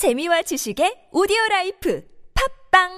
재미와 0.00 0.40
지식의 0.40 1.12
오디오 1.12 1.36
라이프 1.50 2.02
팟빵 2.72 2.88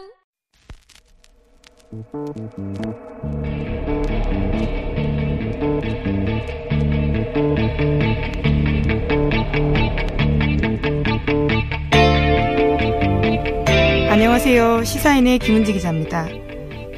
안녕하세요. 14.08 14.84
시사인의 14.84 15.40
김은지 15.40 15.72
기자입니다. 15.72 16.29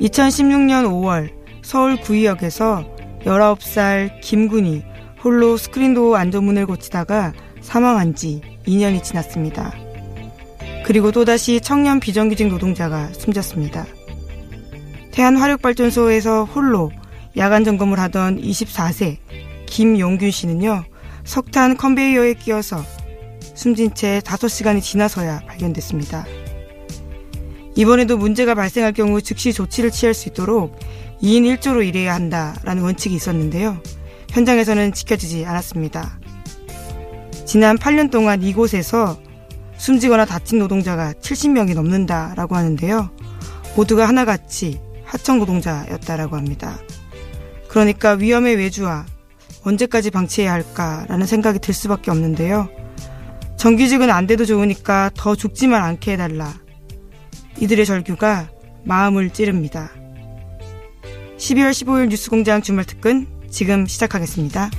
2016년 0.03 0.85
5월 0.85 1.33
서울 1.63 1.97
구의역에서 1.97 2.85
19살 3.25 4.21
김군이 4.21 4.85
홀로 5.25 5.57
스크린도어 5.57 6.17
안전문을 6.17 6.67
고치다가 6.67 7.33
사망한 7.63 8.15
지 8.15 8.43
2년이 8.67 9.03
지났습니다. 9.03 9.84
그리고 10.85 11.11
또다시 11.11 11.61
청년 11.61 11.99
비정규직 11.99 12.49
노동자가 12.49 13.09
숨졌습니다. 13.15 13.87
태안화력발전소에서 15.13 16.45
홀로 16.45 16.93
야간 17.37 17.65
점검을 17.65 17.99
하던 17.99 18.41
24세 18.41 19.17
김용균 19.67 20.31
씨는요, 20.31 20.85
석탄 21.25 21.77
컨베이어에 21.77 22.35
끼어서 22.35 22.85
숨진 23.55 23.95
채 23.95 24.21
5시간이 24.25 24.83
지나서야 24.83 25.41
발견됐습니다. 25.47 26.27
이번에도 27.77 28.17
문제가 28.17 28.55
발생할 28.55 28.93
경우 28.93 29.21
즉시 29.23 29.53
조치를 29.53 29.91
취할 29.91 30.15
수 30.15 30.29
있도록 30.29 30.79
2인 31.23 31.59
1조로 31.59 31.87
일해야 31.87 32.15
한다라는 32.15 32.83
원칙이 32.83 33.15
있었는데요. 33.15 33.79
현장에서는 34.31 34.93
지켜지지 34.93 35.47
않았습니다. 35.47 36.19
지난 37.47 37.79
8년 37.79 38.11
동안 38.11 38.43
이곳에서 38.43 39.19
숨지거나 39.77 40.25
다친 40.25 40.59
노동자가 40.59 41.13
70명이 41.15 41.75
넘는다라고 41.75 42.57
하는데요. 42.57 43.11
모두가 43.77 44.07
하나같이 44.09 44.81
하청 45.05 45.39
노동자였다라고 45.39 46.37
합니다. 46.37 46.79
그러니까 47.69 48.13
위험의 48.13 48.57
외주와 48.57 49.07
언제까지 49.65 50.11
방치해야 50.11 50.53
할까라는 50.53 51.27
생각이 51.27 51.59
들 51.59 51.75
수밖에 51.75 52.11
없는데요. 52.11 52.69
정규직은 53.57 54.11
안 54.11 54.27
돼도 54.27 54.45
좋으니까 54.45 55.11
더 55.17 55.35
죽지만 55.35 55.83
않게 55.83 56.13
해달라. 56.13 56.55
이들의 57.59 57.87
절규가 57.87 58.51
마음을 58.85 59.31
찌릅니다. 59.31 59.91
12월 61.39 61.71
15일 61.71 62.09
뉴스공장 62.09 62.63
주말 62.63 62.85
특근 62.85 63.27
지금 63.51 63.87
시작하겠습니다. 63.87 64.71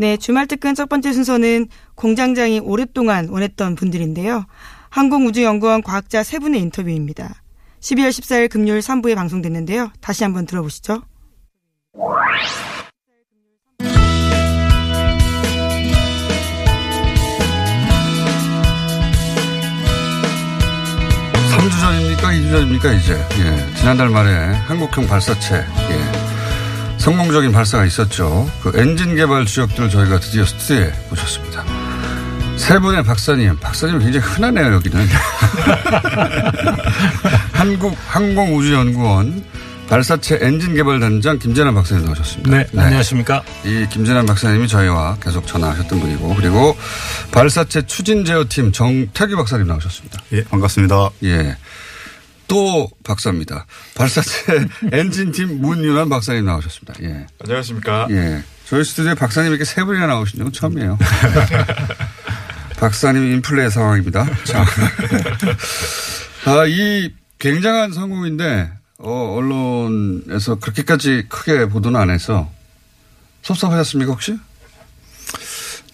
네, 0.00 0.16
주말 0.16 0.46
특근 0.46 0.74
첫 0.74 0.88
번째 0.88 1.12
순서는 1.12 1.68
공장장이 1.94 2.60
오랫동안 2.60 3.28
원했던 3.28 3.74
분들인데요. 3.74 4.46
항공우주연구원 4.88 5.82
과학자 5.82 6.22
세 6.22 6.38
분의 6.38 6.58
인터뷰입니다. 6.58 7.42
12월 7.80 8.08
14일 8.08 8.48
금요일 8.48 8.80
3부에 8.80 9.14
방송됐는데요. 9.14 9.92
다시 10.00 10.24
한번 10.24 10.46
들어보시죠. 10.46 11.02
삼주 21.50 21.78
전입니까? 21.78 22.32
이주 22.32 22.50
전입니까? 22.50 22.92
이제. 22.94 23.12
예. 23.12 23.74
지난달 23.76 24.08
말에 24.08 24.32
한국형 24.66 25.06
발사체. 25.06 25.56
예. 25.56 26.29
성공적인 27.00 27.50
발사가 27.50 27.86
있었죠. 27.86 28.48
그 28.62 28.72
엔진 28.78 29.16
개발 29.16 29.46
주역들을 29.46 29.88
저희가 29.88 30.20
드디어 30.20 30.44
스튜디오에 30.44 30.92
모셨습니다. 31.08 31.64
세 32.58 32.78
분의 32.78 33.02
박사님. 33.04 33.58
박사님 33.58 33.98
굉장히 34.00 34.18
흔하네요, 34.18 34.74
여기는. 34.74 35.08
한국 37.52 37.96
항공우주연구원 38.06 39.42
발사체 39.88 40.38
엔진 40.42 40.74
개발 40.74 41.00
단장 41.00 41.38
김재남 41.38 41.74
박사님 41.74 42.04
나오셨습니다. 42.04 42.50
네, 42.50 42.66
안녕하십니까. 42.76 43.42
이 43.64 43.86
김재남 43.90 44.26
박사님이 44.26 44.68
저희와 44.68 45.16
계속 45.22 45.46
전화하셨던 45.46 46.00
분이고, 46.00 46.34
그리고 46.34 46.76
발사체 47.32 47.86
추진 47.86 48.26
제어팀 48.26 48.72
정태규 48.72 49.36
박사님 49.36 49.66
나오셨습니다. 49.66 50.20
예, 50.34 50.44
반갑습니다. 50.44 51.10
예. 51.24 51.56
또 52.50 52.90
박사입니다. 53.04 53.64
발사체 53.94 54.66
엔진팀 54.90 55.60
문윤환 55.60 56.08
박사님 56.08 56.44
나오셨습니다. 56.44 56.94
예. 57.04 57.26
안녕하십니까. 57.44 58.08
예. 58.10 58.42
저희 58.66 58.82
스튜디오에 58.82 59.14
박사님 59.14 59.50
이렇게 59.52 59.64
세 59.64 59.84
분이나 59.84 60.08
나오신 60.08 60.38
적은 60.38 60.52
처음이에요. 60.52 60.98
박사님 62.76 63.24
인플레 63.34 63.70
상황입니다. 63.70 64.26
자. 64.44 64.64
아, 66.46 66.66
이 66.66 67.14
굉장한 67.38 67.92
성공인데, 67.92 68.72
어, 68.98 69.36
언론에서 69.36 70.56
그렇게까지 70.56 71.26
크게 71.28 71.66
보도는 71.68 72.00
안 72.00 72.10
해서 72.10 72.50
섭섭하셨습니까, 73.42 74.10
혹시? 74.10 74.36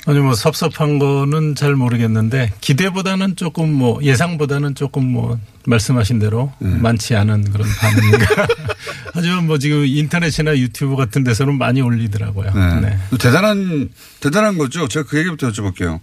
아니 0.06 0.21
뭐 0.21 0.34
섭섭한 0.34 1.00
거는 1.00 1.56
잘 1.56 1.75
모르겠는데 1.75 2.53
기대보다는 2.61 3.34
조금 3.34 3.72
뭐 3.72 4.00
예상보다는 4.03 4.77
조금 4.77 5.05
뭐 5.05 5.39
말씀하신 5.67 6.21
대로 6.21 6.53
네. 6.61 6.69
많지 6.77 7.17
않은 7.17 7.50
그런 7.50 7.69
반응인가. 7.69 8.47
하지만 9.12 9.47
뭐 9.47 9.59
지금 9.59 9.84
인터넷이나 9.84 10.56
유튜브 10.56 10.95
같은 10.95 11.25
데서는 11.25 11.59
많이 11.59 11.81
올리더라고요. 11.81 12.53
네. 12.55 12.81
네. 12.81 12.99
대단한, 13.19 13.91
대단한 14.21 14.59
거죠. 14.59 14.87
제가 14.87 15.09
그 15.09 15.19
얘기부터 15.19 15.49
여쭤볼게요. 15.50 15.99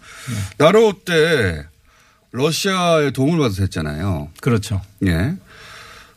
나로 0.57 0.93
때 1.05 1.65
러시아의 2.31 3.13
도움을 3.13 3.39
받아서 3.39 3.61
했잖아요. 3.61 4.29
그렇죠. 4.41 4.81
예. 5.05 5.35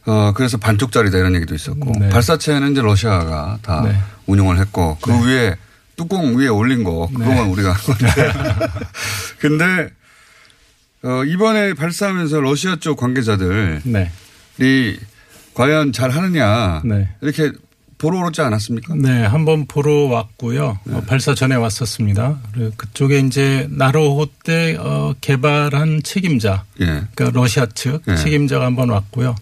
어, 0.07 0.33
그래서 0.35 0.57
반쪽짜리다 0.57 1.19
이런 1.19 1.37
얘기도 1.37 1.55
있었고. 1.55 1.93
네. 2.01 2.09
발사체는 2.09 2.73
이제 2.73 2.83
러시아가 2.83 3.59
다 3.63 3.83
네. 3.83 3.97
운용을 4.27 4.59
했고 4.59 4.99
그 5.01 5.13
위에 5.25 5.57
뚜껑 5.97 6.37
위에 6.37 6.49
올린 6.49 6.85
거 6.85 7.09
그거만 7.13 7.49
우리가 7.49 7.73
한 7.73 7.83
건데. 7.83 8.07
근데 9.41 9.89
어, 11.03 11.25
이번에 11.25 11.75
발사하면서 11.75 12.41
러시아 12.41 12.77
쪽 12.77 12.99
관계자들이 12.99 13.81
네. 13.85 14.11
과연 15.55 15.93
잘 15.93 16.11
하느냐 16.11 16.83
네. 16.85 17.09
이렇게 17.23 17.53
보러 17.99 18.21
오지 18.27 18.43
않았습니까? 18.43 18.95
네, 18.97 19.25
한번 19.25 19.67
보러 19.67 20.05
왔고요. 20.09 20.79
어, 20.91 21.03
발사 21.07 21.35
전에 21.35 21.55
왔었습니다. 21.55 22.39
그쪽에 22.77 23.21
이제 23.21 23.67
나로호 23.71 24.27
때 24.45 24.77
어, 24.79 25.15
개발한 25.21 26.03
책임자, 26.03 26.65
예. 26.81 26.85
그러니까 27.15 27.31
러시아 27.33 27.67
측 27.75 28.03
네. 28.07 28.17
책임자가 28.17 28.67
한번 28.67 28.91
왔고요. 28.91 29.35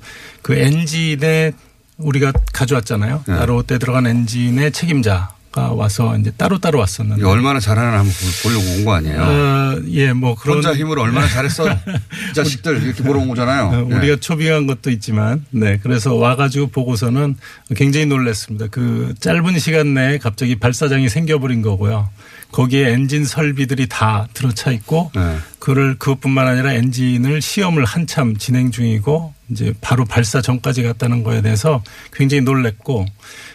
그 0.42 0.54
엔진에 0.54 1.53
우리가 1.97 2.32
가져왔잖아요. 2.53 3.25
네. 3.26 3.34
나로호 3.34 3.65
때 3.65 3.78
들어간 3.78 4.06
엔진의 4.06 4.71
책임자가 4.71 5.34
와서 5.62 6.16
이제 6.19 6.31
따로 6.37 6.59
따로 6.59 6.78
왔었는데. 6.78 7.20
이게 7.20 7.28
얼마나 7.28 7.60
잘하나 7.60 7.98
한번 7.98 8.06
보- 8.12 8.48
보려고 8.48 8.65
온 8.78 8.84
거 8.84 8.94
아니에요? 8.94 9.22
어, 9.22 9.82
예, 9.91 10.12
뭐 10.12 10.34
그런 10.34 10.56
혼자 10.56 10.75
힘으로 10.75 11.03
얼마나 11.03 11.26
잘했어. 11.28 11.70
이 11.70 11.76
자식들 12.34 12.82
이렇게 12.82 13.03
보러 13.03 13.20
온 13.20 13.28
거잖아요. 13.28 13.65
어, 13.69 13.88
예. 13.91 13.94
우리가 13.94 14.16
초빙한 14.20 14.66
것도 14.66 14.91
있지만, 14.91 15.44
네. 15.50 15.78
그래서 15.82 16.15
와가지고 16.15 16.69
보고서는 16.69 17.37
굉장히 17.76 18.06
놀랐습니다. 18.06 18.66
그 18.70 19.15
짧은 19.20 19.59
시간 19.59 19.94
내에 19.94 20.19
갑자기 20.19 20.56
발사장이 20.56 21.09
생겨버린 21.09 21.62
거고요. 21.62 22.09
거기에 22.53 22.91
엔진 22.92 23.25
설비들이 23.25 23.88
다 23.88 24.28
들어차 24.32 24.71
있고, 24.71 25.10
네. 25.15 25.36
그를 25.59 25.97
그것뿐만 25.98 26.47
아니라 26.47 26.72
엔진을 26.75 27.42
시험을 27.42 27.84
한참 27.84 28.36
진행 28.36 28.71
중이고, 28.71 29.34
이제 29.50 29.75
바로 29.81 30.04
발사 30.04 30.41
전까지 30.41 30.82
갔다는 30.84 31.25
거에 31.25 31.42
대해서 31.42 31.82
굉장히 32.12 32.42
놀랬고, 32.42 33.06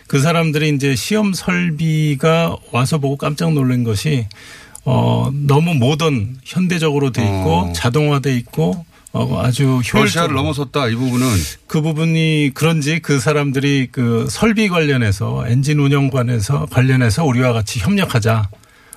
그 0.10 0.20
사람들이 0.20 0.70
이제 0.70 0.96
시험 0.96 1.34
설비가 1.34 2.58
와서 2.72 2.98
보고 2.98 3.16
깜짝 3.16 3.54
놀란 3.54 3.84
것이 3.84 4.26
어, 4.84 5.30
너무 5.32 5.76
모던 5.76 6.38
현대적으로 6.44 7.12
돼 7.12 7.22
있고 7.22 7.70
어. 7.70 7.74
자동화돼 7.74 8.36
있고 8.38 8.84
어, 9.14 9.40
아주 9.40 9.66
효율적으로 9.66 10.04
러시아를 10.06 10.36
넘어섰다 10.36 10.88
이 10.88 10.96
부분은 10.96 11.28
그 11.68 11.84
부분이 11.84 12.52
그런지 12.56 13.00
그 13.00 13.20
사람들이 13.20 13.90
그 13.92 14.26
설비 14.32 14.68
관련해서 14.68 15.48
엔진 15.48 15.78
운영 15.78 16.10
관해서 16.10 16.66
관련해서 16.72 17.24
우리와 17.24 17.54
같이 17.54 17.80
협력하자. 17.80 18.50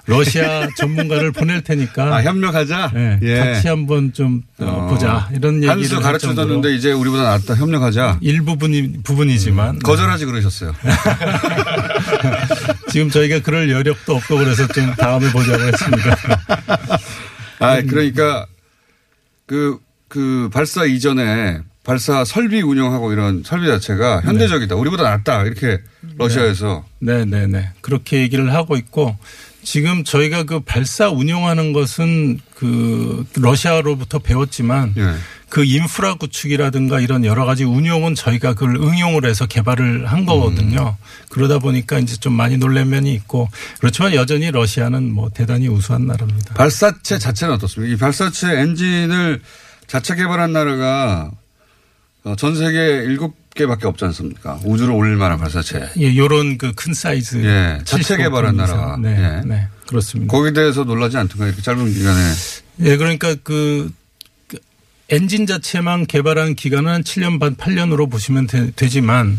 러시아 0.07 0.67
전문가를 0.77 1.33
보낼 1.33 1.63
테니까 1.63 2.17
아, 2.17 2.23
협력하자. 2.23 2.91
네, 2.95 3.19
예. 3.23 3.39
같이 3.39 3.69
한번 3.69 4.13
좀 4.13 4.43
어, 4.59 4.65
어. 4.65 4.87
보자 4.89 5.29
이런 5.35 5.57
얘기를 5.57 5.71
한수 5.71 5.97
할 5.97 6.03
가르쳐 6.03 6.27
정도로 6.29 6.49
줬는데 6.49 6.75
이제 6.75 6.93
우리보다 6.93 7.23
낫다 7.23 7.55
협력하자. 7.55 8.19
일부분이 8.21 9.03
부분이지만 9.05 9.79
거절하지 9.81 10.27
그러셨어요. 10.27 10.75
지금 12.91 13.11
저희가 13.11 13.41
그럴 13.41 13.71
여력도 13.71 14.17
없고 14.17 14.39
그래서 14.39 14.67
좀 14.69 14.93
다음에 14.95 15.31
보자고 15.31 15.63
했습니다. 15.63 16.17
아, 17.61 17.81
그러니까 17.83 18.47
그, 19.47 19.79
그 20.09 20.51
발사 20.53 20.85
이전에 20.85 21.61
발사 21.85 22.25
설비 22.25 22.63
운영하고 22.63 23.13
이런 23.13 23.43
설비 23.45 23.67
자체가 23.67 24.23
현대적이다. 24.23 24.77
우리보다 24.77 25.03
낫다. 25.03 25.43
이렇게 25.45 25.81
러시아에서. 26.17 26.85
네네네. 27.01 27.71
그렇게 27.81 28.21
얘기를 28.21 28.53
하고 28.55 28.77
있고 28.77 29.17
지금 29.65 30.05
저희가 30.05 30.45
그 30.45 30.61
발사 30.61 31.09
운영하는 31.09 31.73
것은 31.73 32.41
그 32.55 33.25
러시아로부터 33.37 34.19
배웠지만 34.19 34.95
예. 34.97 35.15
그 35.49 35.65
인프라 35.65 36.15
구축이라든가 36.15 37.01
이런 37.01 37.25
여러 37.27 37.45
가지 37.45 37.65
운용은 37.65 38.15
저희가 38.15 38.55
그걸 38.55 38.77
응용을 38.77 39.27
해서 39.27 39.47
개발을 39.47 40.07
한 40.07 40.25
거거든요. 40.25 40.97
그러다 41.29 41.59
보니까 41.59 41.99
이제 41.99 42.17
좀 42.17 42.33
많이 42.33 42.57
놀란 42.57 42.89
면이 42.89 43.13
있고 43.15 43.49
그렇지만 43.79 44.15
여전히 44.15 44.51
러시아는 44.51 45.13
뭐 45.13 45.29
대단히 45.29 45.69
우수한 45.69 46.07
나라입니다. 46.07 46.55
발사체 46.55 47.19
자체는 47.19 47.55
어떻습니까? 47.55 47.95
이 47.95 47.99
발사체 47.99 48.61
엔진을 48.61 49.43
자체 49.87 50.15
개발한 50.15 50.55
나라가 50.55 51.31
어, 52.25 52.35
전 52.37 52.57
세계 52.57 53.05
일곱 53.05 53.42
개밖에 53.55 53.87
없지 53.87 54.05
않습니까? 54.07 54.59
우주로 54.65 54.97
올릴 54.97 55.17
만한 55.17 55.39
발사체. 55.39 55.89
예, 55.99 56.17
요런 56.17 56.59
그 56.59 56.73
큰 56.75 56.95
사이즈. 56.95 57.37
예, 57.45 57.79
자체 57.85 58.03
75 58.03 58.17
개발한. 58.25 58.57
나라가. 58.57 58.97
네, 58.97 59.11
예. 59.11 59.47
네, 59.47 59.69
그렇습니다. 59.87 60.31
거기에 60.31 60.53
대해서 60.53 60.85
놀라지 60.85 61.17
않던가 61.19 61.47
이렇게 61.47 61.61
짧은 61.63 61.93
기간에. 61.93 62.33
예, 62.81 62.97
그러니까 62.97 63.35
그, 63.43 63.93
그 64.49 64.59
엔진 65.11 65.47
자체만 65.47 66.07
개발한 66.07 66.55
기간은 66.55 66.91
한 66.91 67.03
7년 67.03 67.39
반, 67.39 67.55
8년으로 67.57 68.11
보시면 68.11 68.47
되, 68.47 68.89
지만 68.89 69.39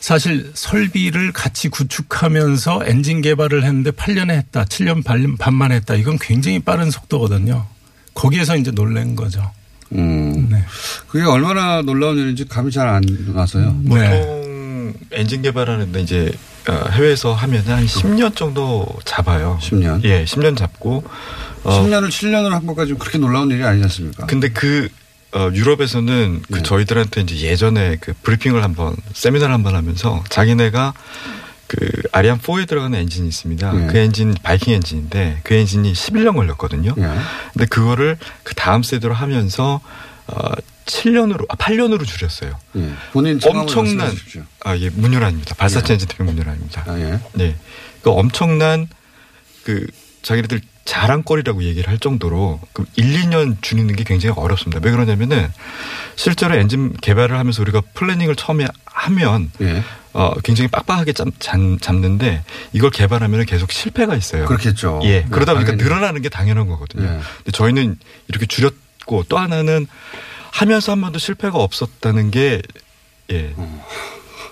사실 0.00 0.50
설비를 0.54 1.32
같이 1.32 1.68
구축하면서 1.68 2.82
엔진 2.86 3.22
개발을 3.22 3.62
했는데 3.64 3.92
8년에 3.92 4.30
했다, 4.30 4.64
7년 4.64 5.04
반- 5.04 5.36
반만 5.36 5.70
했다. 5.72 5.94
이건 5.94 6.18
굉장히 6.20 6.58
빠른 6.58 6.90
속도거든요. 6.90 7.66
거기에서 8.14 8.56
이제 8.56 8.70
놀란 8.72 9.14
거죠. 9.14 9.52
음. 9.92 10.48
네. 10.50 10.64
그게 11.08 11.24
얼마나 11.24 11.82
놀라운 11.82 12.18
일인지 12.18 12.46
감이 12.46 12.70
잘 12.70 12.88
안 12.88 13.02
와서요. 13.34 13.76
네. 13.84 14.20
보통 14.20 14.94
엔진 15.12 15.42
개발하는데 15.42 16.00
이제 16.00 16.32
어, 16.68 16.88
해외에서 16.90 17.32
하면 17.32 17.62
한 17.66 17.86
10년 17.86 18.34
정도 18.34 18.86
잡아요. 19.04 19.58
10년. 19.62 20.02
예, 20.04 20.24
10년 20.24 20.56
잡고 20.56 21.04
어, 21.64 21.82
10년을 21.82 22.08
7년으로 22.08 22.50
한 22.50 22.66
것까지 22.66 22.94
그렇게 22.94 23.18
놀라운 23.18 23.50
일이 23.50 23.62
아니지 23.62 23.84
않습니까? 23.84 24.26
근데 24.26 24.48
그 24.48 24.88
어, 25.32 25.50
유럽에서는 25.52 26.42
그 26.50 26.56
네. 26.58 26.62
저희들한테 26.62 27.20
이제 27.22 27.36
예전에 27.46 27.96
그 28.00 28.14
브리핑을 28.22 28.62
한번 28.62 28.96
세미나를 29.12 29.52
한번 29.52 29.74
하면서 29.74 30.22
자기네가 30.30 30.94
그 31.66 32.02
아리안 32.12 32.38
4에 32.38 32.68
들어가는 32.68 32.98
엔진이 32.98 33.28
있습니다. 33.28 33.72
네. 33.72 33.86
그 33.88 33.98
엔진 33.98 34.34
바이킹 34.42 34.74
엔진인데 34.74 35.40
그 35.42 35.54
엔진이 35.54 35.92
11년 35.92 36.36
걸렸거든요. 36.36 36.94
예. 36.96 37.02
근데 37.52 37.66
그거를 37.66 38.18
그 38.42 38.54
다음 38.54 38.82
세대로 38.82 39.14
하면서 39.14 39.80
어 40.28 40.52
7년으로 40.86 41.44
아 41.48 41.56
8년으로 41.56 42.04
줄였어요. 42.06 42.56
예. 42.76 42.92
본인 43.12 43.40
엄청난 43.44 43.96
말씀해 43.96 44.10
주십시오. 44.10 44.42
아, 44.64 44.76
예, 44.76 44.90
문윤완입니다. 44.90 45.56
발사체 45.56 45.90
예. 45.90 45.92
엔진 45.94 46.08
대표 46.08 46.24
문윤완입니다. 46.24 46.84
아, 46.86 46.98
예. 47.00 47.20
네. 47.34 47.56
그 48.02 48.10
엄청난 48.10 48.88
그 49.64 49.86
자기네들 50.22 50.60
자랑거리라고 50.84 51.64
얘기를 51.64 51.88
할 51.90 51.98
정도로 51.98 52.60
그 52.72 52.84
1, 52.94 53.22
2년 53.22 53.56
줄이는 53.60 53.96
게 53.96 54.04
굉장히 54.04 54.34
어렵습니다. 54.38 54.80
왜 54.82 54.92
그러냐면은 54.92 55.52
실제로 56.14 56.54
엔진 56.54 56.94
개발을 57.00 57.36
하면서 57.36 57.60
우리가 57.62 57.82
플래닝을 57.94 58.36
처음에 58.36 58.68
하면 58.84 59.50
예. 59.60 59.82
어 60.16 60.32
굉장히 60.42 60.68
빡빡하게 60.68 61.12
잡, 61.12 61.28
잡, 61.38 61.58
잡 61.82 61.94
는데 61.96 62.42
이걸 62.72 62.90
개발하면 62.90 63.44
계속 63.44 63.70
실패가 63.70 64.16
있어요. 64.16 64.46
그렇겠죠. 64.46 65.00
예. 65.04 65.20
네, 65.20 65.26
그러다 65.30 65.52
보니까 65.52 65.72
당연히. 65.72 65.84
늘어나는 65.84 66.22
게 66.22 66.30
당연한 66.30 66.66
거거든요. 66.68 67.04
예. 67.04 67.08
근데 67.36 67.50
저희는 67.52 67.98
이렇게 68.28 68.46
줄였고 68.46 69.24
또 69.28 69.36
하나는 69.36 69.86
하면서 70.52 70.92
한 70.92 71.02
번도 71.02 71.18
실패가 71.18 71.58
없었다는 71.58 72.30
게 72.30 72.62
예. 73.30 73.52
어. 73.56 73.86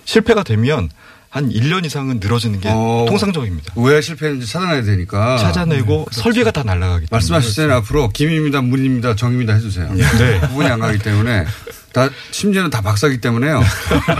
실패가 0.04 0.42
되면 0.42 0.90
한 1.34 1.50
1년 1.50 1.84
이상은 1.84 2.20
늘어지는 2.20 2.60
게 2.60 2.68
어. 2.72 3.06
통상적입니다. 3.08 3.74
왜 3.74 4.00
실패했는지 4.00 4.46
찾아내야 4.46 4.82
되니까. 4.82 5.36
찾아내고 5.38 6.06
설비가 6.12 6.52
다 6.52 6.62
날아가기 6.62 7.06
때문에. 7.06 7.08
말씀하실 7.10 7.56
때는 7.56 7.74
앞으로 7.74 8.10
김입니다, 8.10 8.60
문입니다, 8.60 9.16
정입니다 9.16 9.54
해주세요. 9.54 9.92
네. 9.94 10.38
구분이 10.46 10.68
안 10.68 10.78
가기 10.78 11.00
때문에 11.00 11.44
다 11.92 12.08
심지어는 12.30 12.70
다 12.70 12.80
박사기 12.82 13.20
때문에요. 13.20 13.64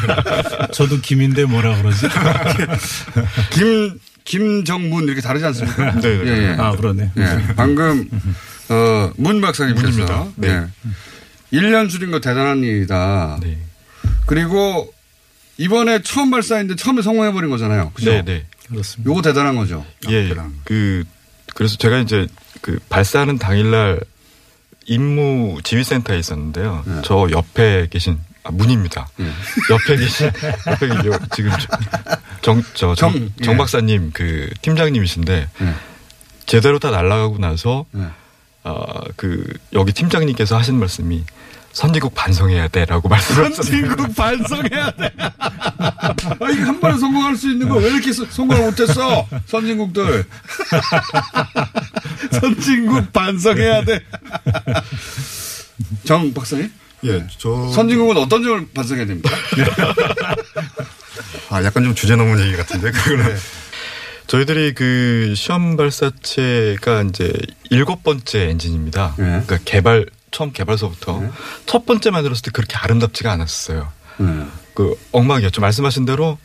저도 0.74 1.00
김인데 1.00 1.44
뭐라 1.44 1.76
그러지? 1.76 2.08
김 3.54 3.96
김정문 4.24 5.04
이렇게 5.04 5.20
다르지 5.20 5.44
않습니까? 5.44 5.92
네, 6.00 6.18
네. 6.18 6.26
예, 6.26 6.48
예. 6.48 6.56
아, 6.58 6.72
그러네. 6.72 7.12
예. 7.16 7.54
방금 7.54 8.08
어, 8.70 9.12
문 9.18 9.40
박사님께서 9.40 9.86
문입니다. 9.86 10.26
네. 10.34 10.48
예. 10.48 11.56
1년 11.56 11.88
줄인 11.88 12.10
거 12.10 12.18
대단한 12.18 12.64
일이다. 12.64 13.38
네. 13.40 13.56
그리고 14.26 14.92
이번에 15.56 16.02
처음 16.02 16.30
발사했는데 16.30 16.76
처음에 16.82 17.02
성공해버린 17.02 17.50
거잖아요. 17.50 17.90
그죠? 17.94 18.10
네, 18.10 18.22
네. 18.22 18.44
그렇습니다. 18.68 19.10
요거 19.10 19.22
대단한 19.22 19.56
거죠. 19.56 19.84
예. 20.08 20.28
대단한 20.28 20.52
거. 20.52 20.58
그 20.64 21.04
그래서 21.54 21.76
제가 21.76 21.98
이제 21.98 22.26
그 22.60 22.78
발사하는 22.88 23.38
당일날 23.38 24.00
임무 24.86 25.60
지휘센터에 25.62 26.18
있었는데요. 26.18 26.82
네. 26.86 27.02
저 27.04 27.28
옆에 27.30 27.86
계신 27.90 28.18
아, 28.42 28.50
문입니다. 28.50 29.08
예. 29.20 29.24
옆에 29.70 29.96
계신 29.96 30.26
옆에 30.66 30.88
계신 30.88 31.06
요- 31.06 31.18
지금 31.34 31.50
정 32.42 32.62
저 32.74 32.94
정, 32.94 33.12
정, 33.12 33.30
정 33.42 33.54
예. 33.54 33.56
박사님 33.56 34.10
그 34.12 34.50
팀장님이신데 34.62 35.48
예. 35.60 35.74
제대로 36.46 36.78
다 36.78 36.90
날아가고 36.90 37.38
나서 37.38 37.86
예. 37.96 38.02
어그 38.64 39.52
여기 39.74 39.92
팀장님께서 39.92 40.56
하신 40.58 40.78
말씀이 40.78 41.22
선진국 41.74 42.14
반성해야 42.14 42.68
돼라고 42.68 43.08
말씀하셨어요. 43.08 43.54
선진국 43.62 44.14
반성해야 44.14 44.90
돼. 44.92 45.12
아, 45.18 46.50
이거 46.52 46.64
한 46.66 46.78
번에 46.80 46.96
성공할 46.98 47.36
수 47.36 47.50
있는 47.50 47.68
거 47.68 47.76
왜 47.78 47.90
이렇게 47.90 48.12
서- 48.12 48.24
성공을 48.30 48.64
못했어? 48.66 49.26
선진국들. 49.46 50.24
선진국 52.40 53.12
반성해야 53.12 53.84
돼. 53.84 54.00
정 56.04 56.32
박사님? 56.32 56.70
예, 57.04 57.26
저. 57.38 57.70
선진국은 57.72 58.16
어떤 58.18 58.42
점을 58.42 58.66
반성해야 58.72 59.06
됩니까? 59.06 59.30
아, 61.50 61.62
약간 61.64 61.84
좀 61.84 61.94
주제 61.94 62.16
넘은 62.16 62.40
얘기 62.46 62.56
같은데, 62.56 62.90
그거는. 62.92 63.36
저희들이 64.26 64.72
그 64.74 65.34
시험 65.36 65.76
발사체가 65.76 67.02
이제 67.02 67.30
일곱 67.70 68.02
번째 68.02 68.48
엔진입니다. 68.48 69.14
네. 69.18 69.24
그러니까 69.24 69.58
개발 69.66 70.06
처음 70.34 70.52
개발서부터 70.52 71.20
네. 71.20 71.30
첫 71.64 71.86
번째 71.86 72.10
만들었을 72.10 72.42
때 72.42 72.50
그렇게 72.50 72.76
아름답지가 72.76 73.30
않았어요. 73.32 73.90
네. 74.18 74.46
그 74.74 74.98
엉망이었죠. 75.12 75.60
말씀하신 75.60 76.04
대로 76.04 76.36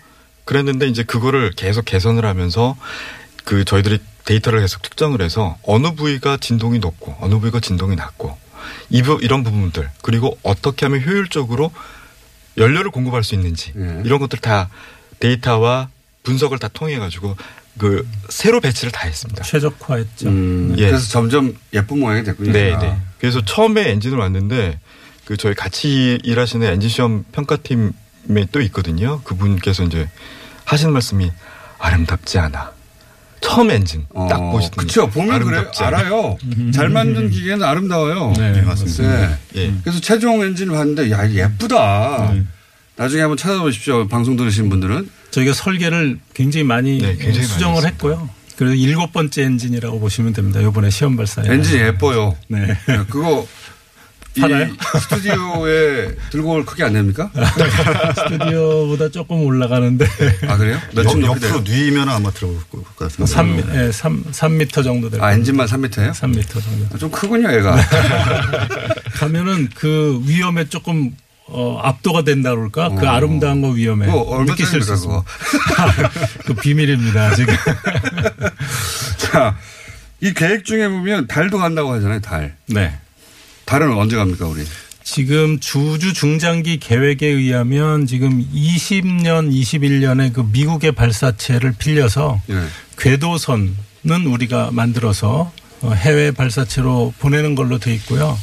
그랬는데 0.45 0.87
이제 0.87 1.03
그거를 1.03 1.51
계속 1.55 1.85
개선을 1.85 2.23
하면서 2.25 2.77
그 3.43 3.65
저희들이 3.65 3.99
데이터를 4.25 4.61
계속 4.61 4.83
특정을 4.83 5.21
해서 5.21 5.57
어느 5.63 5.95
부위가 5.95 6.37
진동이 6.37 6.77
높고 6.79 7.17
어느 7.19 7.39
부위가 7.39 7.59
진동이 7.59 7.95
낮고 7.95 8.37
이 8.91 9.01
부, 9.01 9.17
이런 9.21 9.43
부분들 9.43 9.89
그리고 10.03 10.37
어떻게 10.43 10.85
하면 10.85 11.03
효율적으로 11.03 11.71
연료를 12.57 12.91
공급할 12.91 13.23
수 13.23 13.33
있는지 13.33 13.71
네. 13.73 14.03
이런 14.05 14.19
것들 14.19 14.39
다 14.39 14.69
데이터와 15.19 15.89
분석을 16.23 16.59
다 16.59 16.67
통해 16.67 16.99
가지고 16.99 17.35
그 17.79 18.07
새로 18.29 18.59
배치를 18.59 18.91
다 18.91 19.07
했습니다. 19.07 19.43
최적화했죠. 19.43 20.27
음, 20.29 20.75
예. 20.77 20.87
그래서 20.87 21.07
점점 21.09 21.55
예쁜 21.73 21.99
모양이 21.99 22.23
됐군요. 22.23 22.51
네, 22.51 22.73
아. 22.73 22.79
네. 22.79 22.95
그래서 23.19 23.43
처음에 23.43 23.89
엔진을 23.89 24.17
왔는데 24.17 24.79
그 25.25 25.37
저희 25.37 25.55
같이 25.55 26.19
일하시는 26.23 26.67
엔진 26.67 26.89
시험 26.89 27.23
평가팀에 27.31 28.47
또 28.51 28.61
있거든요. 28.61 29.21
그분께서 29.23 29.83
이제 29.83 30.09
하시는 30.65 30.93
말씀이 30.93 31.31
아름답지 31.79 32.37
않아. 32.37 32.73
처음 33.41 33.71
엔진 33.71 34.05
딱 34.13 34.41
어, 34.41 34.51
보시더니 34.51 34.85
그쵸. 34.87 35.09
보면 35.09 35.39
그래요. 35.39 35.59
아름답지 35.59 35.83
않아. 35.83 35.97
알아요. 35.99 36.37
잘 36.73 36.89
만든 36.89 37.29
기계는 37.29 37.63
아름다워요. 37.63 38.33
네, 38.37 38.61
맞습니다. 38.61 39.03
네. 39.27 39.37
예. 39.55 39.73
그래서 39.81 40.01
최종 40.01 40.43
엔진을 40.43 40.75
봤는데 40.75 41.09
야 41.11 41.29
예쁘다. 41.29 42.33
나중에 42.97 43.21
한번 43.21 43.37
찾아보십시오. 43.37 44.07
방송 44.09 44.35
들으신 44.35 44.69
분들은. 44.69 45.09
저희가 45.31 45.53
설계를 45.53 46.19
굉장히 46.33 46.63
많이 46.63 46.97
네, 46.99 47.15
굉장히 47.15 47.33
많이 47.37 47.47
수정을 47.47 47.75
했습니다. 47.77 47.89
했고요. 47.89 48.29
그래서 48.55 48.75
일곱 48.75 49.13
번째 49.13 49.43
엔진이라고 49.43 49.99
보시면 49.99 50.33
됩니다. 50.33 50.59
이번에 50.59 50.89
시험 50.89 51.15
발사에. 51.15 51.45
엔진이 51.47 51.81
예뻐요. 51.81 52.35
네. 52.47 52.67
네, 52.87 52.99
그거 53.09 53.47
이 54.35 54.41
팔아요? 54.41 54.67
스튜디오에 55.01 56.15
들고 56.29 56.51
올 56.51 56.65
크기 56.65 56.83
안 56.83 56.93
됩니까? 56.93 57.31
스튜디오보다 58.15 59.09
조금 59.09 59.43
올라가는데 59.43 60.05
아 60.47 60.55
그래요? 60.57 60.77
몇층 60.93 61.21
옆? 61.23 61.41
옆으로 61.41 61.61
뉘으면 61.61 62.09
아마 62.09 62.29
들어올 62.31 62.57
것 62.69 62.95
같은데. 62.95 63.25
3, 63.25 63.63
예, 63.75 63.91
3, 63.91 64.23
3m 64.25 64.83
정도 64.83 65.09
될 65.09 65.21
아. 65.21 65.33
엔진만 65.33 65.65
3m예요? 65.67 66.11
3m 66.11 66.63
정도. 66.63 66.97
좀 66.97 67.09
크군요, 67.09 67.51
얘가. 67.53 67.75
가면은 69.15 69.69
그 69.73 70.21
위엄에 70.25 70.69
조금 70.69 71.15
어, 71.51 71.79
압도가 71.83 72.23
된다 72.23 72.51
그럴까? 72.51 72.89
그 72.89 73.05
어. 73.05 73.09
아름다운 73.09 73.61
거 73.61 73.69
위험에 73.69 74.07
얼마 74.07 74.51
느끼실 74.51 74.81
수 74.81 74.93
있습니다. 74.93 75.23
그 76.45 76.53
비밀입니다, 76.53 77.35
지금. 77.35 77.53
자, 79.17 79.57
이 80.21 80.33
계획 80.33 80.65
중에 80.65 80.87
보면 80.87 81.27
달도 81.27 81.57
간다고 81.57 81.91
하잖아요, 81.93 82.19
달. 82.21 82.55
네. 82.67 82.97
달은 83.65 83.91
언제 83.93 84.15
갑니까, 84.15 84.47
우리? 84.47 84.63
지금 85.03 85.59
주주 85.59 86.13
중장기 86.13 86.77
계획에 86.77 87.25
의하면 87.25 88.05
지금 88.05 88.45
20년, 88.53 89.51
21년에 89.51 90.31
그 90.31 90.47
미국의 90.51 90.91
발사체를 90.91 91.73
빌려서 91.79 92.39
예. 92.51 92.63
궤도선은 92.97 93.73
우리가 94.27 94.69
만들어서 94.71 95.51
어, 95.81 95.93
해외 95.93 96.29
발사체로 96.31 97.13
보내는 97.17 97.55
걸로 97.55 97.79
돼 97.79 97.93
있고요. 97.95 98.37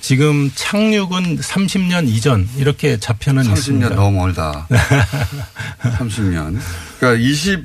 지금 0.00 0.50
착륙은 0.54 1.38
30년 1.38 2.08
이전 2.08 2.48
이렇게 2.56 2.98
잡혀는 2.98 3.42
30년 3.42 3.52
있습니다. 3.52 3.88
너무 3.90 4.18
멀다. 4.18 4.66
30년. 5.82 6.58
그러니까 6.98 7.14
20 7.14 7.64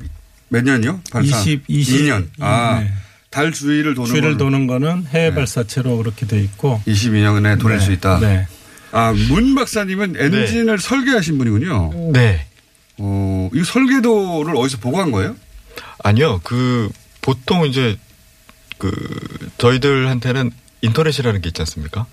몇 0.50 0.64
년이요? 0.64 1.02
발사? 1.12 1.40
20, 1.40 1.64
20 1.68 2.02
2년. 2.02 2.28
아, 2.40 2.80
네. 2.82 2.92
달 3.30 3.52
주위를 3.52 3.96
도는 3.96 4.08
주위를 4.08 4.38
걸로. 4.38 4.38
도는 4.52 4.68
거는 4.68 5.08
해외 5.08 5.30
네. 5.30 5.36
발사체로 5.36 5.98
그렇게 5.98 6.26
돼 6.28 6.40
있고 6.42 6.82
22년에 6.88 7.60
돌릴 7.60 7.80
네. 7.80 7.86
수 7.86 7.92
있다. 7.92 8.20
네. 8.20 8.48
아, 8.92 9.12
문 9.12 9.56
박사님은 9.56 10.16
엔진을 10.20 10.78
설계하신 10.80 11.38
분이군요. 11.40 12.12
네. 12.14 12.46
어, 13.00 13.50
이 13.54 13.64
설계도를 13.64 14.56
어디서 14.56 14.78
보고 14.78 15.00
한 15.00 15.12
거예요? 15.12 15.36
아니요. 16.04 16.42
그 16.44 16.90
보통 17.22 17.66
이제 17.66 17.98
그 18.78 18.92
저희들한테는 19.58 20.52
인터넷이라는 20.84 21.42
게 21.42 21.50
있지 21.50 21.62
않습니까? 21.62 22.06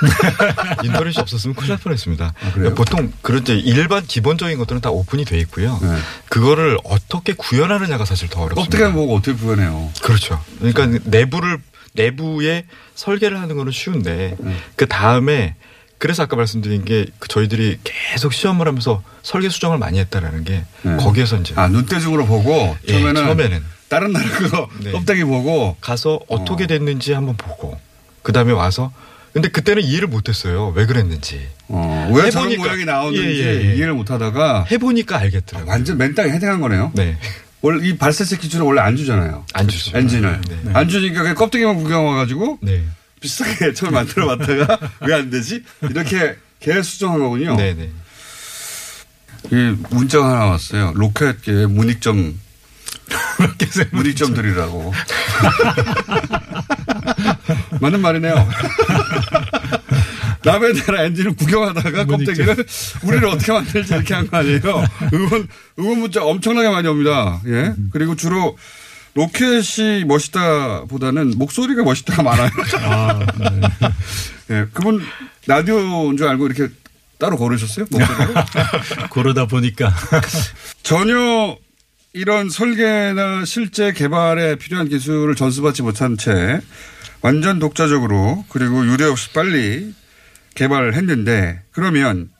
인터넷이 0.84 1.20
없었으면 1.20 1.54
큰일 1.56 1.70
날 1.70 1.78
뻔했습니다. 1.78 2.34
아? 2.38 2.74
보통 2.74 3.12
그런 3.22 3.42
이제 3.42 3.54
일반 3.54 4.06
기본적인 4.06 4.56
것들은 4.58 4.80
다 4.80 4.90
오픈이 4.90 5.24
돼 5.24 5.38
있고요. 5.40 5.78
네. 5.82 5.96
그거를 6.28 6.78
어떻게 6.84 7.32
구현하느냐가 7.32 8.04
사실 8.04 8.28
더 8.28 8.42
어렵습니다. 8.42 8.76
어떻게 8.76 8.92
보고 8.92 9.16
어떻게 9.16 9.36
구현해요? 9.36 9.90
그렇죠. 10.02 10.42
그러니까 10.58 11.00
내부를 11.04 11.58
내부에 11.94 12.64
설계를 12.94 13.40
하는 13.40 13.56
거는 13.56 13.72
쉬운데 13.72 14.36
네. 14.38 14.56
그 14.76 14.86
다음에 14.86 15.56
그래서 15.98 16.22
아까 16.22 16.36
말씀드린 16.36 16.84
게그 16.84 17.26
저희들이 17.26 17.78
계속 17.82 18.32
시험을 18.32 18.68
하면서 18.68 19.02
설계 19.22 19.48
수정을 19.48 19.78
많이 19.78 19.98
했다라는 19.98 20.44
게 20.44 20.64
네. 20.82 20.96
거기에서 20.96 21.36
이제 21.38 21.54
아, 21.56 21.66
눈대중으로 21.66 22.26
보고 22.26 22.76
예, 22.86 22.92
처음에는, 22.92 23.14
처음에는 23.16 23.64
다른 23.88 24.12
나라 24.12 24.28
그거 24.30 24.68
네. 24.80 24.92
껍데기 24.92 25.24
보고 25.24 25.76
가서 25.80 26.20
어떻게 26.28 26.64
어. 26.64 26.66
됐는지 26.68 27.12
한번 27.12 27.36
보고 27.36 27.80
그 28.28 28.32
다음에 28.32 28.52
와서 28.52 28.92
근데 29.32 29.48
그때는 29.48 29.82
이해를 29.82 30.06
못했어요. 30.06 30.68
왜 30.76 30.84
그랬는지 30.84 31.48
어, 31.68 32.10
왜 32.14 32.28
저런 32.30 32.50
해보니까. 32.50 32.62
모양이 32.62 32.84
나오는지 32.84 33.22
예, 33.42 33.46
예, 33.46 33.70
예. 33.70 33.74
이해를 33.76 33.94
못 33.94 34.10
하다가 34.10 34.66
해보니까 34.70 35.16
알겠더라고요. 35.16 35.70
완전 35.70 35.96
맨땅에 35.96 36.28
헤딩한 36.32 36.60
거네요. 36.60 36.92
네. 36.94 37.16
원래 37.62 37.88
이 37.88 37.96
발사체 37.96 38.36
기준은 38.36 38.66
원래 38.66 38.82
안 38.82 38.96
주잖아요. 38.96 39.46
안 39.54 39.66
주죠. 39.66 39.96
엔진을. 39.96 40.42
네. 40.46 40.70
안 40.74 40.90
주니까 40.90 41.22
그냥 41.22 41.36
껍데기만 41.36 41.76
구경 41.76 42.06
와가지고 42.06 42.58
네. 42.60 42.84
비슷하게 43.20 43.72
처음 43.72 43.94
만들어 43.94 44.26
봤다가 44.36 44.78
왜 45.00 45.14
안 45.14 45.30
되지? 45.30 45.62
이렇게 45.80 46.36
계획 46.60 46.84
수정한 46.84 47.18
거군요. 47.20 47.56
네. 47.56 47.72
네. 47.72 47.90
이 49.52 49.74
문자가 49.88 50.28
하나 50.32 50.44
왔어요. 50.50 50.92
로켓계 50.94 51.64
문익점 51.64 52.38
문익점 53.92 54.34
드리라고. 54.34 54.92
맞는 57.80 58.00
말이네요. 58.00 58.34
남의 60.44 60.74
나라 60.74 61.02
엔진을 61.04 61.34
구경하다가 61.36 62.06
껍데기를 62.06 62.64
우리를 63.02 63.26
어떻게 63.28 63.52
만들지 63.52 63.94
이렇게 63.94 64.14
한 64.14 64.26
거 64.28 64.38
아니에요. 64.38 64.60
응원, 65.12 65.48
응원 65.78 65.98
문자 66.00 66.24
엄청나게 66.24 66.68
많이 66.70 66.88
옵니다. 66.88 67.40
예. 67.46 67.74
그리고 67.92 68.16
주로 68.16 68.56
로켓이 69.14 70.04
멋있다 70.06 70.84
보다는 70.84 71.34
목소리가 71.36 71.82
멋있다가 71.82 72.22
많아요. 72.22 72.50
아, 72.82 73.18
네. 73.38 73.60
예. 74.50 74.66
그분 74.72 75.02
라디오인 75.46 76.16
줄 76.16 76.28
알고 76.28 76.46
이렇게 76.46 76.68
따로 77.18 77.36
걸으셨어요? 77.36 77.86
목소리로? 77.90 78.32
그러다 79.10 79.46
보니까 79.46 79.92
전혀 80.84 81.56
이런 82.12 82.48
설계나 82.50 83.44
실제 83.44 83.92
개발에 83.92 84.56
필요한 84.56 84.88
기술을 84.88 85.34
전수받지 85.34 85.82
못한 85.82 86.16
채 86.16 86.60
완전 87.20 87.58
독자적으로 87.58 88.44
그리고 88.48 88.86
유례 88.86 89.04
없이 89.04 89.32
빨리 89.32 89.94
개발을 90.54 90.94
했는데 90.94 91.60
그러면 91.70 92.30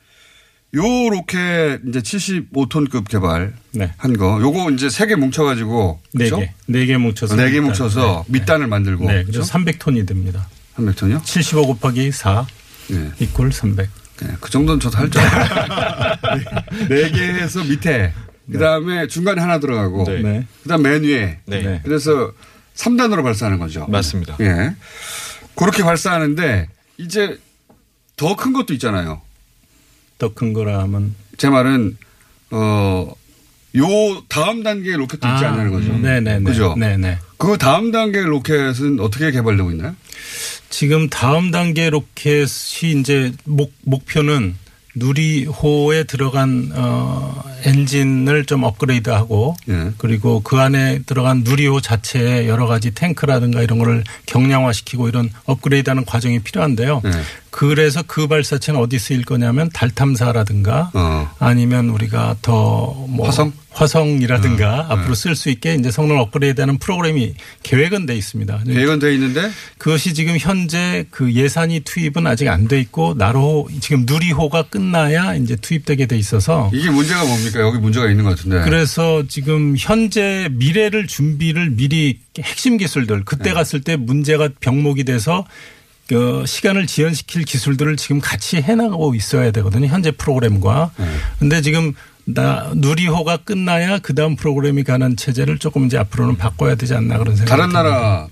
요 0.74 0.82
로켓 1.10 1.80
이제 1.88 2.00
75톤급 2.00 3.08
개발한 3.08 3.54
네. 3.72 3.90
거 4.18 4.40
요거 4.40 4.70
이제 4.72 4.88
세 4.90 5.06
개 5.06 5.14
뭉쳐 5.14 5.44
가지고 5.44 6.00
네 6.12 6.28
그렇죠? 6.28 6.40
개, 6.40 6.52
네개 6.66 6.96
뭉쳐서 6.98 7.36
네개 7.36 7.52
밑단. 7.52 7.64
뭉쳐서 7.64 8.24
네. 8.28 8.32
밑단을 8.38 8.66
만들고 8.66 9.06
네, 9.06 9.22
그렇죠? 9.24 9.32
그래서 9.40 9.52
300톤이 9.58 10.06
됩니다. 10.06 10.46
300톤이요? 10.76 11.24
75 11.24 11.66
곱하기 11.66 12.10
4 12.12 12.46
네. 12.88 13.10
이꼴 13.20 13.52
300. 13.52 13.88
네, 14.20 14.28
그 14.40 14.50
정도는 14.50 14.80
저도 14.80 14.98
할 14.98 15.10
줄 15.10 15.20
알아요. 15.22 16.16
네 16.88 17.10
개에서 17.12 17.64
밑에 17.64 18.12
그 18.50 18.58
다음에 18.58 19.06
중간에 19.08 19.40
하나 19.40 19.58
들어가고 19.60 20.04
네. 20.04 20.22
네. 20.22 20.46
그 20.62 20.68
다음 20.68 20.82
맨 20.82 21.02
위에 21.02 21.38
네. 21.46 21.62
네. 21.62 21.80
그래서 21.84 22.32
3단으로 22.76 23.22
발사하는 23.22 23.58
거죠. 23.58 23.86
맞습니다. 23.88 24.36
예. 24.40 24.74
그렇게 25.54 25.82
발사하는데 25.82 26.68
이제 26.98 27.38
더 28.16 28.34
큰 28.36 28.52
것도 28.52 28.72
있잖아요. 28.74 29.20
더 30.18 30.32
큰 30.34 30.52
거라 30.52 30.80
하면 30.82 31.14
제 31.36 31.48
말은 31.48 31.96
어, 32.50 33.12
요 33.76 34.22
다음 34.28 34.62
단계의 34.62 34.96
로켓도 34.96 35.28
있지 35.28 35.44
않냐는 35.44 35.70
거죠. 35.72 35.92
네네네. 35.98 36.42
그죠? 36.44 36.74
네네. 36.76 37.18
그 37.36 37.58
다음 37.58 37.92
단계 37.92 38.22
로켓은 38.22 38.98
어떻게 39.00 39.30
개발되고 39.30 39.70
있나요? 39.72 39.94
지금 40.70 41.08
다음 41.08 41.50
단계 41.50 41.90
로켓이 41.90 42.98
이제 43.00 43.32
목, 43.44 43.72
목표는 43.82 44.56
누리호에 44.94 46.04
들어간 46.04 46.70
어 46.74 47.42
엔진을 47.64 48.44
좀 48.44 48.62
업그레이드하고 48.62 49.56
예. 49.68 49.90
그리고 49.98 50.40
그 50.40 50.58
안에 50.58 51.00
들어간 51.06 51.42
누리호 51.44 51.80
자체에 51.80 52.48
여러 52.48 52.66
가지 52.66 52.92
탱크라든가 52.92 53.62
이런 53.62 53.78
거를 53.78 54.04
경량화시키고 54.26 55.08
이런 55.08 55.30
업그레이드하는 55.44 56.04
과정이 56.04 56.40
필요한데요. 56.40 57.00
네. 57.04 57.10
그래서 57.58 58.04
그 58.06 58.28
발사체는 58.28 58.78
어디 58.78 59.00
쓰일 59.00 59.24
거냐면 59.24 59.68
달 59.72 59.90
탐사라든가 59.90 60.92
어. 60.94 61.28
아니면 61.40 61.88
우리가 61.88 62.36
더뭐 62.40 63.26
화성? 63.26 63.52
화성이라든가 63.70 64.80
어, 64.80 64.92
앞으로 64.92 65.14
쓸 65.16 65.34
수 65.34 65.50
있게 65.50 65.74
이제 65.74 65.90
성능 65.90 66.20
업그레이드하는 66.20 66.78
프로그램이 66.78 67.34
계획은 67.64 68.06
돼 68.06 68.14
있습니다. 68.16 68.62
계획은 68.64 69.00
돼 69.00 69.12
있는데 69.14 69.50
그것이 69.78 70.14
지금 70.14 70.36
현재 70.38 71.04
그 71.10 71.32
예산이 71.32 71.80
투입은 71.80 72.28
아직 72.28 72.46
안 72.46 72.68
돼 72.68 72.78
있고 72.80 73.14
나로 73.18 73.68
지금 73.80 74.04
누리호가 74.06 74.64
끝나야 74.64 75.34
이제 75.34 75.56
투입되게 75.56 76.06
돼 76.06 76.16
있어서 76.16 76.70
이게 76.72 76.90
문제가 76.90 77.24
뭡니까? 77.24 77.58
여기 77.58 77.78
문제가 77.78 78.08
있는 78.08 78.22
것 78.22 78.36
같은데. 78.36 78.62
그래서 78.62 79.24
지금 79.26 79.74
현재 79.76 80.48
미래를 80.52 81.08
준비를 81.08 81.70
미리 81.70 82.20
핵심 82.38 82.76
기술들 82.76 83.24
그때 83.24 83.50
네. 83.50 83.52
갔을 83.52 83.80
때 83.80 83.96
문제가 83.96 84.48
병목이 84.60 85.02
돼서 85.02 85.44
그 86.08 86.44
시간을 86.46 86.86
지연시킬 86.86 87.44
기술들을 87.44 87.96
지금 87.96 88.18
같이 88.20 88.56
해나가고 88.56 89.14
있어야 89.14 89.50
되거든요. 89.50 89.86
현재 89.86 90.10
프로그램과. 90.10 90.90
네. 90.96 91.06
근데 91.38 91.60
지금 91.60 91.92
나 92.24 92.72
누리호가 92.74 93.38
끝나야 93.38 93.98
그 93.98 94.14
다음 94.14 94.34
프로그램이 94.34 94.84
가는 94.84 95.16
체제를 95.16 95.58
조금 95.58 95.84
이제 95.86 95.98
앞으로는 95.98 96.36
바꿔야 96.36 96.74
되지 96.74 96.94
않나 96.94 97.18
그런 97.18 97.36
생각이 97.36 97.48
다른 97.48 97.64
듭니다. 97.70 97.82
나라 97.82 98.28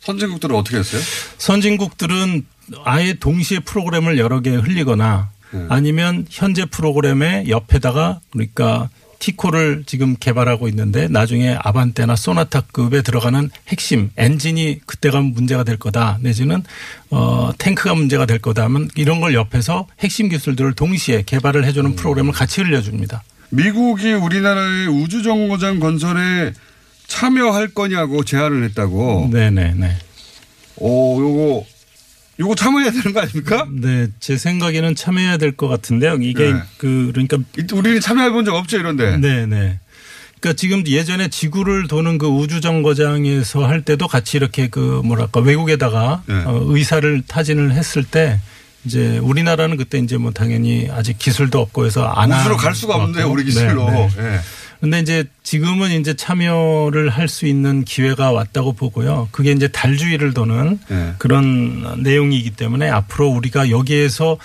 선진국들은 0.00 0.54
어떻게 0.54 0.78
했어요? 0.78 1.00
선진국들은 1.38 2.44
아예 2.84 3.14
동시에 3.14 3.60
프로그램을 3.60 4.18
여러 4.18 4.40
개 4.40 4.50
흘리거나 4.50 5.30
네. 5.52 5.66
아니면 5.68 6.26
현재 6.28 6.64
프로그램의 6.64 7.48
옆에다가 7.48 8.20
그러니까 8.30 8.88
티코를 9.18 9.84
지금 9.86 10.16
개발하고 10.18 10.68
있는데 10.68 11.08
나중에 11.08 11.56
아반떼나 11.60 12.16
소나타급에 12.16 13.02
들어가는 13.02 13.50
핵심 13.68 14.10
엔진이 14.16 14.80
그때 14.86 15.10
가면 15.10 15.32
문제가 15.32 15.64
될 15.64 15.76
거다 15.76 16.18
내지는 16.20 16.62
어 17.10 17.50
탱크가 17.58 17.94
문제가 17.94 18.26
될 18.26 18.38
거다 18.38 18.64
하면 18.64 18.88
이런 18.96 19.20
걸 19.20 19.34
옆에서 19.34 19.86
핵심 20.00 20.28
기술들을 20.28 20.74
동시에 20.74 21.22
개발을 21.24 21.64
해주는 21.64 21.90
음. 21.90 21.96
프로그램을 21.96 22.32
같이 22.32 22.60
흘려줍니다. 22.60 23.22
미국이 23.50 24.12
우리나라의 24.12 24.88
우주정거장 24.88 25.80
건설에 25.80 26.52
참여할 27.06 27.68
거냐고 27.68 28.24
제안을 28.24 28.64
했다고. 28.64 29.30
네네네. 29.32 29.96
오, 30.78 31.20
요거, 31.20 31.66
요거 32.38 32.54
참여해야 32.54 32.90
되는 32.90 33.12
거 33.14 33.20
아닙니까? 33.20 33.66
네, 33.70 34.08
제 34.20 34.36
생각에는 34.36 34.94
참여해야 34.94 35.38
될 35.38 35.52
것 35.56 35.68
같은데요. 35.68 36.18
이게 36.20 36.52
네. 36.52 36.60
그 36.76 37.10
그러니까 37.12 37.38
이- 37.58 37.64
우리는 37.72 37.98
참여해 38.00 38.30
본 38.30 38.44
적 38.44 38.54
없죠, 38.54 38.76
이런데. 38.76 39.16
네, 39.16 39.46
네. 39.46 39.78
그러니까 40.40 40.56
지금 40.60 40.86
예전에 40.86 41.28
지구를 41.28 41.88
도는 41.88 42.18
그 42.18 42.26
우주 42.26 42.60
정거장에서 42.60 43.66
할 43.66 43.80
때도 43.82 44.06
같이 44.06 44.36
이렇게 44.36 44.68
그 44.68 45.00
뭐랄까 45.02 45.40
외국에다가 45.40 46.22
네. 46.26 46.34
어, 46.44 46.60
의사를 46.66 47.22
타진을 47.26 47.72
했을 47.72 48.04
때 48.04 48.38
이제 48.84 49.16
우리나라는 49.18 49.78
그때 49.78 49.98
이제 49.98 50.18
뭐 50.18 50.30
당연히 50.32 50.88
아직 50.92 51.18
기술도 51.18 51.58
없고 51.58 51.86
해서 51.86 52.04
안 52.04 52.30
우주로 52.30 52.56
한갈 52.56 52.74
수가 52.74 52.94
것 52.94 53.00
없는데. 53.02 53.22
우리 53.24 53.44
기술로. 53.44 53.90
네, 53.90 54.08
네. 54.16 54.22
예. 54.34 54.40
근데 54.80 55.00
이제 55.00 55.24
지금은 55.42 55.90
이제 56.00 56.14
참여를 56.14 57.08
할 57.10 57.28
수 57.28 57.46
있는 57.46 57.84
기회가 57.84 58.30
왔다고 58.30 58.72
보고요. 58.74 59.28
그게 59.32 59.52
이제 59.52 59.68
달주의를 59.68 60.32
도는 60.34 60.78
네. 60.88 61.14
그런 61.18 62.02
내용이기 62.02 62.50
때문에 62.52 62.88
앞으로 62.90 63.28
우리가 63.28 63.70
여기에서 63.70 64.36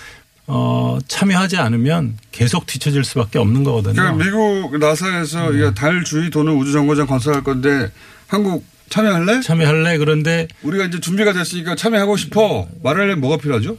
어 0.48 0.98
참여하지 1.06 1.58
않으면 1.58 2.18
계속 2.32 2.66
뒤처질 2.66 3.04
수밖에 3.04 3.38
없는 3.38 3.62
거거든요. 3.62 3.94
그러니까 3.94 4.24
미국 4.24 4.76
나사에서 4.78 5.50
네. 5.50 5.68
이달 5.68 6.02
주위 6.04 6.30
도는 6.30 6.52
우주 6.54 6.72
정거장 6.72 7.06
건설할 7.06 7.44
건데 7.44 7.90
한국 8.26 8.64
참여할래? 8.90 9.40
참여할래 9.40 9.98
그런데 9.98 10.48
우리가 10.62 10.84
이제 10.86 10.98
준비가 11.00 11.32
됐으니까 11.32 11.76
참여하고 11.76 12.16
싶어. 12.16 12.66
말하려면 12.82 13.20
뭐가 13.20 13.36
필요하죠? 13.38 13.78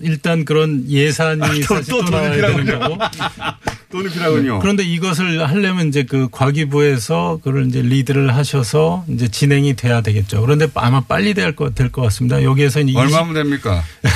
일단 0.00 0.44
그런 0.44 0.88
예산이 0.88 1.42
아, 1.42 1.46
또- 1.68 1.74
사실 1.76 1.90
또 1.92 2.04
또, 2.04 2.04
돈이 2.04 2.10
나와야 2.10 2.56
되는. 2.56 2.78
거고. 2.78 2.98
돈이 3.92 4.08
필요하군요. 4.08 4.58
그런데 4.60 4.82
이것을 4.84 5.46
하려면 5.46 5.88
이제 5.88 6.02
그 6.04 6.28
과기부에서 6.30 7.40
그걸 7.44 7.66
이제 7.66 7.82
리드를 7.82 8.34
하셔서 8.34 9.04
이제 9.08 9.28
진행이 9.28 9.74
돼야 9.76 10.00
되겠죠. 10.00 10.40
그런데 10.40 10.66
아마 10.74 11.00
빨리 11.02 11.34
될 11.34 11.54
것, 11.54 11.74
될 11.74 11.90
것 11.92 12.00
같습니다. 12.02 12.42
여기에서 12.42 12.80
이제 12.80 12.98
얼마면 12.98 13.34
됩니까? 13.34 13.84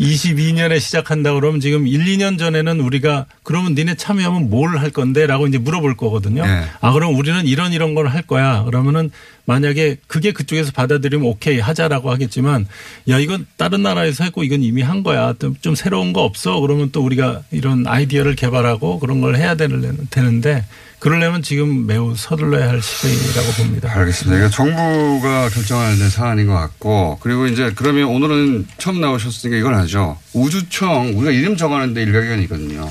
22년에 0.00 0.80
시작한다 0.80 1.34
그러면 1.34 1.60
지금 1.60 1.86
1, 1.86 2.04
2년 2.04 2.38
전에는 2.38 2.80
우리가 2.80 3.26
그러면 3.42 3.74
니네 3.74 3.96
참여하면 3.96 4.50
뭘 4.50 4.74
할 4.74 4.90
건데 4.90 5.26
라고 5.26 5.46
이제 5.46 5.58
물어볼 5.58 5.96
거거든요. 5.96 6.44
네. 6.44 6.64
아, 6.80 6.92
그럼 6.92 7.14
우리는 7.16 7.46
이런 7.46 7.72
이런 7.72 7.94
걸 7.94 8.04
할 8.08 8.22
거야. 8.22 8.64
그러면은 8.64 9.10
만약에 9.46 9.96
그게 10.06 10.32
그쪽에서 10.32 10.72
받아들이면 10.72 11.26
오케이 11.26 11.58
하자라고 11.58 12.10
하겠지만 12.10 12.66
야, 13.08 13.18
이건 13.18 13.46
다른 13.56 13.82
나라에서 13.82 14.24
했고 14.24 14.42
이건 14.42 14.62
이미 14.62 14.82
한 14.82 15.02
거야. 15.02 15.34
좀, 15.38 15.54
좀 15.60 15.74
새로운 15.74 16.12
거 16.12 16.22
없어. 16.22 16.60
그러면 16.60 16.90
또 16.92 17.02
우리가 17.04 17.42
이런 17.50 17.73
아이디어를 17.86 18.36
개발하고 18.36 19.00
그런 19.00 19.20
걸 19.20 19.36
해야 19.36 19.54
되는- 19.56 20.06
되는데 20.10 20.64
그러려면 21.00 21.42
지금 21.42 21.86
매우 21.86 22.14
서둘러야 22.16 22.66
할 22.68 22.80
시기라고 22.80 23.50
봅니다. 23.58 23.92
알겠습니다. 23.94 24.38
이거 24.38 24.48
정부가 24.48 25.50
결정할 25.50 25.98
내 25.98 26.08
사안인 26.08 26.46
것 26.46 26.54
같고 26.54 27.18
그리고 27.20 27.46
이제 27.46 27.72
그러면 27.74 28.04
오늘은 28.04 28.66
처음 28.78 29.02
나오셨으니까 29.02 29.58
이걸 29.58 29.74
하죠. 29.74 30.16
우주청 30.32 31.12
우리가 31.14 31.30
이름 31.32 31.56
정하는데 31.58 32.02
일가견이 32.02 32.44
있거든요. 32.44 32.88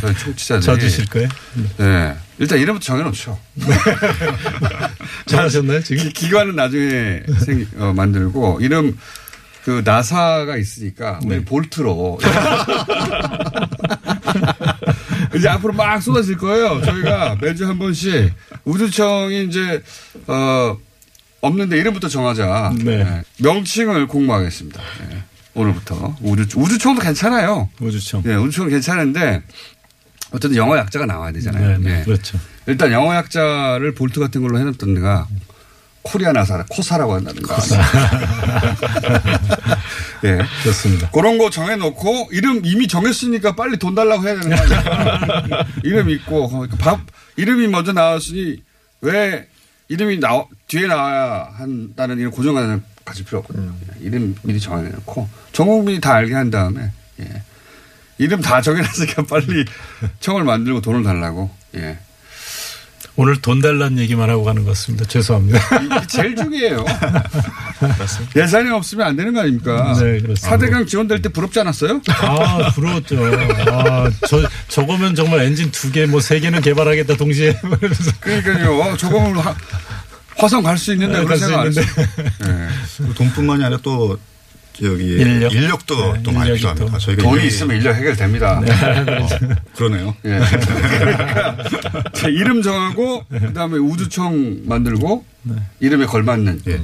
저희 0.00 0.14
청취자들이. 0.16 0.64
져주실 0.66 1.06
거예요? 1.06 1.28
네. 1.78 2.14
일단 2.38 2.58
이름부터 2.60 2.84
정해놓죠. 2.84 3.36
잘하셨나요 5.26 5.82
지금? 5.82 6.04
기- 6.04 6.12
기관은 6.12 6.54
나중에 6.56 7.22
생, 7.44 7.66
어, 7.78 7.92
만들고 7.94 8.58
이름 8.60 8.96
그 9.64 9.82
나사가 9.84 10.56
있으니까 10.56 11.20
우리 11.24 11.36
네. 11.38 11.44
볼트로 11.44 12.18
이제 15.34 15.48
앞으로 15.48 15.72
막 15.72 16.00
쏟아질 16.00 16.36
거예요. 16.36 16.82
저희가 16.84 17.36
매주 17.40 17.66
한 17.66 17.78
번씩 17.78 18.32
우주청이 18.64 19.46
이제 19.46 19.82
어 20.26 20.76
없는데 21.40 21.78
이름부터 21.78 22.08
정하자. 22.08 22.74
네. 22.78 23.04
네. 23.04 23.22
명칭을 23.38 24.06
공모하겠습니다. 24.06 24.80
네. 25.08 25.22
오늘부터 25.54 26.16
우주 26.22 26.58
우주청도 26.58 27.02
괜찮아요. 27.02 27.68
우주청. 27.80 28.22
예, 28.26 28.34
우주청은 28.34 28.70
괜찮은데 28.70 29.42
어쨌든 30.30 30.56
영어 30.56 30.78
약자가 30.78 31.04
나와야 31.04 31.32
되잖아요. 31.32 31.78
네, 31.78 31.78
네, 31.78 32.00
예. 32.00 32.04
그렇죠. 32.04 32.38
일단 32.66 32.90
영어 32.92 33.14
약자를 33.14 33.94
볼트 33.94 34.20
같은 34.20 34.40
걸로 34.40 34.58
해놨던 34.58 34.94
데가 34.94 35.26
코리아 36.02 36.32
나사, 36.32 36.64
코사라고 36.68 37.14
한다든가. 37.14 37.56
예. 40.24 40.38
좋습니다. 40.64 41.10
그런 41.10 41.38
거 41.38 41.50
정해놓고 41.50 42.28
이름 42.32 42.60
이미 42.64 42.86
정했으니까 42.88 43.54
빨리 43.54 43.78
돈 43.78 43.94
달라고 43.94 44.22
해야 44.26 44.38
되는 44.40 44.56
거 44.56 44.62
아니야. 44.62 45.64
이름 45.84 46.10
있고 46.10 46.48
그러니까 46.48 46.76
밥 46.76 47.00
이름이 47.36 47.68
먼저 47.68 47.92
나왔으니 47.92 48.62
왜 49.00 49.48
이름이 49.88 50.20
나 50.20 50.44
뒤에 50.68 50.86
나와야 50.86 51.48
한다는 51.56 52.18
이런 52.18 52.30
고정관념을 52.30 52.82
가질 53.04 53.24
필요 53.24 53.38
없거든요. 53.40 53.72
그냥 53.80 53.96
이름 54.00 54.34
미리 54.42 54.60
정해놓고 54.60 55.28
전 55.52 55.66
국민이 55.66 56.00
다 56.00 56.14
알게 56.14 56.34
한 56.34 56.50
다음에 56.50 56.90
예. 57.20 57.42
이름 58.18 58.40
다 58.40 58.60
정해놨으니까 58.60 59.24
빨리 59.24 59.64
청을 60.20 60.44
만들고 60.44 60.80
돈을 60.80 61.02
달라고. 61.02 61.50
예. 61.76 61.98
오늘 63.14 63.40
돈 63.42 63.60
달라는 63.60 63.98
얘기만 63.98 64.30
하고 64.30 64.42
가는 64.42 64.64
것 64.64 64.70
같습니다. 64.70 65.04
죄송합니다. 65.04 65.58
이게 65.84 66.06
제일 66.08 66.34
중요해요. 66.34 66.84
예산이 68.34 68.70
없으면 68.70 69.06
안 69.06 69.16
되는 69.16 69.34
거 69.34 69.40
아닙니까? 69.40 69.92
네, 69.94 70.18
그렇습니다. 70.20 70.34
사대강 70.48 70.86
지원될 70.86 71.20
때 71.20 71.28
부럽지 71.28 71.60
않았어요? 71.60 72.00
아, 72.08 72.70
부러웠죠. 72.74 73.16
아, 73.70 74.10
저, 74.28 74.48
저거면 74.68 75.14
정말 75.14 75.40
엔진 75.42 75.70
두 75.70 75.92
개, 75.92 76.06
뭐 76.06 76.20
세 76.20 76.40
개는 76.40 76.60
개발하겠다 76.62 77.16
동시에. 77.16 77.54
그러니까요. 78.20 78.80
화- 79.40 79.56
화성 80.38 80.62
갈 80.62 80.78
수 80.78 80.92
있는데 80.92 81.18
네, 81.18 81.24
그런 81.24 81.28
갈수 81.38 81.46
생각 81.46 81.60
안 81.60 81.66
했어요. 81.68 81.86
네. 82.40 83.14
돈뿐만이 83.14 83.62
아니라 83.64 83.78
또 83.82 84.18
여기 84.82 85.04
인력? 85.04 85.52
인력도 85.52 86.12
네, 86.14 86.22
또 86.22 86.32
많이 86.32 86.54
필요합니다. 86.54 86.90
또. 86.92 86.98
저희가 86.98 87.22
돈이 87.22 87.42
인력이- 87.42 87.46
있으면 87.46 87.76
인력 87.76 87.94
해결됩니다. 87.96 88.58
어, 88.58 89.28
그러네요. 89.76 90.14
예. 90.24 90.40
그러니까 90.98 91.56
제 92.14 92.28
이름 92.30 92.62
정하고 92.62 93.24
그다음에 93.28 93.78
우주청 93.78 94.60
만들고 94.64 95.24
이름에 95.80 96.06
걸맞는. 96.06 96.62
예. 96.68 96.80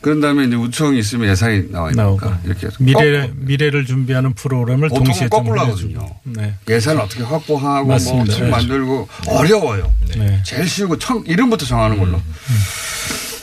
그런 0.00 0.20
다음에 0.20 0.44
이제 0.44 0.54
우주청이 0.54 0.98
있으면 0.98 1.30
예산이 1.30 1.70
나와 1.72 1.90
나오고. 1.90 2.26
있으니까 2.26 2.40
이렇게 2.44 2.68
미래, 2.78 3.26
거- 3.26 3.32
미래를 3.36 3.86
준비하는 3.86 4.34
프로그램을 4.34 4.90
동시에 4.90 5.28
좀 5.28 5.30
거꾸로. 5.30 5.60
하거든요. 5.62 6.06
네. 6.24 6.54
예산을 6.68 7.00
어떻게 7.00 7.22
확보하고 7.22 7.88
맞습니다. 7.88 8.24
뭐청 8.26 8.44
네. 8.44 8.50
만들고 8.50 9.08
어려워요. 9.28 9.90
네. 10.16 10.42
제일 10.44 10.68
쉬운 10.68 10.90
거 10.90 10.98
청, 10.98 11.24
이름부터 11.26 11.64
정하는 11.64 11.98
걸로. 11.98 12.20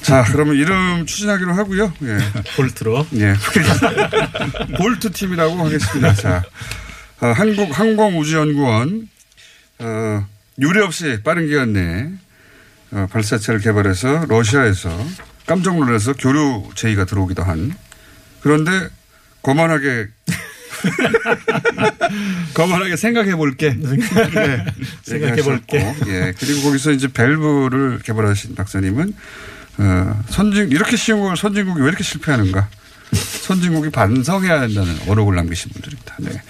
자, 0.02 0.24
그러면 0.32 0.56
이름 0.56 1.06
추진하기로 1.06 1.54
하고요. 1.54 1.94
예. 2.04 2.18
볼트로. 2.58 3.08
예. 3.16 3.34
볼트 4.78 5.12
팀이라고 5.12 5.64
하겠습니다. 5.66 6.14
자, 6.14 6.44
어, 7.22 7.28
한국 7.28 7.78
항공우주연구원, 7.78 9.08
어, 9.80 10.28
유례 10.60 10.82
없이 10.82 11.20
빠른 11.24 11.48
기간 11.48 11.74
내에 11.74 12.10
어, 12.92 13.08
발사체를 13.12 13.62
개발해서 13.62 14.26
러시아에서 14.28 14.90
깜짝 15.46 15.76
놀라서 15.76 16.14
교류 16.14 16.70
제의가 16.76 17.06
들어오기도 17.06 17.44
한 17.44 17.74
그런데 18.42 18.72
거만하게 19.42 20.08
거만하게 22.54 22.96
생각해 22.96 23.36
볼게. 23.36 23.70
네, 23.70 24.66
생각해 25.04 25.42
볼게. 25.44 25.78
얘기하셨고, 25.78 26.10
예. 26.10 26.34
그리고 26.40 26.64
거기서 26.64 26.92
이제 26.92 27.08
밸브를 27.08 28.00
개발하신 28.00 28.56
박사님은 28.56 29.14
어, 29.82 30.24
선진 30.30 30.70
이렇게 30.70 30.96
쉬운 30.96 31.22
걸 31.22 31.36
선진국이 31.36 31.82
왜 31.82 31.88
이렇게 31.88 32.04
실패하는가? 32.04 32.70
선진국이 33.14 33.90
반성해야 33.90 34.62
한다는 34.62 34.96
어록을 35.08 35.36
남기신 35.36 35.72
분들입니다. 35.72 36.16
네. 36.20 36.42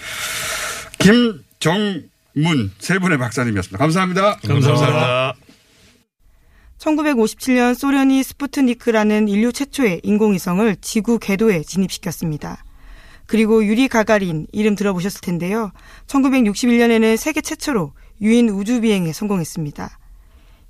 김정문 0.98 2.72
세 2.78 2.98
분의 2.98 3.16
박사님이었습니다. 3.18 3.78
감사합니다. 3.78 4.36
감사합니다. 4.36 5.34
1957년 6.78 7.74
소련이 7.74 8.22
스푸트니크라는 8.22 9.28
인류 9.28 9.52
최초의 9.52 10.00
인공위성을 10.02 10.76
지구 10.80 11.18
궤도에 11.18 11.62
진입시켰습니다. 11.62 12.64
그리고 13.26 13.64
유리 13.64 13.88
가가린 13.88 14.46
이름 14.52 14.74
들어보셨을 14.74 15.20
텐데요. 15.22 15.72
1961년에는 16.08 17.16
세계 17.16 17.40
최초로 17.40 17.92
유인 18.20 18.50
우주 18.50 18.80
비행에 18.80 19.12
성공했습니다. 19.12 19.98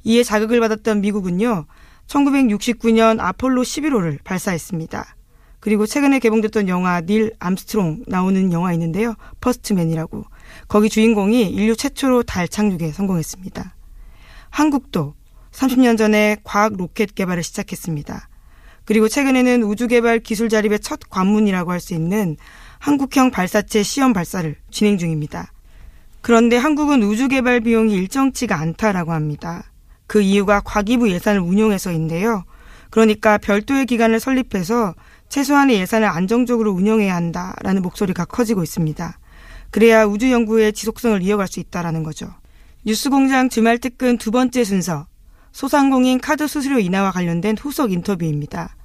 이에 0.05 0.23
자극을 0.23 0.61
받았던 0.61 1.01
미국은요. 1.01 1.67
1969년 2.13 3.21
아폴로 3.21 3.63
11호를 3.63 4.23
발사했습니다. 4.23 5.17
그리고 5.61 5.87
최근에 5.87 6.19
개봉됐던 6.19 6.69
영화 6.69 7.01
닐 7.01 7.33
암스트롱 7.39 8.05
나오는 8.07 8.53
영화 8.53 8.73
있는데요. 8.73 9.15
퍼스트맨이라고. 9.41 10.25
거기 10.69 10.89
주인공이 10.89 11.49
인류 11.51 11.77
최초로 11.77 12.25
달 12.25 12.49
착륙에 12.49 12.93
성공했습니다. 12.93 13.75
한국도 14.51 15.15
30년 15.53 15.97
전에 15.97 16.37
과학 16.45 16.77
로켓 16.77 17.15
개발을 17.15 17.43
시작했습니다. 17.43 18.29
그리고 18.85 19.09
최근에는 19.09 19.63
우주 19.63 19.87
개발 19.87 20.19
기술 20.19 20.49
자립의 20.49 20.81
첫 20.81 20.99
관문이라고 21.09 21.71
할 21.71 21.81
수 21.81 21.95
있는 21.95 22.37
한국형 22.81 23.31
발사체 23.31 23.83
시험 23.85 24.13
발사를 24.13 24.57
진행 24.71 24.99
중입니다. 24.99 25.53
그런데 26.21 26.57
한국은 26.57 27.03
우주 27.05 27.29
개발 27.29 27.61
비용이 27.61 27.95
일정치가 27.95 28.59
않다라고 28.59 29.13
합니다. 29.13 29.72
그 30.13 30.21
이유가 30.21 30.61
과기부 30.61 31.11
예산을 31.11 31.41
운용해서인데요. 31.41 32.45
그러니까 32.91 33.39
별도의 33.39 33.87
기관을 33.87 34.21
설립해서 34.21 34.95
최소한의 35.31 35.77
예산을 35.77 36.07
안정적으로 36.07 36.71
운영해야 36.73 37.17
한다라는 37.17 37.81
목소리가 37.81 38.27
커지고 38.27 38.63
있습니다. 38.63 39.19
그래야 39.71 40.05
우주 40.05 40.31
연구의 40.31 40.75
지속성을 40.75 41.23
이어갈 41.23 41.49
수 41.49 41.61
있다라는 41.61 42.03
거죠. 42.03 42.29
뉴스공장 42.85 43.49
주말 43.49 43.79
특근 43.79 44.19
두 44.19 44.31
번째 44.31 44.65
순서 44.65 45.07
소상공인 45.51 46.21
카드 46.21 46.47
수수료 46.47 46.79
인하와 46.79 47.11
관련된 47.11 47.57
후속 47.57 47.91
인터뷰입니다. 47.91 48.77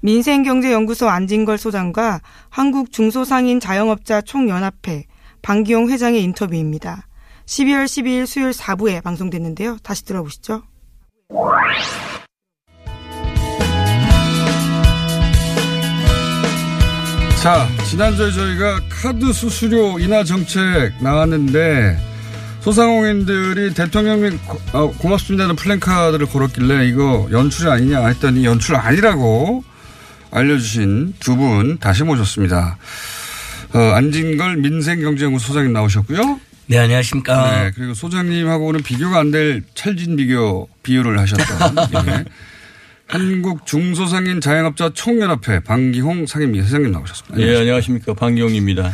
민생경제연구소 0.00 1.08
안진걸 1.08 1.56
소장과 1.56 2.20
한국중소상인 2.50 3.58
자영업자 3.58 4.20
총연합회 4.20 5.06
방기용 5.40 5.88
회장의 5.88 6.22
인터뷰입니다. 6.24 7.06
12월 7.46 7.86
12일 7.86 8.26
수요일 8.26 8.50
4부에 8.50 9.02
방송됐는데요. 9.02 9.78
다시 9.82 10.04
들어보시죠. 10.04 10.62
자, 17.42 17.68
지난주에 17.90 18.30
저희가 18.30 18.80
카드 18.88 19.32
수수료 19.32 19.98
인하 19.98 20.24
정책 20.24 20.92
나왔는데 21.00 21.98
소상공인들이 22.62 23.74
대통령님 23.74 24.38
고, 24.46 24.58
어, 24.72 24.90
고맙습니다는 24.92 25.54
플랜카드를 25.56 26.26
걸었길래 26.26 26.86
이거 26.88 27.28
연출이 27.30 27.68
아니냐 27.70 28.06
했더니 28.06 28.46
연출 28.46 28.76
아니라고 28.76 29.62
알려주신 30.30 31.14
두 31.20 31.36
분 31.36 31.78
다시 31.78 32.02
모셨습니다. 32.04 32.78
어, 33.74 33.78
안진걸 33.78 34.56
민생경제연구소 34.56 35.48
소장님 35.48 35.72
나오셨고요. 35.74 36.40
네, 36.66 36.78
안녕하십니까. 36.78 37.50
네, 37.64 37.70
그리고 37.74 37.94
소장님하고는 37.94 38.82
비교가 38.82 39.20
안 39.20 39.30
될 39.30 39.62
찰진 39.74 40.16
비교 40.16 40.68
비유를 40.82 41.18
하셨던 41.18 41.76
예. 42.08 42.24
한국 43.06 43.66
중소상인 43.66 44.40
자영업자 44.40 44.90
총연합회 44.94 45.60
방기홍 45.60 46.26
상임위 46.26 46.60
회장님 46.60 46.90
나오셨습니다. 46.92 47.38
예, 47.46 47.58
안녕하십니까. 47.58 48.14
방기용입니다. 48.14 48.90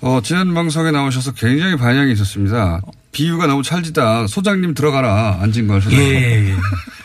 어, 0.00 0.20
지난 0.22 0.52
방송에 0.54 0.90
나오셔서 0.90 1.32
굉장히 1.32 1.76
반향이 1.76 2.12
있었습니다. 2.12 2.80
비유가 3.16 3.46
너무 3.46 3.62
찰지다. 3.62 4.26
소장님 4.26 4.74
들어가라. 4.74 5.38
안진걸 5.40 5.80
소장님. 5.80 6.06
예, 6.06 6.54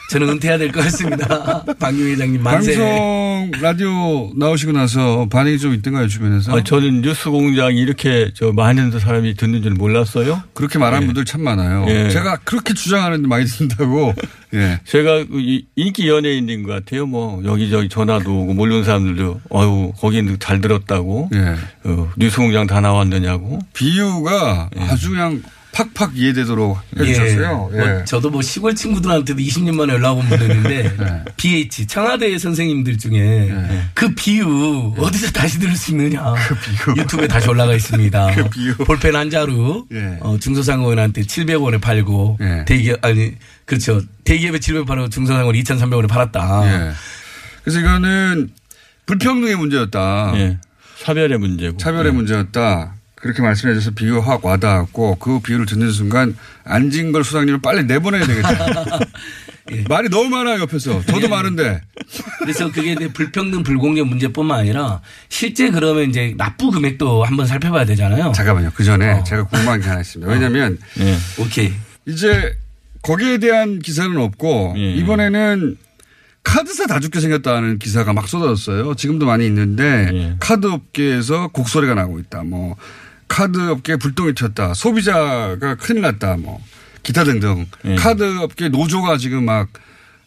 저는 0.09 0.27
은퇴해야 0.27 0.57
될 0.57 0.69
것 0.73 0.83
같습니다. 0.83 1.63
방금 1.79 2.05
회장님 2.05 2.43
만세. 2.43 2.75
방송 2.75 3.51
라디오 3.61 4.29
나오시고 4.35 4.73
나서 4.73 5.29
반응이 5.31 5.57
좀 5.57 5.73
있던가요, 5.73 6.09
주변에서? 6.09 6.53
아, 6.57 6.61
저는 6.65 7.01
뉴스 7.01 7.29
공장이 7.29 7.79
이렇게 7.79 8.29
저 8.33 8.51
많은 8.51 8.91
사람이 8.99 9.35
듣는 9.35 9.61
줄 9.63 9.71
몰랐어요. 9.71 10.43
그렇게 10.53 10.79
말하는 10.79 11.07
분들 11.07 11.23
참 11.23 11.43
많아요. 11.43 11.85
예. 11.87 12.09
제가 12.09 12.39
그렇게 12.43 12.73
주장하는데 12.73 13.25
많이 13.29 13.45
듣는다고. 13.45 14.13
예. 14.53 14.81
제가 14.83 15.23
그 15.27 15.39
이- 15.39 15.65
인기 15.77 16.09
연예인인 16.09 16.63
것 16.63 16.73
같아요. 16.73 17.05
뭐 17.05 17.41
여기저기 17.45 17.87
전화도 17.87 18.37
오고 18.41 18.53
모르는 18.53 18.83
사람들도 18.83 19.39
아유 19.53 19.93
거기는 19.97 20.35
잘 20.41 20.59
들었다고. 20.59 21.29
예. 21.35 21.55
어, 21.85 22.11
뉴스 22.17 22.35
공장 22.35 22.67
다 22.67 22.81
나왔느냐고. 22.81 23.59
비유가 23.73 24.69
아주 24.77 25.11
그냥 25.11 25.41
팍팍 25.73 26.17
이해되도록 26.17 26.79
해주셨어요. 26.99 27.69
예. 27.73 27.77
뭐 27.77 28.05
저도 28.05 28.29
뭐 28.29 28.41
시골 28.41 28.75
친구들한테도 28.75 29.39
20년 29.41 29.75
만에 29.75 29.93
연락 29.93 30.17
온분 30.17 30.41
있는데 30.41 30.83
네. 30.99 31.23
BH 31.37 31.87
청와대 31.87 32.37
선생님들 32.37 32.97
중에 32.97 33.53
그 33.93 34.13
비유 34.13 34.93
어디서 34.97 35.31
다시 35.31 35.59
들을 35.59 35.75
수 35.75 35.91
있느냐. 35.91 36.33
유튜브에 36.97 37.27
다시 37.27 37.47
올라가 37.49 37.73
있습니다. 37.73 38.31
그 38.35 38.49
비유. 38.49 38.75
볼펜 38.75 39.15
한 39.15 39.29
자루 39.29 39.85
예. 39.93 40.17
어, 40.19 40.37
중소상공인한테 40.39 41.21
700원에 41.21 41.79
팔고 41.79 42.37
예. 42.41 42.65
대기업 42.65 43.03
아니 43.05 43.33
그렇죠 43.65 44.01
대기업에 44.25 44.59
700원 44.59 44.85
팔고 44.85 45.09
중소상공인 45.09 45.63
2,300원에 45.63 46.07
팔았다. 46.09 46.61
예. 46.65 46.91
그래서 47.63 47.79
이거는 47.79 48.49
불평등의 49.05 49.55
문제였다. 49.55 50.33
예. 50.35 50.57
사별의 50.97 51.37
문제고. 51.39 51.77
차별의 51.77 52.11
문제였다. 52.13 52.95
그렇게 53.21 53.41
말씀해 53.43 53.75
주셔서 53.75 53.91
비유가 53.91 54.27
확 54.27 54.43
와닿았고 54.43 55.15
그 55.15 55.39
비유를 55.41 55.67
듣는 55.67 55.91
순간 55.91 56.35
안진걸 56.63 57.23
소장님을 57.23 57.61
빨리 57.61 57.83
내보내야 57.83 58.25
되겠다. 58.25 58.99
예. 59.71 59.83
말이 59.87 60.09
너무 60.09 60.29
많아요 60.29 60.61
옆에서. 60.61 61.01
저도 61.05 61.29
많은데. 61.29 61.81
그래서 62.39 62.71
그게 62.71 62.93
이제 62.93 63.07
불평등 63.13 63.61
불공정 63.61 64.09
문제뿐만 64.09 64.59
아니라 64.59 65.01
실제 65.29 65.69
그러면 65.69 66.09
이제 66.09 66.33
납부 66.35 66.71
금액도 66.71 67.23
한번 67.23 67.45
살펴봐야 67.45 67.85
되잖아요. 67.85 68.31
잠깐만요. 68.35 68.71
그 68.73 68.83
전에 68.83 69.11
어. 69.11 69.23
제가 69.23 69.43
궁금한 69.43 69.79
게 69.79 69.87
하나 69.87 70.01
있습니다. 70.01 70.31
왜냐하면 70.31 70.79
예. 70.99 71.15
오케이. 71.39 71.71
이제 72.07 72.57
거기에 73.03 73.37
대한 73.37 73.77
기사는 73.79 74.17
없고 74.17 74.73
예. 74.77 74.95
이번에는 74.95 75.77
카드사 76.43 76.87
다 76.87 76.99
죽게 76.99 77.19
생겼다는 77.19 77.77
기사가 77.77 78.13
막 78.13 78.27
쏟아졌어요. 78.27 78.95
지금도 78.95 79.27
많이 79.27 79.45
있는데 79.45 80.09
예. 80.11 80.35
카드 80.39 80.65
업계에서 80.65 81.49
곡소리가 81.49 81.93
나고 81.93 82.17
있다. 82.17 82.41
뭐 82.41 82.75
카드 83.31 83.69
업계 83.69 83.95
불똥이 83.95 84.33
튀었다. 84.35 84.73
소비자가 84.73 85.75
큰일 85.75 86.01
났다. 86.01 86.35
뭐 86.37 86.59
기타 87.01 87.23
등등 87.23 87.65
예. 87.85 87.95
카드 87.95 88.23
업계 88.39 88.67
노조가 88.67 89.17
지금 89.17 89.45
막 89.45 89.69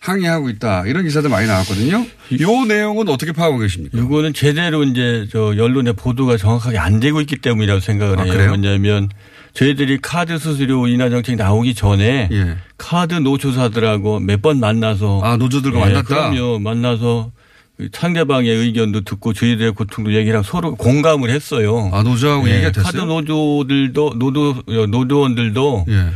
항의하고 0.01 0.49
있다. 0.51 0.85
이런 0.87 1.05
기사들 1.05 1.29
많이 1.31 1.47
나왔거든요. 1.47 1.97
요 2.41 2.65
내용은 2.67 3.09
어떻게 3.09 3.33
파악하고 3.33 3.59
계십니까? 3.59 3.99
이거는 3.99 4.33
제대로 4.35 4.83
이제 4.85 5.27
저 5.31 5.47
언론의 5.59 5.95
보도가 5.95 6.37
정확하게 6.39 6.79
안 6.79 6.99
되고 7.01 7.21
있기 7.21 7.37
때문이라고 7.37 7.81
생각을 7.81 8.19
아, 8.21 8.23
해요. 8.25 8.33
그래요? 8.33 8.51
왜냐하면 8.53 9.09
저희들이 9.55 9.99
카드 10.03 10.39
수수료 10.39 10.89
인하 10.89 11.09
정책이 11.11 11.37
나오기 11.37 11.75
전에 11.75 12.29
예. 12.33 12.57
카드 12.79 13.15
노조사들하고 13.15 14.21
몇 14.21 14.41
번 14.43 14.61
만나서 14.61 15.21
아 15.23 15.37
노조들과 15.37 15.79
예, 15.79 15.85
만났다. 15.85 16.05
그럼요. 16.31 16.59
만나서 16.59 17.31
그 17.35 17.44
상대방의 17.93 18.51
의견도 18.51 19.01
듣고 19.03 19.33
저희들의 19.33 19.73
고통도 19.73 20.11
하고 20.13 20.43
서로 20.43 20.75
공감을 20.77 21.31
했어요. 21.31 21.91
아 21.93 22.03
노조하고 22.03 22.49
예, 22.49 22.55
얘기가 22.55 22.71
됐어요. 22.73 22.85
카드 22.85 22.97
노조들도 22.99 24.15
노조 24.19 24.63
노조원들도 24.67 25.87
예. 25.89 26.07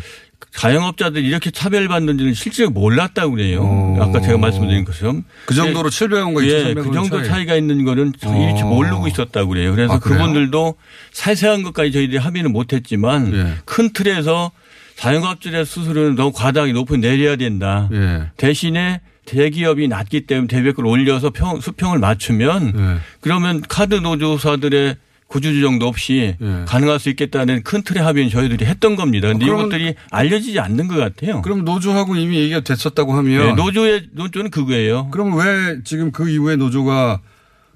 자영업자들이 0.53 1.27
이렇게 1.27 1.51
차별받는지는 1.51 2.35
실제로 2.35 2.71
몰랐다고 2.71 3.33
그래요. 3.33 3.61
오. 3.63 4.03
아까 4.03 4.21
제가 4.21 4.39
말씀드린 4.39 4.85
것처럼 4.85 5.25
그 5.47 5.55
정도로 5.55 5.91
700원과 5.91 6.45
예, 6.49 6.75
2,300원 6.75 6.85
그 6.85 6.93
정도 6.95 7.19
차이. 7.19 7.29
차이가 7.29 7.55
있는 7.57 7.85
거는 7.85 8.13
어. 8.25 8.49
일치 8.51 8.63
모르고 8.65 9.07
있었다고 9.09 9.49
그래요. 9.51 9.73
그래서 9.75 9.95
아, 9.95 9.99
그래요? 9.99 10.19
그분들도 10.19 10.75
세세한 11.13 11.63
것까지 11.65 11.93
저희들이 11.93 12.19
합의는 12.19 12.53
못했지만 12.53 13.33
예. 13.35 13.55
큰 13.65 13.93
틀에서 13.93 14.51
자영업자의 14.97 15.65
수수료는 15.65 16.15
너무 16.17 16.33
과다하게 16.33 16.73
높이 16.73 16.99
내려야 16.99 17.37
된다. 17.37 17.89
예. 17.93 18.31
대신에 18.37 19.01
대기업이 19.29 19.89
낮기 19.89 20.23
때문에 20.23 20.49
대비액을 20.49 20.85
올려서 20.87 21.31
평, 21.31 21.61
수평을 21.61 21.99
맞추면 21.99 22.73
예. 22.77 22.97
그러면 23.21 23.63
카드 23.69 23.95
노조사들의 23.95 24.97
구조조정도 25.27 25.87
없이 25.87 26.35
예. 26.41 26.65
가능할 26.67 26.99
수 26.99 27.11
있겠다는 27.11 27.63
큰 27.63 27.83
틀의 27.83 28.03
합의는 28.03 28.31
저희들이 28.31 28.65
했던 28.65 28.97
겁니다. 28.97 29.29
근데 29.29 29.45
아, 29.45 29.49
그러면- 29.49 29.67
이것들이 29.67 29.95
알려지지 30.11 30.59
않는 30.59 30.89
것 30.89 30.97
같아요. 30.97 31.43
그럼 31.43 31.65
노조하고 31.67 32.17
이미 32.17 32.39
얘기가 32.39 32.61
됐었다고 32.61 33.13
하면 33.13 33.49
예, 33.49 33.53
노조의 33.53 34.09
노조는 34.13 34.51
그거예요. 34.51 35.09
그럼 35.11 35.37
왜 35.37 35.81
지금 35.85 36.11
그 36.13 36.31
이후에 36.31 36.57
노조가 36.57 37.21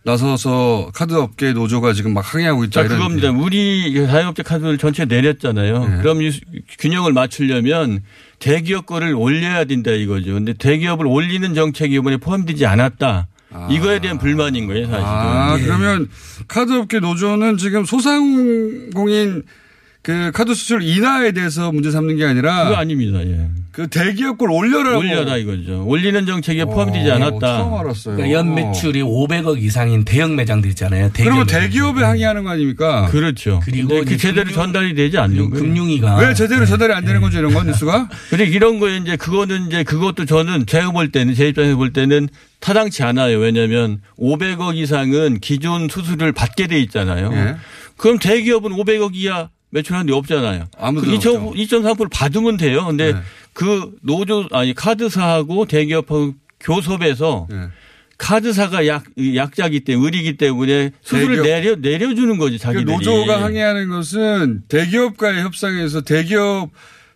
나서서 0.04 0.90
카드 0.94 1.14
업계 1.14 1.52
노조가 1.52 1.92
지금 1.92 2.12
막 2.14 2.22
항의하고 2.34 2.64
있다 2.64 2.72
자, 2.72 2.80
이런 2.86 2.98
그겁니다. 2.98 3.30
우리 3.30 3.94
자영업자 4.06 4.42
카드를 4.42 4.76
전체 4.78 5.04
내렸잖아요. 5.04 5.86
네. 5.86 5.96
그럼 5.98 6.22
이 6.22 6.32
균형을 6.80 7.12
맞추려면 7.12 8.02
대기업 8.42 8.86
거를 8.86 9.14
올려야 9.14 9.64
된다 9.64 9.92
이거죠. 9.92 10.34
근데 10.34 10.52
대기업을 10.52 11.06
올리는 11.06 11.54
정책이 11.54 11.94
이번에 11.94 12.16
포함되지 12.16 12.66
않았다. 12.66 13.28
이거에 13.70 14.00
대한 14.00 14.18
불만인 14.18 14.66
거예요, 14.66 14.86
사실은. 14.86 15.06
아, 15.06 15.56
예. 15.58 15.62
그러면 15.62 16.08
카드 16.48 16.72
업계 16.72 16.98
노조는 16.98 17.58
지금 17.58 17.84
소상공인 17.84 19.44
그 20.02 20.32
카드 20.34 20.52
수출 20.52 20.82
인하에 20.82 21.30
대해서 21.30 21.70
문제 21.70 21.92
삼는 21.92 22.16
게 22.16 22.22
그거 22.22 22.30
아니라 22.30 22.78
아닙니다. 22.78 23.20
예. 23.24 23.48
그 23.70 23.86
대기업 23.86 24.36
걸 24.36 24.50
올려라고 24.50 24.98
올려라 24.98 25.36
이거죠. 25.36 25.84
올리는 25.86 26.26
정책에 26.26 26.64
포함되지 26.64 27.08
어, 27.08 27.14
않았다. 27.14 27.58
처음 27.58 27.74
알았어요. 27.74 28.16
그러니까 28.16 28.36
연 28.36 28.52
매출이 28.54 29.00
500억 29.00 29.62
이상인 29.62 30.04
대형 30.04 30.34
매장들 30.34 30.68
있잖아요. 30.70 31.10
그러면. 31.14 31.46
대기업에 31.46 32.02
항의하는 32.02 32.42
거 32.42 32.50
아닙니까? 32.50 33.06
그렇죠. 33.12 33.60
그리고 33.64 33.88
근데 33.88 34.04
그 34.04 34.16
제대로 34.16 34.42
금융- 34.46 34.54
전달이 34.54 34.94
되지 34.94 35.18
않는 35.18 35.50
거예요. 35.50 35.64
금융위가 35.64 36.16
왜 36.16 36.34
제대로 36.34 36.66
전달이 36.66 36.92
안 36.92 37.04
되는 37.04 37.20
거죠 37.20 37.38
이런 37.38 37.54
건 37.54 37.68
뉴스가? 37.68 38.08
그리고 38.30 38.52
이런 38.52 38.80
거에 38.80 38.96
이제 38.96 39.14
그거는 39.16 39.68
이제 39.68 39.84
그것도 39.84 40.24
저는 40.26 40.66
제가 40.66 40.90
볼 40.90 41.12
때는 41.12 41.34
제 41.34 41.48
입장에서 41.48 41.76
볼 41.76 41.92
때는 41.92 42.28
타당치 42.58 43.04
않아요. 43.04 43.38
왜냐하면 43.38 44.00
500억 44.18 44.76
이상은 44.76 45.38
기존 45.38 45.88
수수료를 45.88 46.32
받게 46.32 46.66
돼 46.66 46.80
있잖아요. 46.80 47.30
예. 47.32 47.56
그럼 47.96 48.18
대기업은 48.18 48.72
500억 48.72 49.12
이하 49.14 49.48
매출하는 49.72 50.06
데 50.06 50.12
없잖아요. 50.12 50.66
아무도 50.78 51.06
그 51.06 51.14
없죠. 51.16 51.52
2.3% 51.52 52.10
받으면 52.10 52.58
돼요. 52.58 52.84
근데 52.86 53.12
네. 53.14 53.18
그 53.54 53.92
노조 54.02 54.46
아니 54.52 54.74
카드사하고 54.74 55.64
대기업하고 55.66 56.34
교섭해서 56.60 57.48
예. 57.50 57.68
카드사가 58.18 58.86
약 58.86 59.04
약자기 59.34 59.80
때문에 59.80 60.04
의리기 60.04 60.36
때문에 60.36 60.90
대기업. 61.02 61.42
내려 61.42 61.74
내려주는 61.74 62.36
거지 62.38 62.58
그 62.58 62.62
자기들이. 62.62 62.84
노조가 62.84 63.42
항의하는 63.42 63.88
것은 63.88 64.62
대기업과의 64.68 65.42
협상에서 65.42 66.02
대기업 66.02 66.70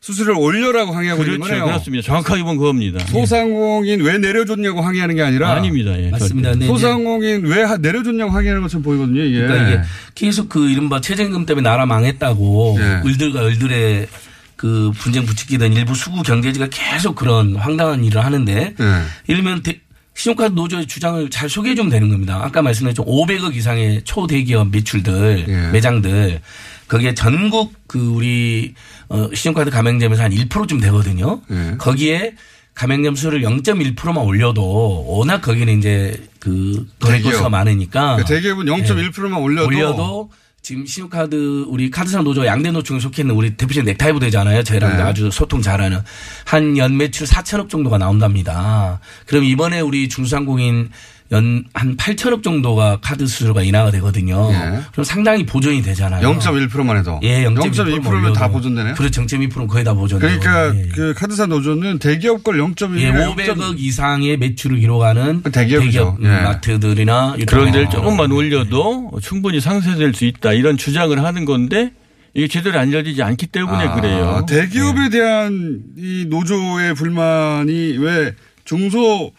수수료를 0.06 0.40
올려라고 0.40 0.92
항의하고 0.92 1.22
있는 1.24 1.40
그렇죠. 1.40 1.50
거네요. 1.54 1.64
그렇습니다. 1.66 2.04
정확하게 2.06 2.42
보면 2.44 2.58
그겁니다. 2.58 3.04
소상공인 3.06 4.02
왜 4.02 4.18
내려줬냐고 4.18 4.80
항의하는 4.80 5.16
게 5.16 5.22
아니라 5.22 5.50
아닙니다. 5.50 6.00
예, 6.00 6.10
맞습니다. 6.10 6.52
네, 6.52 6.58
네. 6.60 6.66
소상공인 6.68 7.44
왜 7.44 7.64
하- 7.64 7.76
내려줬냐고 7.76 8.30
항의하는 8.30 8.62
것처럼 8.62 8.84
보이거든요. 8.84 9.20
이게. 9.20 9.38
그러니까 9.40 9.68
이게 9.68 9.80
계속 10.14 10.48
그 10.48 10.70
이른바 10.70 11.00
최저임금 11.00 11.44
때문에 11.44 11.68
나라 11.68 11.86
망했다고 11.86 12.76
예. 12.78 13.02
을들과 13.08 13.46
을들의 13.46 14.06
그 14.54 14.92
분쟁 14.96 15.26
부추기던 15.26 15.72
일부 15.72 15.96
수구 15.96 16.22
경제지가 16.22 16.68
계속 16.70 17.16
그런 17.16 17.56
황당한 17.56 18.04
일을 18.04 18.24
하는데 18.24 18.52
예. 18.78 18.84
예를 19.28 19.42
들면 19.42 19.62
대- 19.64 19.80
신용카드 20.14 20.54
노조의 20.54 20.86
주장을 20.86 21.28
잘 21.30 21.48
소개해 21.50 21.74
주면 21.74 21.90
되는 21.90 22.08
겁니다. 22.08 22.40
아까 22.44 22.62
말씀드렸죠. 22.62 23.04
500억 23.04 23.56
이상의 23.56 24.02
초대기업 24.04 24.68
매출들, 24.70 25.46
예. 25.48 25.70
매장들. 25.72 26.40
거기에 26.88 27.14
전국 27.14 27.72
그 27.86 27.98
우리 27.98 28.74
어 29.08 29.28
신용카드 29.34 29.70
가맹점에서 29.70 30.22
한 30.22 30.32
1%좀 30.32 30.80
되거든요. 30.80 31.40
예. 31.50 31.74
거기에 31.78 32.34
가맹점 32.74 33.14
수를 33.16 33.40
0.1%만 33.42 34.18
올려도 34.18 35.06
워낙 35.06 35.40
거기는 35.40 35.78
이제 35.78 36.14
그 36.38 36.86
거래. 37.00 37.20
건수가 37.22 37.48
많으니까 37.48 38.16
그러니까 38.16 38.26
대기업은 38.28 38.66
0.1%만 38.66 39.34
올려도, 39.40 39.72
예. 39.74 39.76
올려도 39.78 40.30
지금 40.62 40.84
신용카드 40.84 41.66
우리 41.68 41.90
카드사 41.90 42.22
노조 42.22 42.44
양대 42.44 42.72
노총에 42.72 42.98
속해 42.98 43.22
있는 43.22 43.36
우리 43.36 43.56
대표님 43.56 43.84
넥타이 43.84 44.12
부대잖아요. 44.12 44.64
저희랑 44.64 44.96
네. 44.96 45.02
아주 45.04 45.30
소통 45.30 45.62
잘하는 45.62 46.00
한 46.44 46.76
연 46.76 46.96
매출 46.96 47.26
4천억 47.26 47.68
정도가 47.70 47.98
나온답니다. 47.98 48.98
그럼 49.26 49.44
이번에 49.44 49.78
우리 49.80 50.08
중소상공인 50.08 50.90
연 51.32 51.64
한 51.74 51.96
8천억 51.96 52.42
정도가 52.42 52.98
카드 53.02 53.26
수수료가 53.26 53.62
인하가 53.62 53.90
되거든요. 53.92 54.50
예. 54.52 54.80
그럼 54.92 55.04
상당히 55.04 55.44
보존이 55.44 55.82
되잖아요. 55.82 56.26
0.1%만 56.26 56.96
해도 56.98 57.20
예, 57.22 57.44
0.2%면 57.44 58.32
다 58.32 58.48
보존되네요. 58.48 58.94
그렇죠. 58.94 59.22
0.2%는 59.22 59.66
거의 59.66 59.84
다 59.84 59.92
보존돼요. 59.94 60.38
그러니까 60.40 60.76
예. 60.76 60.88
그 60.88 61.14
카드사 61.14 61.46
노조는 61.46 61.98
대기업 61.98 62.44
걸 62.44 62.58
0.1, 62.58 62.98
예, 63.00 63.12
500억 63.12 63.78
이상의 63.78 64.36
매출을 64.36 64.78
기록하는 64.78 65.42
대기업이죠. 65.42 66.16
대기업 66.18 66.22
예. 66.22 66.42
마트들이나 66.42 67.36
그런 67.46 67.72
데를. 67.72 67.90
조금만 67.90 68.30
올려도 68.30 69.18
충분히 69.22 69.60
상쇄될 69.60 70.14
수 70.14 70.24
있다 70.24 70.52
이런 70.52 70.76
주장을 70.76 71.22
하는 71.22 71.44
건데 71.44 71.92
이게 72.34 72.48
제대로 72.48 72.78
알려지지 72.78 73.22
않기 73.22 73.46
때문에 73.46 73.84
아, 73.86 73.94
그래요. 73.94 74.46
대기업에 74.48 75.08
대한 75.08 75.80
이 75.96 76.26
노조의 76.28 76.94
불만이 76.94 77.96
왜 77.98 78.34
중소 78.64 79.32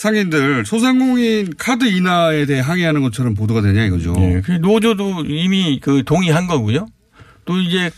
상인들 0.00 0.64
소상공인 0.64 1.52
카드 1.58 1.84
인하에 1.84 2.46
대해 2.46 2.60
항의하는 2.60 3.02
것처럼 3.02 3.34
보도가 3.34 3.60
되냐 3.60 3.84
이거죠. 3.84 4.14
예, 4.18 4.40
그 4.42 4.52
노조도 4.52 5.26
이미 5.26 5.78
그 5.78 6.04
동의한 6.06 6.46
거고요. 6.46 6.86
또 7.44 7.58
이제 7.60 7.90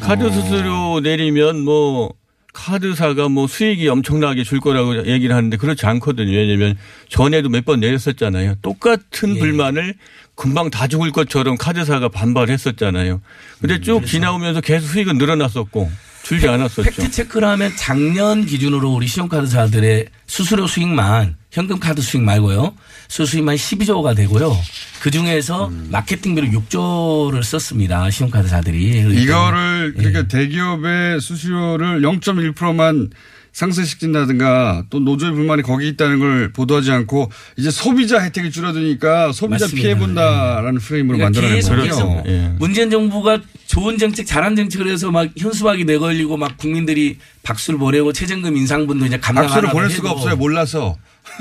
카드 0.00 0.32
수수료 0.32 0.98
내리면 0.98 1.60
뭐 1.60 2.12
카드사가 2.52 3.28
뭐 3.28 3.46
수익이 3.46 3.86
엄청나게 3.88 4.42
줄 4.42 4.58
거라고 4.58 5.06
얘기를 5.06 5.36
하는데 5.36 5.56
그렇지 5.56 5.86
않거든요. 5.86 6.32
왜냐하면 6.36 6.76
전에도 7.08 7.48
몇 7.48 7.64
번 7.64 7.78
내렸었잖아요. 7.78 8.56
똑같은 8.60 9.36
예. 9.36 9.38
불만을 9.38 9.94
금방 10.34 10.70
다 10.70 10.88
죽을 10.88 11.12
것처럼 11.12 11.56
카드사가 11.56 12.08
반발했었잖아요. 12.08 13.20
근데 13.60 13.80
쭉 13.80 14.04
지나오면서 14.04 14.60
계속 14.60 14.88
수익은 14.88 15.18
늘어났었고 15.18 15.88
줄지 16.24 16.48
않았었죠. 16.48 16.82
팩트 16.82 17.10
체크를 17.10 17.46
하면 17.48 17.72
작년 17.76 18.46
기준으로 18.46 18.90
우리 18.90 19.06
신용카드사들의 19.06 20.06
수수료 20.26 20.66
수익만 20.66 21.36
현금 21.52 21.78
카드 21.78 22.00
수익 22.00 22.22
말고요. 22.22 22.74
수수익만 23.08 23.56
12조가 23.56 24.16
되고요. 24.16 24.56
그 25.02 25.10
중에서 25.10 25.68
음. 25.68 25.88
마케팅비로 25.92 26.46
6조를 26.48 27.42
썼습니다. 27.42 28.10
신용카드사들이. 28.10 29.22
이거를 29.22 29.94
예. 29.96 29.98
그러니까 29.98 30.26
대기업의 30.26 31.20
수수료를 31.20 32.00
0.1%만 32.00 33.10
상쇄시킨다든가 33.54 34.84
또 34.90 34.98
노조의 35.00 35.32
불만이 35.32 35.62
거기 35.62 35.88
있다는 35.88 36.18
걸 36.18 36.52
보도하지 36.52 36.90
않고 36.90 37.30
이제 37.56 37.70
소비자 37.70 38.20
혜택이 38.20 38.50
줄어드니까 38.50 39.32
소비자 39.32 39.64
맞습니다. 39.64 39.82
피해 39.82 39.96
본다라는 39.96 40.78
프레임으로 40.80 41.18
그러니까 41.18 41.40
만들어낸 41.40 41.88
거죠. 41.88 42.22
예. 42.26 42.52
문재인 42.58 42.90
정부가 42.90 43.40
좋은 43.66 43.96
정책, 43.96 44.26
잘한 44.26 44.56
정책을 44.56 44.88
해서 44.88 45.10
막 45.10 45.30
현수막이 45.38 45.84
내걸리고 45.84 46.36
막 46.36 46.56
국민들이 46.58 47.18
박수를 47.42 47.78
보내고 47.78 48.12
최저임금 48.12 48.56
인상분도 48.56 49.06
이제 49.06 49.18
감당 49.18 49.46
박수를 49.46 49.70
보낼 49.70 49.88
수가 49.88 50.10
없어요. 50.10 50.36
몰라서. 50.36 50.96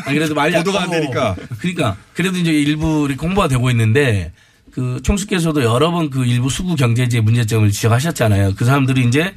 아, 0.06 0.12
그래도 0.14 0.34
말이 0.34 0.54
보도가 0.56 0.84
안. 0.84 0.90
되니까. 0.92 1.36
그러니까 1.60 1.98
그래도 2.14 2.38
이제 2.38 2.52
일부 2.52 3.08
공부가 3.18 3.48
되고 3.48 3.70
있는데 3.72 4.32
그 4.72 5.00
총수께서도 5.04 5.64
여러 5.64 5.92
번 5.92 6.10
그 6.10 6.26
일부 6.26 6.50
수구 6.50 6.76
경제지의 6.76 7.22
문제점을 7.24 7.70
지적하셨잖아요. 7.72 8.54
그 8.56 8.66
사람들이 8.66 9.06
이제 9.08 9.34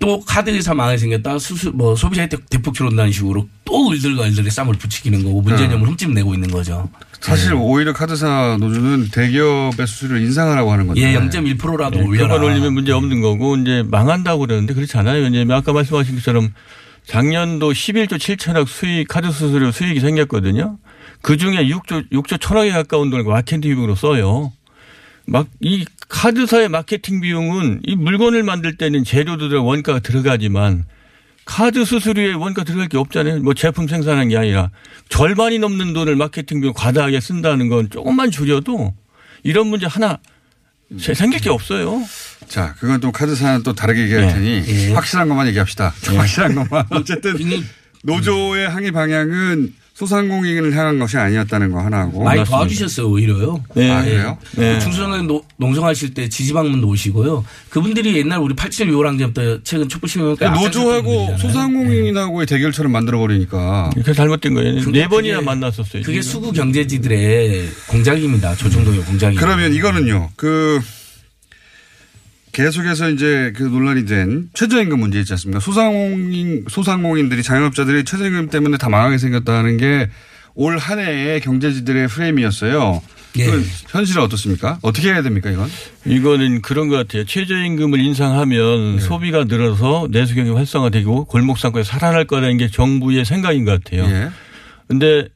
또 0.00 0.20
카드 0.20 0.50
회사 0.50 0.74
망하게 0.74 0.98
생겼다. 0.98 1.38
수수 1.38 1.72
뭐 1.72 1.96
소비자 1.96 2.22
혜택 2.22 2.48
대폭 2.50 2.74
줄어든다는 2.74 3.10
식으로 3.10 3.48
또 3.64 3.90
을들과 3.90 4.24
을들의 4.24 4.50
쌈을 4.50 4.74
붙이기는 4.74 5.24
거고 5.24 5.40
문재인 5.40 5.68
네. 5.68 5.72
정부를 5.72 5.92
흠집 5.92 6.10
내고 6.12 6.34
있는 6.34 6.50
거죠. 6.50 6.90
사실 7.20 7.54
오히려 7.54 7.92
카드사 7.92 8.58
노조는 8.60 9.08
대기업의 9.10 9.86
수수료를 9.86 10.22
인상하라고 10.22 10.70
하는 10.72 10.86
건데. 10.86 11.00
예, 11.02 11.18
0.1%라도 11.18 11.98
예, 11.98 12.02
올려라. 12.02 12.34
그만 12.34 12.50
올리면 12.50 12.74
문제 12.74 12.92
없는 12.92 13.22
거고 13.22 13.56
이제 13.56 13.82
망한다고 13.86 14.40
그러는데 14.40 14.74
그렇지 14.74 14.96
않아요. 14.98 15.22
왜냐하면 15.22 15.56
아까 15.56 15.72
말씀하신 15.72 16.16
것처럼 16.16 16.52
작년도 17.06 17.72
11조 17.72 18.18
7천억 18.18 18.68
수익 18.68 19.08
카드 19.08 19.32
수수료 19.32 19.72
수익이 19.72 20.00
생겼거든요. 20.00 20.76
그 21.22 21.36
중에 21.38 21.66
6조 21.66 22.10
6조 22.12 22.40
천억에 22.40 22.70
가까운 22.70 23.10
돈을 23.10 23.24
마케팅 23.24 23.62
비용으로 23.62 23.94
써요. 23.94 24.52
막 25.28 25.46
이 25.60 25.84
카드사의 26.08 26.68
마케팅 26.68 27.20
비용은 27.20 27.80
이 27.84 27.94
물건을 27.94 28.42
만들 28.42 28.76
때는 28.76 29.04
재료들 29.04 29.56
원가가 29.58 29.98
들어가지만 29.98 30.86
카드 31.44 31.84
수수료에 31.84 32.32
원가 32.32 32.64
들어갈 32.64 32.88
게 32.88 32.98
없잖아요. 32.98 33.40
뭐 33.40 33.54
제품 33.54 33.88
생산한 33.88 34.28
게 34.28 34.36
아니라 34.36 34.70
절반이 35.08 35.58
넘는 35.58 35.92
돈을 35.92 36.16
마케팅 36.16 36.60
비용 36.60 36.74
과다하게 36.74 37.20
쓴다는 37.20 37.68
건 37.68 37.88
조금만 37.90 38.30
줄여도 38.30 38.94
이런 39.42 39.66
문제 39.68 39.86
하나 39.86 40.18
생길 40.98 41.40
게 41.40 41.50
없어요. 41.50 42.02
자, 42.48 42.74
그건 42.78 43.00
또 43.00 43.12
카드사는 43.12 43.62
또 43.62 43.74
다르게 43.74 44.02
얘기할 44.02 44.26
네. 44.26 44.32
테니 44.32 44.64
예. 44.66 44.92
확실한 44.94 45.28
것만 45.28 45.46
얘기합시다. 45.48 45.92
확실한 46.04 46.54
것만. 46.54 46.86
어쨌든 46.92 47.36
노조의 48.04 48.68
항의 48.68 48.92
방향은 48.92 49.74
소상공인을 49.98 50.76
향한 50.76 51.00
것이 51.00 51.16
아니었다는 51.16 51.72
거 51.72 51.80
하나고. 51.80 52.22
많이 52.22 52.38
맞습니다. 52.38 52.44
도와주셨어요 52.56 53.08
오히려요. 53.08 53.64
네. 53.74 53.90
아, 53.90 54.04
그래요? 54.04 54.38
네. 54.56 54.78
중소상인 54.78 55.26
노- 55.26 55.42
농성하실 55.56 56.14
때 56.14 56.28
지지방문도 56.28 56.86
오시고요. 56.86 57.44
그분들이 57.68 58.16
옛날 58.16 58.38
우리 58.38 58.54
87 58.54 58.88
6월 58.90 59.05
항쟁 59.05 59.32
때 59.32 59.58
최근 59.64 59.88
촛불시민회가 59.88 60.50
노조하고 60.50 61.36
소상공인하고의 61.38 62.46
대결처럼 62.46 62.92
만들어버리니까. 62.92 63.90
그게 63.96 64.12
잘못된 64.12 64.54
거예요. 64.54 64.84
네 64.92 65.08
번이나 65.08 65.40
만났었어요. 65.40 66.02
그게 66.04 66.20
지금. 66.20 66.22
수구 66.22 66.52
경제지들의 66.52 67.68
공작입니다. 67.88 68.54
조중동의 68.54 69.00
공작이. 69.00 69.36
그러면 69.36 69.74
이거는요, 69.74 70.30
그, 70.36 70.78
계속해서 72.62 73.10
이제 73.10 73.52
그 73.56 73.62
논란이 73.62 74.04
된 74.04 74.48
최저임금 74.52 74.98
문제 74.98 75.20
있지 75.20 75.32
않습니까? 75.32 75.60
소상공인, 75.60 76.64
소상공인들이 76.68 77.42
자영업자들이 77.44 78.04
최저임금 78.04 78.48
때문에 78.50 78.78
다 78.78 78.88
망하게 78.88 79.18
생겼다는 79.18 79.76
게 79.76 80.08
올 80.60 80.76
한 80.76 80.98
해의 80.98 81.40
경제지들의 81.40 82.08
프레임이었어요. 82.08 83.00
예. 83.38 83.46
그 83.46 83.64
현실은 83.90 84.22
어떻습니까? 84.24 84.80
어떻게 84.82 85.12
해야 85.12 85.22
됩니까, 85.22 85.50
이건? 85.50 85.68
이거는 86.04 86.62
그런 86.62 86.88
것 86.88 86.96
같아요. 86.96 87.24
최저임금을 87.24 88.00
인상하면 88.00 88.96
네. 88.96 89.00
소비가 89.00 89.44
늘어서 89.44 90.08
내수경이 90.10 90.50
활성화되고 90.50 91.26
골목상권이 91.26 91.84
살아날 91.84 92.24
거라는 92.24 92.56
게 92.56 92.68
정부의 92.68 93.24
생각인 93.24 93.64
것 93.64 93.84
같아요. 93.84 94.02
예. 94.10 94.30
근데 94.88 95.28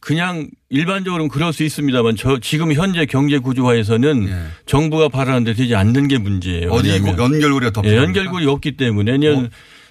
그냥 0.00 0.48
일반적으로는 0.74 1.28
그럴 1.28 1.52
수 1.52 1.62
있습니다만 1.62 2.16
저 2.16 2.38
지금 2.40 2.72
현재 2.72 3.06
경제 3.06 3.38
구조화에서는 3.38 4.28
예. 4.28 4.34
정부가 4.66 5.08
바라는 5.08 5.44
데 5.44 5.54
되지 5.54 5.74
않는 5.74 6.08
게 6.08 6.18
문제예요. 6.18 6.70
어디 6.70 6.88
왜냐하면 6.90 7.18
연결고리가 7.18 7.70
더 7.72 7.82
예? 7.88 7.96
연결고리 7.96 8.46
없기 8.46 8.76
때문에 8.76 9.12
왜냐하면 9.12 9.50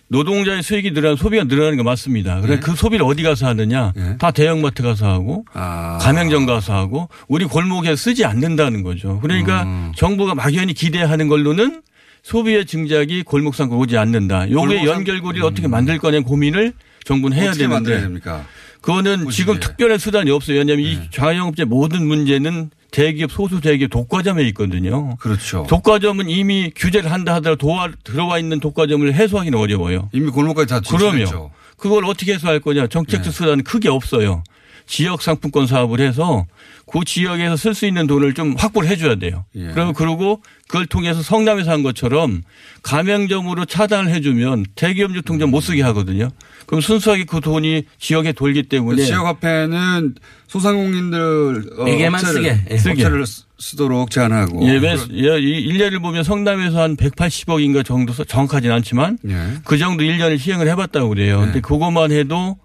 노동자의 0.10 0.62
수익이 0.62 0.92
늘어나면 0.92 1.18
소비가 1.18 1.46
늘어나는 1.46 1.78
거 1.78 1.84
맞습니다. 1.84 2.42
그래 2.42 2.56
예. 2.56 2.60
그 2.60 2.76
소비를 2.76 3.06
어디 3.06 3.24
가서 3.24 3.48
하느냐? 3.48 3.94
예. 3.96 4.18
다 4.20 4.32
대형마트 4.32 4.84
가서 4.84 5.08
하고 5.08 5.46
아. 5.54 5.98
가맹점 6.02 6.46
가서 6.46 6.76
하고 6.76 7.10
우리 7.28 7.46
골목에 7.46 7.96
쓰지 7.96 8.26
않는다는 8.26 8.84
거죠. 8.84 9.20
그러니까 9.22 9.64
음. 9.64 9.92
정부가 9.96 10.36
막연히 10.36 10.74
기대하는 10.74 11.30
걸로는 11.30 11.82
소비의 12.24 12.66
증작이 12.66 13.24
골목상권 13.24 13.78
오지 13.80 13.98
않는다. 13.98 14.52
요게 14.52 14.76
골목상- 14.82 14.86
연결고리를 14.88 15.46
어떻게 15.46 15.68
만들 15.68 15.98
거냐 15.98 16.20
고민을 16.22 16.74
정부는 17.06 17.36
해야 17.38 17.50
어떻게 17.50 17.68
만들어야 17.68 18.00
되는데 18.02 18.22
됩니까? 18.22 18.46
그거는. 18.84 19.30
지금 19.30 19.60
특별한 19.60 19.98
수단이 19.98 20.30
없어요. 20.30 20.60
왜냐하면 20.60 20.86
네. 20.86 20.92
이 20.92 21.00
자영업자 21.10 21.66
모든 21.66 22.06
문제는 22.06 22.70
대기업 22.92 23.32
소수 23.32 23.62
대기업 23.62 23.90
독과점에 23.90 24.44
있거든요. 24.50 25.16
그렇죠. 25.16 25.66
독과점은 25.70 26.30
이미 26.30 26.72
규제를 26.76 27.12
한다 27.12 27.34
하더라도 27.36 27.58
도와, 27.58 27.90
들어와 28.04 28.38
있는 28.38 28.60
독과점을 28.60 29.12
해소하기는 29.12 29.58
어려워요. 29.58 30.10
이미 30.12 30.30
골목까지 30.30 30.68
다. 30.70 30.82
진출했죠. 30.82 31.52
그걸 31.78 32.06
어떻게 32.06 32.34
해소할 32.34 32.60
거냐. 32.60 32.88
정책적 32.88 33.32
네. 33.32 33.38
수단은 33.38 33.64
크게 33.64 33.90
없어요. 33.90 34.44
지역 34.86 35.22
상품권 35.22 35.66
사업을 35.68 36.00
해서 36.02 36.46
그 36.92 37.00
지역에서 37.06 37.56
쓸 37.56 37.74
수 37.74 37.86
있는 37.86 38.06
돈을 38.08 38.34
좀 38.34 38.56
확보를 38.58 38.90
해줘야 38.90 39.16
돼요. 39.16 39.46
예. 39.56 39.70
그러면 39.74 39.94
그러고 39.94 40.42
그걸 40.68 40.86
통해서 40.86 41.22
성남에서 41.22 41.72
한 41.72 41.82
것처럼 41.84 42.42
가맹점으로 42.84 43.66
차단을 43.66 44.12
해주면 44.12 44.66
대기업 44.76 45.16
유통점 45.16 45.50
못 45.52 45.62
쓰게 45.62 45.82
하거든요. 45.84 46.30
그럼 46.66 46.82
순수하게 46.82 47.24
그 47.26 47.40
돈이 47.42 47.84
지역에 48.00 48.32
돌기 48.34 48.64
때문에 48.64 49.04
지역 49.04 49.26
화폐는 49.26 50.16
소상공인들 50.48 51.64
어, 51.80 51.88
에게만 51.88 52.20
업체를, 52.22 52.34
쓰게. 52.34 52.66
예. 52.72 52.78
쓰게. 52.78 52.92
업체를 52.92 53.26
쓰- 53.26 53.44
쓰도록 53.60 54.12
제한하고. 54.12 54.68
예, 54.68 54.78
매- 54.80 54.96
예, 55.14 55.40
이 55.40 55.60
일례를 55.66 56.00
보면 56.00 56.24
성남에서 56.24 56.82
한 56.82 56.98
180억인가 56.98 57.86
정도 57.86 58.12
써- 58.14 58.24
정확하진 58.26 58.72
않지만 58.72 59.18
예. 59.28 59.36
그 59.64 59.78
정도 59.78 60.04
1년을 60.04 60.38
시행을 60.38 60.68
해봤다고 60.70 61.10
그래요. 61.10 61.40
네. 61.40 61.46
근데 61.46 61.62
그것만 61.62 62.12
해도 62.12 62.58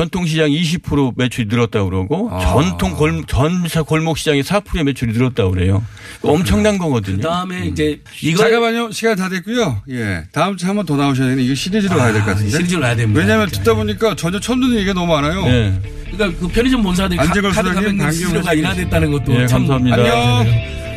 전통시장 0.00 0.50
20% 0.50 1.14
매출이 1.16 1.46
늘었다고 1.48 1.88
그러고 1.88 2.28
아. 2.30 2.38
전통 2.38 2.92
골, 2.92 3.24
전사 3.26 3.82
골목 3.82 4.18
시장이 4.18 4.42
4%의 4.42 4.84
매출이 4.84 5.14
늘었다고 5.14 5.52
그래요. 5.52 5.82
엄청난 6.20 6.76
거거든요. 6.76 7.16
그다음에 7.16 7.64
이제 7.68 7.98
이거 8.20 8.42
잠깐만요. 8.42 8.90
시간 8.90 9.16
다 9.16 9.30
됐고요. 9.30 9.80
예. 9.88 10.24
다음 10.32 10.58
주에 10.58 10.66
한번 10.66 10.84
더 10.84 10.96
나오셔야 10.96 11.28
되는 11.28 11.42
이거 11.42 11.54
시리즈로 11.54 11.96
가야 11.96 12.12
될 12.12 12.20
것 12.20 12.32
같은데. 12.32 12.48
아, 12.54 12.58
시리즈로 12.58 12.82
가야 12.82 12.94
됩니다. 12.94 13.18
왜냐하면. 13.18 13.48
듣다 13.48 13.72
보니까 13.72 14.14
전혀 14.16 14.38
처음 14.38 14.60
듣는 14.60 14.76
얘기가 14.76 14.92
너무 14.92 15.10
많아요. 15.14 15.42
네. 15.46 15.80
그러니까 16.10 16.40
그 16.40 16.48
편의점 16.48 16.82
본사들이 16.82 17.16
카드 17.16 17.40
가맹 17.40 18.10
수수료가. 18.10 18.52
인하됐다는 18.52 19.12
것도 19.12 19.32
예, 19.40 19.46
참 19.46 19.66
감사합니다. 19.66 19.96
안녕. 19.96 20.46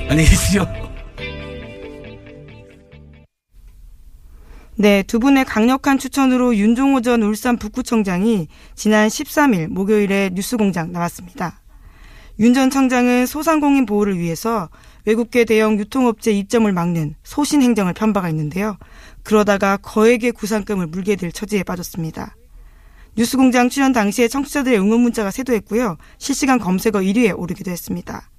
안녕히 0.10 0.30
계십시오. 0.30 0.89
네, 4.82 5.04
두 5.04 5.20
분의 5.20 5.44
강력한 5.44 5.98
추천으로 5.98 6.56
윤종호 6.56 7.02
전 7.02 7.22
울산 7.22 7.58
북구청장이 7.58 8.48
지난 8.76 9.10
13일 9.10 9.68
목요일에 9.68 10.30
뉴스공장 10.34 10.94
나왔습니다. 10.94 11.60
윤 12.40 12.54
전 12.54 12.70
청장은 12.70 13.26
소상공인 13.26 13.86
보호를 13.86 14.18
위해서 14.18 14.70
외국계 15.04 15.44
대형 15.44 15.78
유통업체 15.78 16.32
입점을 16.32 16.72
막는 16.72 17.16
소신 17.24 17.62
행정을 17.62 17.92
편 17.94 18.14
바가 18.14 18.30
있는데요. 18.30 18.78
그러다가 19.24 19.76
거액의 19.76 20.32
구상금을 20.32 20.88
물게 20.88 21.18
될 21.18 21.34
처지에 21.34 21.64
빠졌습니다. 21.64 22.38
뉴스공장 23.18 23.68
출연 23.68 23.92
당시에 23.92 24.30
청취자들의 24.30 24.80
응원 24.80 25.02
문자가 25.02 25.30
쇄도했고요. 25.32 25.98
실시간 26.20 26.58
검색어 26.58 27.00
1위에 27.00 27.38
오르기도 27.38 27.70
했습니다. 27.70 28.30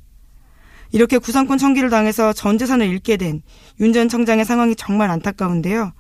이렇게 0.93 1.19
구상권 1.19 1.59
청기를 1.59 1.91
당해서 1.91 2.33
전 2.33 2.57
재산을 2.57 2.89
잃게 2.89 3.19
된 3.19 3.43
윤 3.79 3.93
전 3.93 4.09
청장의 4.09 4.47
상황이 4.47 4.75
정말 4.75 5.11
안타까운데요. 5.11 5.93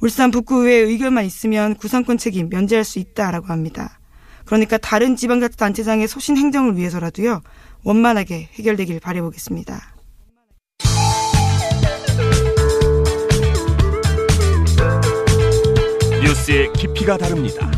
울산 0.00 0.30
북구의회 0.30 0.76
의결만 0.76 1.24
있으면 1.26 1.74
구상권 1.74 2.16
책임 2.16 2.48
면제할 2.48 2.84
수 2.84 2.98
있다라고 2.98 3.48
합니다. 3.48 3.98
그러니까 4.46 4.78
다른 4.78 5.14
지방자치단체장의 5.14 6.08
소신 6.08 6.36
행정을 6.36 6.76
위해서라도요. 6.76 7.42
원만하게 7.84 8.48
해결되길 8.54 8.98
바라보겠습니다. 9.00 9.94
뉴스의 16.22 16.72
깊이가 16.72 17.16
다릅니다. 17.16 17.70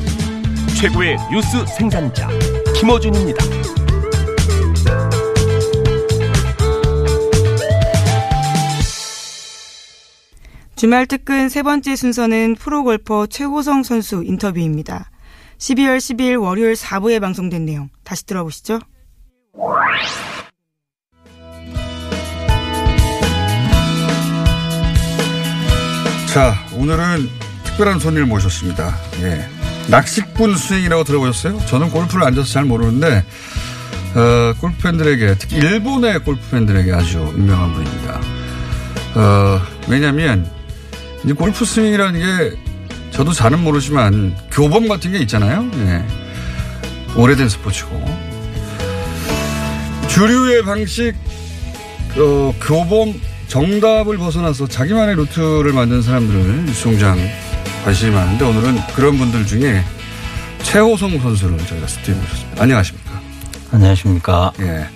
최고의 0.80 1.16
뉴스 1.32 1.64
생산자 1.76 2.28
김어준입니다. 2.74 3.81
주말 10.82 11.06
특근 11.06 11.48
세 11.48 11.62
번째 11.62 11.94
순서는 11.94 12.56
프로골퍼 12.56 13.28
최호성 13.28 13.84
선수 13.84 14.24
인터뷰입니다. 14.26 15.12
12월 15.58 15.98
10일 15.98 16.42
월요일 16.42 16.72
4부에 16.72 17.20
방송된 17.20 17.64
내용 17.64 17.88
다시 18.02 18.26
들어보시죠. 18.26 18.80
자, 26.34 26.54
오늘은 26.76 27.28
특별한 27.62 28.00
손님을 28.00 28.26
모셨습니다. 28.26 28.92
예. 29.20 29.46
낚시꾼 29.88 30.56
스윙이라고 30.56 31.04
들어보셨어요? 31.04 31.64
저는 31.66 31.90
골프를 31.90 32.24
앉아서 32.24 32.48
잘 32.48 32.64
모르는데, 32.64 33.24
어, 34.16 34.52
골프 34.60 34.78
팬들에게, 34.82 35.36
특히 35.38 35.58
일본의 35.58 36.24
골프 36.24 36.40
팬들에게 36.50 36.92
아주 36.92 37.18
유명한 37.36 37.72
분입니다. 37.72 38.20
어, 39.14 39.60
왜냐면, 39.88 40.62
이제 41.24 41.32
골프 41.32 41.64
스윙이라는 41.64 42.20
게 42.20 42.56
저도 43.11 43.32
잘은 43.32 43.62
모르지만 43.62 44.37
교범 44.50 44.88
같은 44.88 45.12
게 45.12 45.18
있잖아요. 45.18 45.70
예. 45.74 46.04
오래된 47.14 47.48
스포츠고. 47.48 48.32
주류의 50.08 50.64
방식, 50.64 51.14
어, 52.16 52.54
교범, 52.61 53.20
정답을 53.48 54.16
벗어나서 54.16 54.66
자기만의 54.66 55.16
루트를 55.16 55.72
만든 55.72 56.00
사람들을 56.00 56.64
뉴스공장 56.64 57.18
관심이 57.85 58.11
많은데 58.11 58.44
오늘은 58.44 58.78
그런 58.94 59.18
분들 59.18 59.46
중에 59.46 59.85
최호성 60.62 61.20
선수를 61.20 61.58
저희가 61.66 61.87
스튜디오에 61.87 62.16
모셨습니다. 62.18 62.62
안녕하십니까. 62.62 63.20
안녕하십니까. 63.72 64.52
예. 64.61 64.87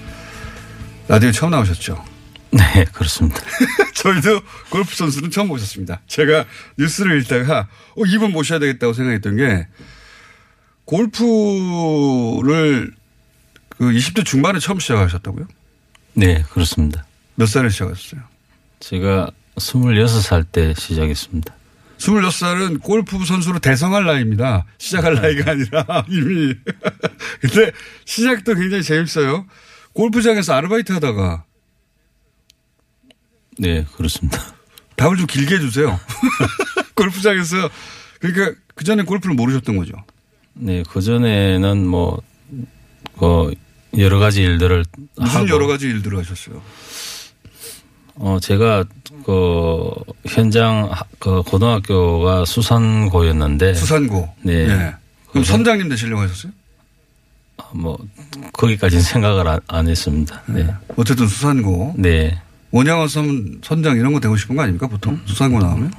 라디오 1.08 1.30
처음 1.32 1.50
나오셨죠? 1.50 2.02
네, 2.56 2.84
그렇습니다. 2.92 3.40
저희도 3.94 4.40
골프 4.70 4.94
선수는 4.94 5.30
처음 5.30 5.48
모셨습니다. 5.48 6.00
제가 6.06 6.44
뉴스를 6.78 7.20
읽다가 7.20 7.68
어, 7.96 8.02
이분 8.06 8.32
모셔야 8.32 8.58
되겠다고 8.58 8.92
생각했던 8.92 9.36
게 9.36 9.66
골프를 10.84 12.92
그 13.68 13.90
20대 13.90 14.24
중반에 14.24 14.58
처음 14.58 14.78
시작하셨다고요? 14.78 15.46
네, 16.14 16.44
그렇습니다. 16.50 17.04
몇 17.34 17.46
살에 17.46 17.68
시작하셨어요? 17.68 18.22
제가 18.80 19.30
26살 19.56 20.46
때 20.50 20.74
시작했습니다. 20.76 21.54
26살은 21.98 22.82
골프 22.82 23.24
선수로 23.24 23.58
대성할 23.58 24.04
나이입니다. 24.04 24.66
시작할 24.78 25.14
나이가 25.14 25.52
아니라 25.52 26.04
이미. 26.08 26.54
근데 27.40 27.72
시작도 28.04 28.54
굉장히 28.54 28.82
재밌어요. 28.82 29.46
골프장에서 29.94 30.52
아르바이트 30.54 30.92
하다가 30.92 31.44
네, 33.58 33.84
그렇습니다. 33.96 34.40
답을 34.96 35.16
좀 35.16 35.26
길게 35.26 35.56
해주세요. 35.56 35.98
골프장에서 36.94 37.68
그러니까 38.20 38.58
그 38.74 38.84
전에 38.84 39.02
골프를 39.02 39.34
모르셨던 39.34 39.76
거죠. 39.76 39.92
네, 40.54 40.82
그 40.88 41.00
전에는 41.02 41.86
뭐, 41.86 42.20
그, 43.18 43.54
여러 43.98 44.18
가지 44.18 44.42
일들을. 44.42 44.84
무슨 45.16 45.40
하고, 45.40 45.48
여러 45.48 45.66
가지 45.66 45.86
일들을 45.86 46.18
하셨어요. 46.18 46.62
어, 48.16 48.38
제가 48.40 48.84
그, 49.26 49.90
현장, 50.26 50.88
하- 50.90 51.04
그, 51.18 51.42
고등학교가 51.42 52.46
수산고였는데. 52.46 53.74
수산고. 53.74 54.34
네. 54.42 54.66
예. 54.68 54.94
그럼 55.28 55.44
선장님 55.44 55.90
되시려고 55.90 56.22
하셨어요? 56.22 56.52
뭐, 57.74 57.98
거기까지는 58.54 59.02
생각을 59.04 59.46
안, 59.46 59.60
안 59.66 59.88
했습니다. 59.88 60.42
네. 60.46 60.66
어쨌든 60.96 61.26
수산고. 61.26 61.94
네. 61.98 62.40
원양어 62.76 63.08
섬 63.08 63.58
선장 63.62 63.96
이런 63.96 64.12
거 64.12 64.20
되고 64.20 64.36
싶은 64.36 64.56
거 64.56 64.62
아닙니까 64.62 64.86
보통 64.86 65.20
수산고 65.24 65.58
나오면? 65.58 65.92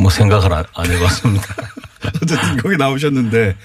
뭐 0.00 0.10
생각을 0.10 0.52
안, 0.52 0.64
안 0.74 0.90
해봤습니다. 0.90 1.54
어쨌든 2.22 2.56
거기 2.58 2.76
나오셨는데 2.76 3.56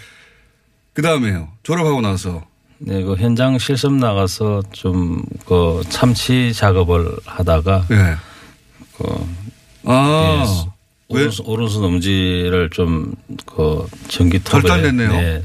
그 0.94 1.02
다음에요. 1.02 1.50
졸업하고 1.64 2.02
나서 2.02 2.44
네, 2.80 3.04
그 3.04 3.16
현장 3.16 3.58
실습 3.58 3.94
나가서 3.94 4.64
좀 4.72 5.24
그 5.50 5.82
참치 5.90 6.54
작업을 6.54 7.18
하다가 7.26 7.88
예. 7.90 8.16
그아 9.84 10.44
예, 10.46 11.16
왜? 11.16 11.22
오른손, 11.22 11.46
오른손 11.48 11.84
엄지를 11.86 12.70
좀그 12.70 13.88
전기톱에 14.10 14.62
절단됐네요. 14.62 15.12
네, 15.12 15.44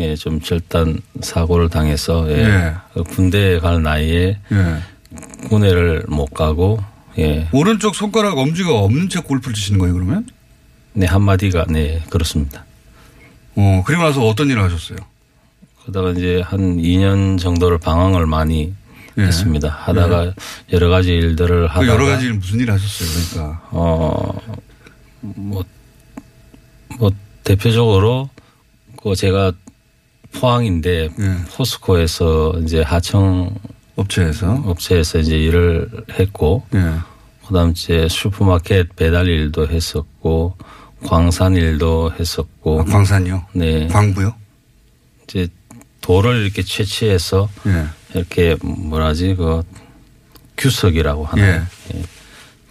예, 0.00 0.16
좀 0.16 0.40
절단 0.40 1.00
사고를 1.20 1.68
당해서 1.68 2.26
예, 2.30 2.44
예. 2.44 2.74
그 2.94 3.04
군대에 3.04 3.58
갈 3.58 3.82
나이에 3.82 4.38
예. 4.50 5.48
군대를 5.48 6.04
못 6.08 6.26
가고 6.32 6.82
예, 7.18 7.48
오른쪽 7.52 7.94
손가락 7.94 8.38
엄지가 8.38 8.74
없는 8.78 9.08
채 9.08 9.20
골프를 9.20 9.54
치시는 9.54 9.78
거예요 9.78 9.94
그러면? 9.94 10.26
네 10.92 11.06
한마디가 11.06 11.66
네 11.68 12.02
그렇습니다. 12.10 12.64
어 13.56 13.82
그리고 13.86 14.02
나서 14.02 14.26
어떤 14.26 14.48
일을 14.48 14.62
하셨어요? 14.62 14.98
그러다가 15.82 16.10
이제 16.12 16.40
한 16.44 16.78
2년 16.78 17.38
정도를 17.38 17.78
방황을 17.78 18.26
많이 18.26 18.72
예. 19.18 19.22
했습니다. 19.22 19.68
하다가 19.68 20.34
여러 20.72 20.88
가지 20.88 21.10
일들을 21.10 21.62
그 21.62 21.66
하다가 21.66 21.86
여러 21.86 22.06
가지 22.06 22.26
일 22.26 22.34
무슨 22.34 22.60
일 22.60 22.70
하셨어요 22.70 23.08
그러니까 23.34 23.62
어, 23.70 24.40
뭐, 25.20 25.64
뭐, 26.98 27.10
대표적으로, 27.44 28.30
그 29.02 29.14
제가 29.14 29.52
포항인데, 30.32 31.08
예. 31.18 31.36
포스코에서 31.54 32.54
이제 32.62 32.82
하청 32.82 33.54
업체에서 33.96 34.62
업체에서 34.66 35.18
이제 35.18 35.36
일을 35.36 35.90
했고, 36.18 36.64
예. 36.74 36.94
그 37.46 37.54
다음 37.54 37.70
이제 37.70 38.06
슈퍼마켓 38.08 38.96
배달 38.96 39.26
일도 39.28 39.68
했었고, 39.68 40.56
광산 41.04 41.56
일도 41.56 42.12
했었고, 42.18 42.82
아, 42.82 42.84
광산이요? 42.84 43.46
네. 43.54 43.88
광부요? 43.88 44.34
이제 45.24 45.48
돌을 46.00 46.44
이렇게 46.44 46.62
채취해서 46.62 47.48
예. 47.66 47.86
이렇게 48.14 48.56
뭐라지, 48.62 49.34
그, 49.34 49.62
규석이라고 50.56 51.24
하나요? 51.24 51.66
예. 51.94 52.02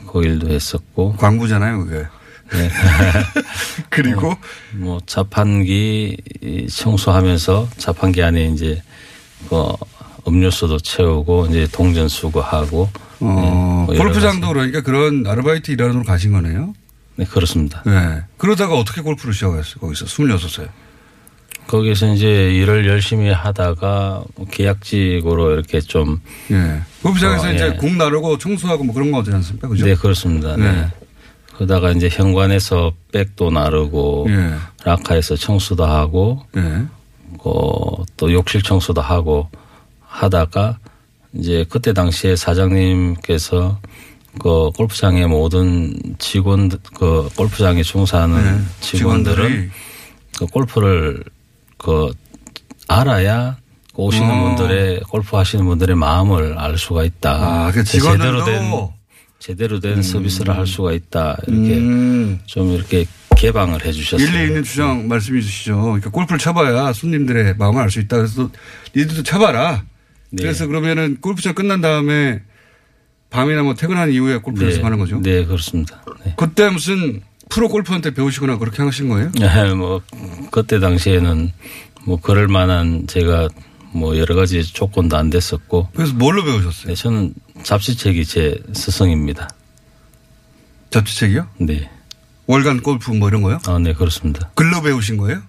그 0.07 0.23
일도 0.23 0.49
했었고, 0.49 1.15
광부잖아요 1.17 1.86
그게. 1.86 2.05
네. 2.51 2.69
그리고 3.89 4.35
뭐 4.73 4.99
자판기 5.05 6.17
청소하면서 6.69 7.69
자판기 7.77 8.23
안에 8.23 8.45
이제 8.47 8.81
그 9.49 9.73
음료수도 10.27 10.79
채우고 10.79 11.47
이제 11.47 11.67
동전 11.71 12.07
수거하고 12.07 12.89
어, 13.21 13.85
뭐 13.85 13.95
여러 13.95 14.05
골프장도 14.05 14.47
그러니까 14.47 14.81
그런 14.81 15.25
아르바이트 15.25 15.71
일하러 15.71 16.03
가신 16.03 16.31
거네요. 16.31 16.73
네, 17.15 17.25
그렇습니다. 17.25 17.83
네. 17.85 18.23
그러다가 18.37 18.75
어떻게 18.77 19.01
골프를 19.01 19.33
시작했어요? 19.33 19.75
거기서 19.81 20.05
26세. 20.05 20.69
거기서 21.67 22.13
이제 22.13 22.51
일을 22.55 22.87
열심히 22.87 23.29
하다가 23.29 24.23
계약직으로 24.49 25.51
이렇게 25.53 25.81
좀 25.81 26.19
예. 26.49 26.81
골프장에서 27.03 27.47
어, 27.47 27.51
이제 27.51 27.71
예. 27.73 27.77
공 27.77 27.97
나르고 27.97 28.39
청소하고 28.39 28.85
뭐 28.85 28.95
그런 28.95 29.11
거 29.11 29.19
하지 29.19 29.31
않습니까? 29.31 29.67
그죠? 29.67 29.85
네, 29.85 29.93
그렇습니다. 29.93 30.55
네. 30.55 30.71
네. 30.71 30.87
그러다가 31.60 31.91
이제 31.91 32.07
현관에서 32.10 32.93
백도 33.12 33.51
나르고 33.51 34.28
예. 34.30 34.53
라카에서 34.86 35.36
청소도 35.36 35.84
하고 35.84 36.45
예. 36.55 36.86
어, 37.39 38.03
또 38.16 38.32
욕실 38.32 38.62
청소도 38.62 39.01
하고 39.01 39.49
하다가 40.07 40.78
이제 41.34 41.66
그때 41.68 41.91
당시에 41.91 42.38
사장님께서 42.38 43.78
그 44.39 44.72
골프장의 44.78 45.28
모든 45.28 46.16
직원 46.18 46.70
그 46.95 47.28
골프장에 47.36 47.84
종사하는 47.84 48.41
네. 48.41 48.64
직원들은. 48.80 49.72
그 50.38 50.45
골프를 50.45 51.22
그 51.78 52.10
알아야 52.88 53.57
그 53.93 54.03
오시는 54.03 54.32
어. 54.32 54.43
분들의 54.55 55.01
골프 55.10 55.36
하시는 55.36 55.66
분들의 55.66 55.93
마음을 55.97 56.57
알 56.57 56.78
수가 56.78 57.03
있다. 57.03 57.32
아, 57.32 57.72
그 57.74 57.84
제대로 57.84 58.14
직원들도 58.14 58.45
된 58.45 58.98
제대로 59.39 59.79
된 59.79 60.01
서비스를 60.03 60.55
할 60.55 60.67
수가 60.67 60.91
있다. 60.93 61.37
이렇게 61.47 61.77
음. 61.77 62.39
좀 62.45 62.73
이렇게 62.73 63.05
개방을 63.37 63.85
해 63.85 63.91
주셨어요. 63.91 64.27
일리 64.27 64.47
있는 64.47 64.63
주장 64.63 65.07
말씀해 65.07 65.39
주시죠. 65.41 65.81
그러니까 65.81 66.09
골프를 66.09 66.37
쳐봐야 66.39 66.91
손님들의 66.91 67.55
마음을 67.57 67.81
알 67.81 67.89
수 67.89 67.99
있다. 68.01 68.17
그래서 68.17 68.49
니들도 68.95 69.23
쳐봐라. 69.23 69.83
네. 70.31 70.43
그래서 70.43 70.67
그러면은 70.67 71.17
골프장 71.21 71.53
끝난 71.55 71.79
다음에 71.81 72.41
밤이나 73.29 73.63
뭐 73.63 73.75
퇴근한 73.75 74.11
이후에 74.11 74.37
골프 74.37 74.63
연습하는 74.63 74.97
거죠. 74.99 75.21
네, 75.21 75.45
그렇습니다. 75.45 76.03
네. 76.25 76.33
그때 76.37 76.69
무슨 76.69 77.21
프로 77.49 77.69
골퍼한테 77.69 78.13
배우시거나 78.13 78.57
그렇게 78.57 78.83
하신 78.83 79.07
거예요? 79.09 79.31
네, 79.39 79.73
뭐 79.73 80.01
그때 80.51 80.79
당시에는 80.79 81.51
뭐 82.05 82.19
그럴 82.19 82.47
만한 82.47 83.07
제가 83.07 83.47
뭐 83.91 84.17
여러 84.17 84.35
가지 84.35 84.63
조건도 84.63 85.17
안 85.17 85.29
됐었고. 85.29 85.89
그래서 85.93 86.13
뭘로 86.13 86.43
배우셨어요? 86.43 86.87
네, 86.87 86.95
저는 86.95 87.33
잡지책이 87.63 88.25
제 88.25 88.55
스승입니다. 88.73 89.49
잡지책이요? 90.91 91.47
네. 91.59 91.89
월간 92.47 92.81
골프 92.81 93.11
뭐 93.11 93.29
이런 93.29 93.41
거요? 93.41 93.59
아, 93.67 93.77
네, 93.79 93.93
그렇습니다. 93.93 94.49
글로 94.55 94.81
배우신 94.81 95.17
거예요? 95.17 95.41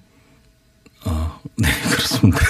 어, 1.05 1.41
네, 1.57 1.68
그렇습니다. 1.91 2.38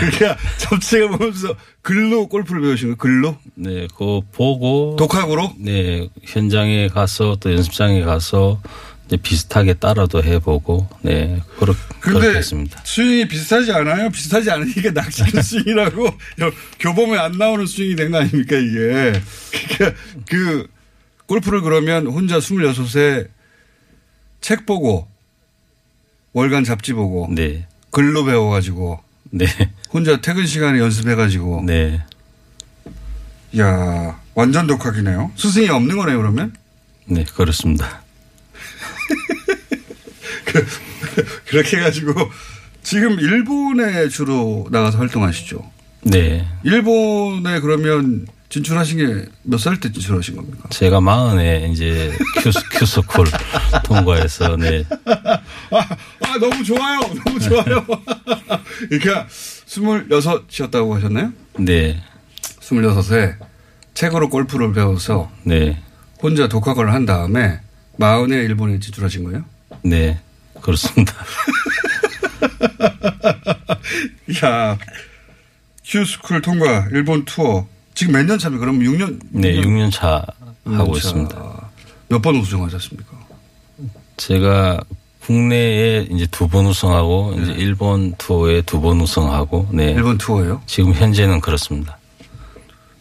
그러니까 0.00 0.36
잡지책을 0.58 1.10
보면서 1.10 1.54
글로 1.82 2.28
골프를 2.28 2.62
배우신 2.62 2.88
거예요? 2.88 2.96
글로? 2.96 3.36
네, 3.54 3.86
그거 3.88 4.22
보고 4.32 4.96
독학으로? 4.98 5.52
네, 5.58 6.08
현장에 6.22 6.88
가서 6.88 7.36
또 7.40 7.52
연습장에 7.52 8.02
가서 8.02 8.60
비슷하게 9.22 9.74
따라도 9.74 10.22
해보고 10.24 10.88
네, 11.02 11.40
그렇게, 11.58 11.78
그렇게 12.00 12.28
했습니다. 12.38 12.80
스윙이 12.84 13.28
비슷하지 13.28 13.70
않아요? 13.72 14.08
비슷하지 14.10 14.50
않으니까 14.50 14.90
낚시는 14.92 15.30
스윙이라고 15.42 16.08
교범에 16.80 17.18
안 17.18 17.32
나오는 17.32 17.66
스윙이 17.66 17.96
된 17.96 18.10
거 18.10 18.18
아닙니까 18.18 18.56
이게. 18.56 19.20
그러니까 19.76 20.00
그 20.28 20.66
골프를 21.26 21.60
그러면 21.60 22.06
혼자 22.06 22.38
26에 22.38 23.28
책 24.40 24.66
보고 24.66 25.06
월간 26.32 26.64
잡지 26.64 26.92
보고 26.92 27.28
네. 27.32 27.66
글로 27.90 28.24
배워가지고 28.24 29.00
네. 29.30 29.46
혼자 29.92 30.20
퇴근 30.20 30.46
시간에 30.46 30.78
연습해가지고 30.80 31.62
네. 31.66 32.02
야 33.58 34.20
완전 34.34 34.66
독학이네요. 34.66 35.30
스승이 35.36 35.68
없는 35.68 35.96
거네요 35.96 36.16
그러면? 36.18 36.54
네, 37.06 37.24
그렇습니다. 37.24 38.02
그렇게 41.46 41.78
해가지고 41.78 42.12
지금 42.82 43.18
일본에 43.18 44.08
주로 44.08 44.66
나가서 44.70 44.98
활동하시죠. 44.98 45.70
네. 46.02 46.46
일본에 46.64 47.60
그러면 47.60 48.26
진출하신 48.50 48.98
게 48.98 49.26
몇 49.44 49.58
살 49.58 49.80
때 49.80 49.90
진출하신 49.90 50.36
겁니까? 50.36 50.68
제가 50.70 51.00
마흔에 51.00 51.68
이제 51.72 52.12
큐스, 52.42 52.58
큐스쿨 52.72 53.26
통과해서 53.84 54.56
네. 54.56 54.84
아, 55.06 55.40
아, 56.20 56.38
너무 56.38 56.62
좋아요. 56.62 57.00
너무 57.24 57.40
좋아요. 57.40 57.84
그러니까 58.88 59.26
스물여섯이었다고 59.66 60.94
하셨나요? 60.96 61.32
네. 61.58 62.00
스물여섯에 62.60 63.36
책으로 63.94 64.28
골프를 64.28 64.72
배워서 64.72 65.30
네. 65.42 65.82
혼자 66.22 66.48
독학을 66.48 66.92
한 66.92 67.06
다음에 67.06 67.60
마흔에 67.98 68.36
일본에 68.36 68.78
진출하신 68.80 69.24
거예요? 69.24 69.44
네. 69.82 70.20
그렇습니다. 70.60 71.14
야 74.44 74.78
큐스쿨 75.84 76.40
통과 76.42 76.88
일본 76.92 77.24
투어 77.24 77.66
지금 77.94 78.14
몇 78.14 78.24
년 78.26 78.38
차입니까? 78.38 78.60
그럼 78.66 78.80
6년? 78.80 79.20
네, 79.30 79.54
6년 79.60 79.92
차 79.92 80.24
하고 80.64 80.94
차. 80.94 80.98
있습니다. 81.08 81.70
몇 82.08 82.20
번 82.22 82.36
우승하셨습니까? 82.36 83.12
제가 84.16 84.80
국내에 85.20 86.06
이제 86.10 86.26
두 86.30 86.48
번 86.48 86.66
우승하고 86.66 87.34
이제 87.40 87.52
일본 87.52 88.14
투어에 88.18 88.62
두 88.62 88.80
번 88.80 89.00
우승하고 89.00 89.68
네. 89.72 89.90
일본 89.92 90.18
투어예요? 90.18 90.62
지금 90.66 90.92
현재는 90.92 91.40
그렇습니다. 91.40 91.98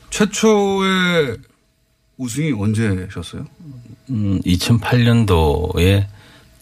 최초의 0.09 1.37
우승이 2.17 2.51
언제셨어요? 2.53 3.45
음, 4.09 4.41
2008년도에 4.41 6.05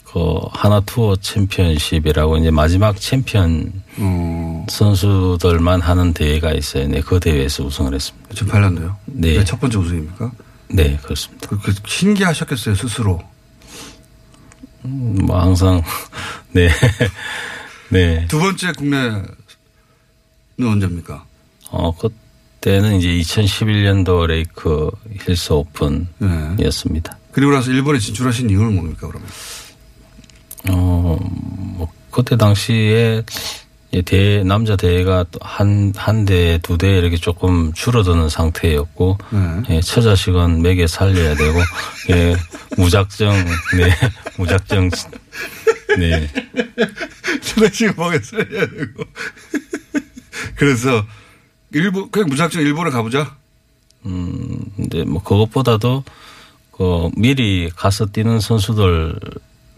그 0.06 0.40
하나 0.52 0.82
투어 0.82 1.16
챔피언십이라고 1.16 2.38
이제 2.38 2.52
마지막 2.52 3.00
챔피언 3.00 3.72
어, 3.98 4.66
선수들만 4.70 5.80
하는 5.80 6.14
대회가 6.14 6.52
있어요. 6.52 6.88
네, 6.88 7.00
그 7.02 7.20
대회에서 7.20 7.64
우승을 7.64 7.94
했습니다. 7.94 8.30
2008년도요? 8.36 8.96
네. 9.06 9.44
첫 9.46 9.60
번째 9.60 9.78
우승입니까? 9.78 10.32
네, 10.70 10.98
그렇습니다. 11.02 11.48
그렇게 11.48 11.72
신기하셨겠어요, 11.86 12.76
스스로. 12.76 13.22
음, 14.84 15.18
뭐 15.26 15.40
항상 15.40 15.82
네. 16.52 16.70
네. 17.90 18.28
두 18.28 18.38
번째 18.40 18.74
국내는 18.74 19.26
언제입니까? 20.62 21.24
어, 21.70 21.96
그때는 21.96 22.98
이제 22.98 23.08
2011년도 23.08 24.26
레이크 24.28 24.92
힐스 25.26 25.54
오픈이었습니다. 25.54 27.18
그리고 27.32 27.52
나서 27.52 27.72
일본에 27.72 28.00
진출하신 28.00 28.50
이유는 28.50 28.76
뭡니까, 28.76 29.08
그러면? 29.08 29.28
어, 30.70 31.18
뭐, 31.78 31.88
그때 32.12 32.36
당시에 32.38 33.24
이 33.94 34.02
대, 34.04 34.44
남자 34.44 34.76
대회가 34.78 35.26
또 35.32 35.40
한, 35.42 35.92
한 35.98 36.24
대, 36.26 36.60
두 36.62 36.78
대 36.78 36.98
이렇게 36.98 37.18
조금 37.18 37.74
줄어드는 37.74 38.30
상태였고, 38.30 39.18
네. 39.32 39.76
예, 39.78 39.82
처자식은 39.82 40.62
매개 40.62 40.88
살려야 40.88 41.36
되고, 41.36 41.60
예, 42.12 42.36
무작정, 42.78 43.34
네, 43.78 43.90
무작정, 44.38 44.90
네. 45.98 46.30
초대식을 47.42 47.94
먹여서 47.98 48.38
해야 48.38 48.66
되고. 48.68 49.04
그래서 50.56 51.06
일본, 51.72 52.10
그냥 52.12 52.30
무작정 52.30 52.62
일본에 52.62 52.92
가보자. 52.92 53.36
음, 54.06 54.66
근데 54.76 55.04
뭐 55.04 55.22
그것보다도 55.22 56.04
그 56.82 57.12
미리 57.16 57.70
가서 57.76 58.08
뛰는 58.08 58.40
선수들도 58.40 59.14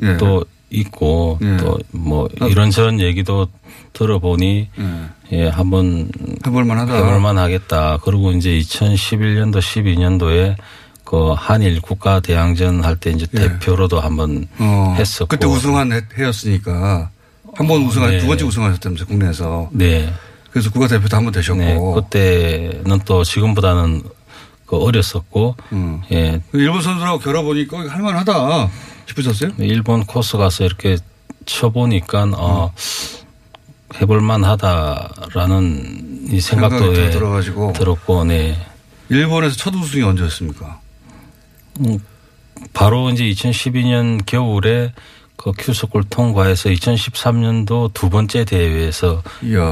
예. 0.04 0.40
있고 0.70 1.38
예. 1.42 1.58
또뭐 1.58 2.30
이런저런 2.48 3.02
얘기도 3.02 3.48
들어보니 3.92 4.70
예. 4.80 5.10
예, 5.34 5.48
한번 5.50 6.10
해볼만 6.48 6.80
하다. 6.80 6.96
해볼만 6.96 7.38
하겠다. 7.38 7.98
그리고 8.04 8.32
이제 8.32 8.52
2011년도 8.52 9.58
12년도에 9.60 10.56
그 11.04 11.34
한일 11.34 11.82
국가 11.82 12.22
대항전 12.22 12.86
할 12.86 12.96
때 12.96 13.12
이제 13.12 13.26
대표로도 13.28 14.00
한번 14.00 14.48
예. 14.62 14.64
어, 14.64 14.96
했었고 14.98 15.28
그때 15.28 15.46
우승한 15.46 15.92
해- 15.92 16.02
해였으니까. 16.18 17.10
한번 17.56 17.84
우승하, 17.84 18.08
네. 18.10 18.18
두 18.20 18.26
번째 18.28 18.46
우승하셨다면서, 18.46 19.06
국내에서. 19.06 19.70
네. 19.74 20.12
그래서 20.52 20.72
국가 20.72 20.88
대표도 20.88 21.18
한 21.18 21.24
번 21.26 21.34
되셨고. 21.34 21.60
네. 21.60 21.78
그때는 21.78 23.00
또 23.06 23.24
지금보다는 23.26 24.02
그 24.74 24.84
어렸었고 24.84 25.56
음. 25.72 26.02
예. 26.12 26.42
일본 26.54 26.82
선수라고 26.82 27.20
겨뤄보니까 27.20 27.90
할만하다 27.90 28.70
싶으셨어요? 29.08 29.52
일본 29.60 30.04
코스 30.06 30.38
가서 30.38 30.66
이렇게 30.66 30.98
쳐보니까 31.46 32.32
어 32.36 32.74
해볼만 34.02 34.44
하다라는 34.44 36.30
이 36.32 36.40
생각도 36.40 36.96
예, 36.98 37.12
들어가지고. 37.12 37.74
들었고 37.74 38.24
네. 38.26 38.58
일본에서 39.10 39.56
첫 39.56 39.76
우승이 39.76 40.02
언제였습니까? 40.04 40.80
음, 41.82 42.00
바로 42.74 43.10
이제 43.12 43.26
2012년 43.26 44.26
겨울에 44.26 44.94
그 45.36 45.52
큐스골 45.56 46.06
통과해서 46.10 46.70
2013년도 46.70 47.94
두 47.94 48.10
번째 48.10 48.46
대회에서. 48.46 49.22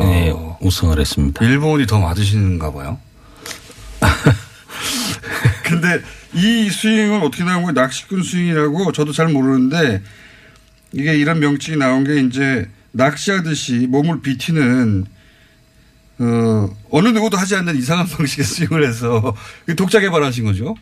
네, 0.01 0.33
우승을 0.59 0.99
했습니다. 0.99 1.43
일본이 1.43 1.87
더 1.87 1.97
맞으시는가 1.99 2.73
봐요. 2.73 2.99
근데 5.71 6.01
이 6.33 6.69
스윙은 6.69 7.21
어떻게 7.21 7.45
나온 7.45 7.63
거예요? 7.63 7.71
낚시꾼 7.71 8.23
스윙이라고 8.23 8.91
저도 8.91 9.13
잘 9.13 9.29
모르는데 9.29 10.01
이게 10.91 11.15
이런 11.15 11.39
명칭이 11.39 11.77
나온 11.77 12.03
게 12.03 12.19
이제 12.19 12.69
낚시하듯이 12.91 13.87
몸을 13.87 14.21
비티는 14.21 15.05
어, 16.19 16.69
어느 16.91 17.07
누구도 17.07 17.37
하지 17.37 17.55
않는 17.55 17.77
이상한 17.77 18.05
방식의 18.11 18.43
스윙을 18.43 18.85
해서 18.85 19.33
독자 19.77 20.01
개발하신 20.01 20.43
거죠? 20.43 20.75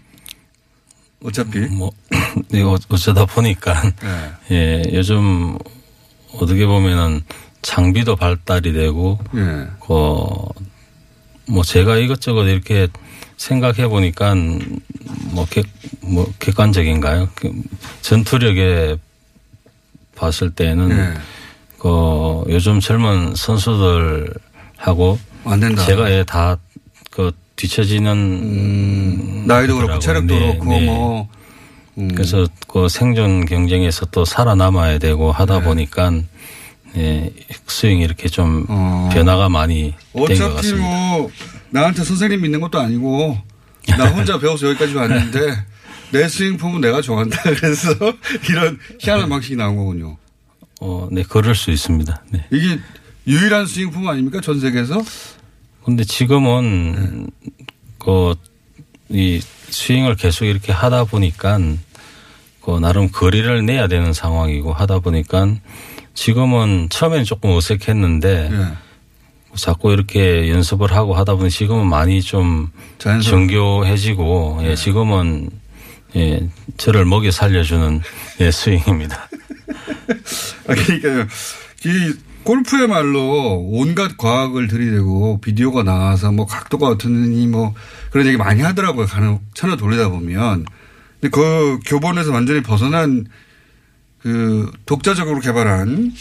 어차피. 1.23 1.59
뭐, 1.59 1.91
네, 2.49 2.63
어- 2.63 2.77
어쩌다 2.89 3.25
보니까, 3.25 3.79
네. 4.01 4.31
예, 4.51 4.83
요즘 4.93 5.57
어떻게 6.33 6.65
보면은 6.65 7.21
장비도 7.61 8.15
발달이 8.15 8.73
되고, 8.73 9.19
예. 9.35 9.67
그, 9.85 9.93
뭐 11.47 11.63
제가 11.63 11.97
이것저것 11.97 12.45
이렇게 12.47 12.87
생각해 13.39 13.87
보니까 13.87 14.35
뭐, 15.31 15.45
객, 15.49 15.65
뭐 16.01 16.29
객관적인가요? 16.39 17.29
그 17.35 17.51
전투력에 18.01 18.97
봤을 20.15 20.51
때는 20.51 20.91
예. 20.91 21.13
그 21.79 22.43
요즘 22.49 22.81
젊은 22.81 23.33
선수들하고. 23.35 25.19
제가 25.85 26.11
예, 26.11 26.23
다그 26.25 27.31
뒤처지는 27.55 28.11
음, 28.11 29.43
나이도 29.47 29.77
그렇고. 29.77 29.99
체력도 29.99 30.33
네, 30.33 30.39
그렇고 30.39 30.65
네. 30.65 30.85
뭐 30.85 31.29
음. 31.97 32.09
그래서 32.13 32.45
그 32.67 32.89
생존 32.89 33.45
경쟁에서 33.45 34.05
또 34.07 34.25
살아남아야 34.25 34.97
되고 34.99 35.31
하다 35.31 35.59
네. 35.59 35.63
보니까 35.65 36.11
예, 36.97 37.31
스윙이 37.67 38.03
이렇게 38.03 38.27
좀 38.27 38.65
어. 38.67 39.09
변화가 39.13 39.47
많이 39.47 39.95
된것 40.13 40.31
어차피 40.31 40.55
같습니다. 40.55 40.87
뭐 40.87 41.31
나한테 41.71 42.03
선생님 42.03 42.41
믿는 42.41 42.59
것도 42.61 42.79
아니고 42.79 43.37
나 43.97 44.07
혼자 44.09 44.39
배워서 44.39 44.67
여기까지 44.69 44.95
왔는데 44.95 45.65
내 46.11 46.27
스윙 46.27 46.57
폼은 46.57 46.81
내가 46.81 47.01
좋아한다. 47.01 47.41
그래서 47.59 47.93
이런 48.49 48.79
희한한 48.99 49.29
방식이 49.29 49.55
나온 49.55 49.75
거군요. 49.75 50.17
어, 50.81 51.07
네, 51.11 51.23
그럴 51.23 51.55
수 51.55 51.71
있습니다. 51.71 52.23
네. 52.31 52.45
이게 52.51 52.79
유일한 53.27 53.65
스윙 53.65 53.91
폼 53.91 54.07
아닙니까? 54.07 54.41
전 54.41 54.59
세계에서? 54.59 55.03
근데 55.83 56.03
지금은 56.03 57.29
그이 57.99 59.41
스윙을 59.69 60.15
계속 60.15 60.45
이렇게 60.45 60.71
하다 60.71 61.05
보니까 61.05 61.59
그 62.61 62.79
나름 62.79 63.09
거리를 63.11 63.65
내야 63.65 63.87
되는 63.87 64.13
상황이고 64.13 64.73
하다 64.73 64.99
보니까 64.99 65.55
지금은 66.13 66.89
처음에는 66.89 67.23
조금 67.25 67.51
어색했는데 67.51 68.49
예. 68.51 68.88
자꾸 69.55 69.91
이렇게 69.91 70.49
연습을 70.49 70.91
하고 70.93 71.15
하다 71.15 71.35
보니 71.35 71.49
지금은 71.49 71.87
많이 71.87 72.21
좀 72.21 72.69
자연스럽게. 72.97 73.29
정교해지고 73.29 74.59
예, 74.63 74.75
지금은 74.75 75.49
예, 76.15 76.49
저를 76.77 77.05
먹여 77.05 77.31
살려주는 77.31 78.01
예, 78.41 78.51
스윙입니다. 78.51 79.29
아, 80.67 80.73
그러니까요. 80.73 81.27
이 81.85 82.13
골프야말로 82.43 83.59
온갖 83.69 84.17
과학을 84.17 84.67
들이대고 84.67 85.41
비디오가 85.41 85.83
나와서 85.83 86.31
뭐 86.31 86.45
각도가 86.45 86.87
어떻느니 86.87 87.45
뭐 87.47 87.73
그런 88.11 88.25
얘기 88.27 88.37
많이 88.37 88.61
하더라고요. 88.61 89.05
간혹 89.05 89.41
채널 89.53 89.77
돌리다 89.77 90.09
보면. 90.09 90.65
근데 91.19 91.29
그 91.29 91.79
교본에서 91.85 92.31
완전히 92.31 92.63
벗어난 92.63 93.25
그 94.21 94.71
독자적으로 94.85 95.39
개발한 95.41 96.13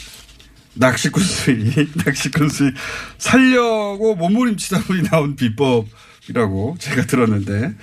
낚시꾼 0.79 1.21
스윙, 1.23 1.87
낚시꾼 2.05 2.49
스윙 2.49 2.73
살려고 3.17 4.15
몸부림치다 4.15 4.83
보니 4.83 5.03
나온 5.03 5.35
비법이라고 5.35 6.77
제가 6.79 7.05
들었는데 7.05 7.73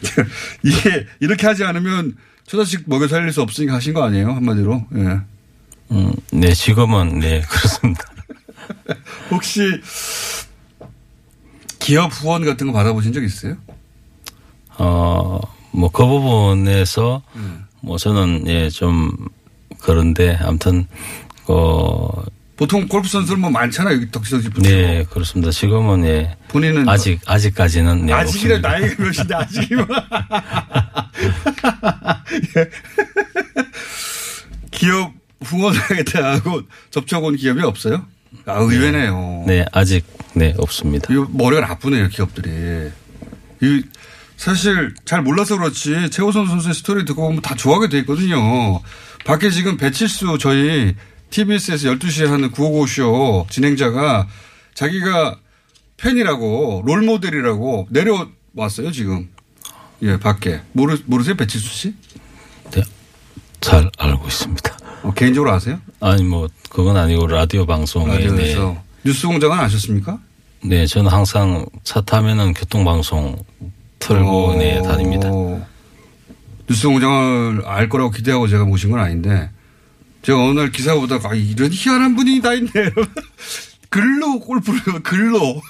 이게 0.64 1.06
이렇게 1.20 1.46
하지 1.46 1.64
않으면 1.64 2.16
초자식 2.46 2.82
먹여 2.86 3.06
살릴 3.08 3.32
수 3.32 3.42
없으니까 3.42 3.74
하신 3.74 3.94
거 3.94 4.04
아니에요? 4.04 4.32
한마디로. 4.32 4.86
예. 4.96 5.20
음, 5.92 6.12
네, 6.32 6.52
지금은 6.52 7.20
네, 7.20 7.42
그렇습니다. 7.48 8.02
혹시 9.30 9.80
기업 11.78 12.08
후원 12.08 12.44
같은 12.44 12.66
거 12.66 12.72
받아보신 12.72 13.12
적 13.12 13.22
있어요? 13.22 13.56
어, 14.78 15.40
뭐 15.72 15.90
그 15.90 16.04
부분에서 16.04 17.22
음. 17.36 17.64
뭐 17.82 17.98
저는 17.98 18.44
예, 18.48 18.68
좀 18.68 19.12
그런데 19.80 20.36
아무튼 20.40 20.86
그 21.46 22.08
보통 22.56 22.88
골프 22.88 23.06
선수는 23.08 23.40
뭐 23.40 23.50
많잖아요. 23.50 23.96
여기 23.96 24.10
덕지덕지 24.10 24.48
붙이고. 24.48 24.74
네, 24.74 25.04
그렇습니다. 25.10 25.50
지금은 25.50 26.06
예. 26.06 26.36
본인은 26.48 26.88
아직 26.88 27.20
아직까지는 27.26 28.06
네, 28.06 28.12
없습니다. 28.14 28.70
나이가 28.70 29.02
몇인데 29.02 29.34
아직이면 29.34 29.86
기업 34.70 35.12
후원하겠다 35.42 36.32
하고 36.32 36.62
접촉 36.90 37.24
온 37.24 37.36
기업이 37.36 37.62
없어요? 37.62 38.06
아 38.46 38.54
의외네요. 38.58 39.44
네, 39.46 39.64
아직 39.72 40.04
네, 40.34 40.54
없습니다. 40.58 41.12
이 41.12 41.16
머리가 41.30 41.66
나쁘네요 41.66 42.08
기업들이. 42.08 42.90
이 43.62 43.82
사실 44.36 44.94
잘 45.04 45.22
몰라서 45.22 45.56
그렇지 45.58 46.10
최호선 46.10 46.46
선수의 46.46 46.74
스토리 46.74 47.04
듣고 47.04 47.22
보면 47.22 47.42
다 47.42 47.54
좋아하게 47.54 47.88
돼 47.88 47.98
있거든요. 48.00 48.80
밖에 49.24 49.50
지금 49.50 49.76
배칠수 49.76 50.38
저희 50.40 50.94
TBS에서 51.30 51.88
12시에 51.90 52.26
하는 52.26 52.50
955쇼 52.50 53.50
진행자가 53.50 54.26
자기가 54.74 55.36
팬이라고 55.96 56.82
롤 56.84 57.02
모델이라고 57.02 57.88
내려왔어요 57.90 58.92
지금. 58.92 59.28
예 60.02 60.18
밖에 60.18 60.60
모르 60.72 60.98
모르세요 61.06 61.34
배칠수 61.36 61.68
씨? 61.68 61.94
네, 62.70 62.82
잘 63.62 63.90
알고 63.96 64.26
있습니다. 64.26 64.76
어, 65.04 65.12
개인적으로 65.14 65.52
아세요? 65.52 65.80
아니 66.00 66.22
뭐 66.22 66.48
그건 66.68 66.96
아니고 66.98 67.26
라디오 67.26 67.64
방송에 67.64 68.12
라디오에서 68.18 68.72
네, 68.72 68.82
뉴스 69.04 69.26
공장은 69.26 69.58
아셨습니까? 69.58 70.18
네, 70.64 70.86
저는 70.86 71.10
항상 71.10 71.64
차 71.82 72.02
타면은 72.02 72.52
교통방송 72.52 73.42
틀고 74.00 74.46
어, 74.48 74.54
네 74.56 74.82
다닙니다. 74.82 75.30
뉴스 76.68 76.88
공장을 76.88 77.62
알 77.64 77.88
거라고 77.88 78.10
기대하고 78.10 78.48
제가 78.48 78.64
모신 78.64 78.90
건 78.90 79.00
아닌데 79.00 79.48
제가 80.26 80.42
어느 80.42 80.58
날 80.58 80.72
기사 80.72 80.96
보다가 80.96 81.30
아, 81.30 81.34
이런 81.34 81.70
희한한 81.72 82.16
분이 82.16 82.40
다 82.40 82.52
있네. 82.52 82.70
글로 83.90 84.40
골프를 84.42 85.00
글로 85.04 85.62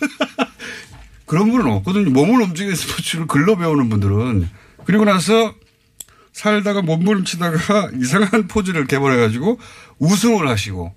그런 1.27 1.51
분은 1.51 1.71
없거든요. 1.73 2.09
몸을 2.11 2.41
움직이는 2.41 2.75
스포츠를 2.75 3.27
글로 3.27 3.57
배우는 3.57 3.91
분들은 3.91 4.49
그리고 4.87 5.05
나서 5.05 5.55
살다가 6.33 6.81
몸부림치다가 6.81 7.91
이상한 8.01 8.49
포즈를 8.49 8.87
개발해가지고 8.87 9.59
우승을 9.99 10.49
하시고 10.49 10.95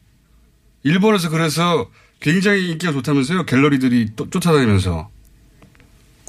일본에서 0.84 1.30
그래서 1.30 1.89
굉장히 2.22 2.70
인기가 2.70 2.93
좋다면서요. 2.93 3.45
갤러리들이 3.45 4.12
또 4.16 4.30
쫓아다니면서 4.30 5.10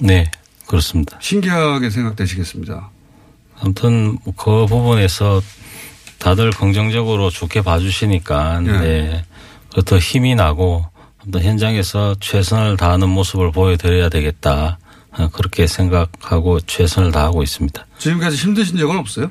네, 0.03 0.29
그렇습니다. 0.67 1.17
신기하게 1.21 1.91
생각되시겠습니다. 1.91 2.91
아무튼 3.61 4.19
그 4.37 4.67
부분에서 4.67 5.41
다들 6.21 6.51
긍정적으로 6.51 7.31
좋게 7.31 7.63
봐주시니까 7.63 8.63
예. 8.67 8.71
네, 8.71 9.25
더 9.85 9.99
힘이 9.99 10.35
나고 10.37 10.85
아무튼 11.23 11.43
현장에서 11.43 12.15
최선을 12.21 12.77
다하는 12.77 13.09
모습을 13.09 13.51
보여드려야 13.53 14.09
되겠다 14.11 14.79
어, 15.19 15.29
그렇게 15.33 15.67
생각하고 15.67 16.61
최선을 16.61 17.11
다하고 17.11 17.43
있습니다. 17.43 17.85
지금까지 17.99 18.37
힘드신 18.37 18.77
적은 18.77 18.97
없어요? 18.99 19.31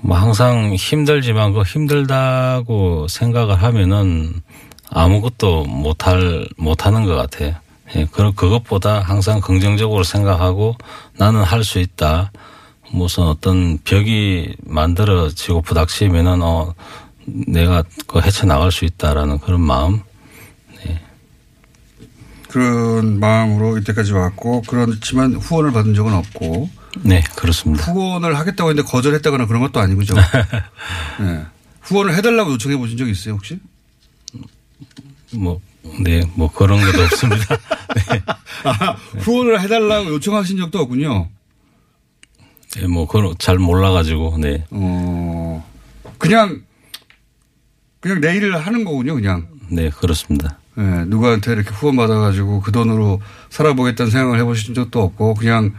뭐 0.00 0.16
항상 0.18 0.74
힘들지만 0.74 1.52
그 1.52 1.62
힘들다고 1.62 3.06
생각을 3.08 3.62
하면은 3.62 4.42
아무것도 4.90 5.64
못할 5.64 6.46
못하는 6.56 7.04
것 7.04 7.14
같아요. 7.14 7.54
예, 7.96 8.06
그런 8.10 8.34
그것보다 8.34 9.00
항상 9.00 9.40
긍정적으로 9.40 10.04
생각하고 10.04 10.76
나는 11.16 11.42
할 11.42 11.64
수 11.64 11.78
있다. 11.78 12.32
무슨 12.90 13.24
어떤 13.24 13.78
벽이 13.78 14.56
만들어지고 14.64 15.62
부닥치면은 15.62 16.42
어 16.42 16.74
내가 17.24 17.82
그 18.06 18.20
헤쳐 18.20 18.46
나갈 18.46 18.70
수 18.70 18.84
있다라는 18.84 19.38
그런 19.38 19.60
마음. 19.60 20.00
그런 22.54 23.18
마음으로 23.18 23.78
이때까지 23.78 24.12
왔고 24.12 24.62
그렇지만 24.68 25.34
후원을 25.34 25.72
받은 25.72 25.92
적은 25.92 26.14
없고 26.14 26.70
네, 27.02 27.20
그렇습니다. 27.34 27.90
후원을 27.90 28.38
하겠다고 28.38 28.70
했는데 28.70 28.88
거절했다거나 28.88 29.46
그런 29.46 29.60
것도 29.60 29.80
아니고 29.80 30.04
죠 30.04 30.14
네. 31.18 31.44
후원을 31.80 32.14
해달라고 32.14 32.52
요청해 32.52 32.76
보신 32.76 32.96
적 32.96 33.08
있어요 33.08 33.34
혹시? 33.34 33.58
뭐 35.32 35.60
네, 36.00 36.22
뭐 36.34 36.48
그런 36.52 36.80
것도 36.80 37.02
없습니다. 37.02 37.56
네. 38.08 38.22
아, 38.62 38.92
후원을 39.18 39.60
해달라고 39.60 40.10
요청하신 40.10 40.56
적도 40.58 40.78
없군요. 40.78 41.28
네, 42.76 42.86
뭐 42.86 43.06
그런 43.06 43.34
잘 43.38 43.58
몰라가지고 43.58 44.38
네. 44.38 44.64
어 44.70 45.64
그냥 46.18 46.62
그냥 48.00 48.20
내일을 48.20 48.58
하는 48.58 48.84
거군요 48.84 49.14
그냥. 49.14 49.48
네, 49.70 49.88
그렇습니다. 49.90 50.58
네, 50.76 51.04
누구한테 51.06 51.52
이렇게 51.52 51.70
후원 51.70 51.96
받아가지고 51.96 52.60
그 52.60 52.72
돈으로 52.72 53.20
살아보겠다는 53.50 54.10
생각을 54.10 54.38
해보신 54.40 54.74
적도 54.74 55.02
없고 55.02 55.34
그냥 55.34 55.72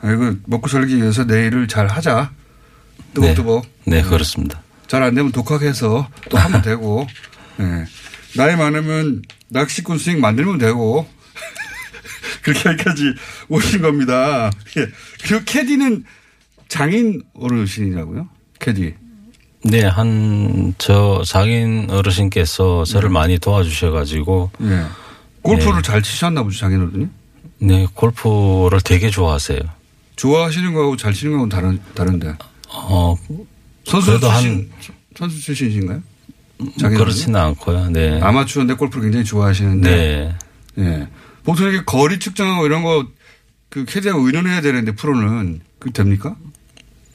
아이고 0.00 0.36
먹고 0.46 0.68
살기 0.68 0.96
위해서 0.96 1.24
내일을 1.24 1.68
잘 1.68 1.86
하자. 1.88 2.30
뜨벅뜨벅. 3.14 3.66
네, 3.86 4.02
그렇습니다. 4.02 4.62
잘 4.86 5.02
안 5.02 5.14
되면 5.14 5.32
독학해서 5.32 6.08
또 6.28 6.38
하면 6.38 6.60
되고. 6.62 7.06
예. 7.60 7.84
나이 8.36 8.56
많으면 8.56 9.22
낚시꾼 9.48 9.98
스윙 9.98 10.20
만들면 10.20 10.58
되고. 10.58 11.06
그렇게 12.42 12.68
하기까지 12.68 13.14
오신 13.48 13.82
겁니다. 13.82 14.50
예. 14.76 14.86
그리고 15.22 15.44
캐디는 15.44 16.04
장인 16.76 17.20
어르신이라고요? 17.38 18.26
캐디. 18.58 18.94
네, 19.64 19.82
한, 19.84 20.72
저, 20.78 21.22
장인 21.26 21.90
어르신께서 21.90 22.84
저를 22.84 23.10
많이 23.10 23.38
도와주셔가지고. 23.38 24.50
예. 24.62 24.84
골프를 25.42 25.76
네. 25.76 25.82
잘 25.82 26.02
치셨나 26.02 26.42
보죠, 26.42 26.58
장인 26.58 26.80
어른이? 26.80 27.08
네, 27.58 27.86
골프를 27.92 28.80
되게 28.82 29.10
좋아하세요. 29.10 29.60
좋아하시는 30.16 30.72
거하고 30.72 30.96
잘 30.96 31.12
치는 31.12 31.32
거하고 31.34 31.48
다른, 31.50 31.78
다른데. 31.94 32.36
어, 32.70 33.16
선수 33.84 34.06
그래도 34.06 34.30
한- 34.30 34.40
출신, 34.42 34.70
선수 35.14 35.40
출신이신가요? 35.42 36.02
장인 36.80 36.96
그렇지는 36.96 37.38
않고요. 37.38 37.90
네. 37.90 38.18
아마추어인데 38.22 38.74
골프를 38.74 39.02
굉장히 39.02 39.26
좋아하시는데. 39.26 39.90
네. 39.90 40.82
예. 40.82 41.08
보통 41.44 41.68
이렇게 41.68 41.84
거리 41.84 42.18
측정하고 42.18 42.64
이런 42.64 42.82
거 42.82 43.06
그 43.68 43.86
캐디하고 43.86 44.26
의논해야 44.26 44.60
되는데 44.60 44.92
프로는 44.94 45.60
그 45.78 45.90
됩니까? 45.92 46.36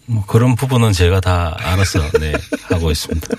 뭐 0.08 0.26
그런 0.26 0.56
부분은 0.56 0.94
제가 0.94 1.20
다 1.20 1.56
알아서, 1.60 2.00
네, 2.20 2.32
하고 2.70 2.90
있습니다. 2.92 3.28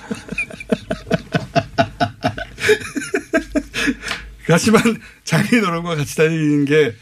하지만 4.47 4.83
장인 5.25 5.65
어른과 5.65 5.97
같이 5.97 6.15
다니는 6.17 6.67
게 6.67 6.95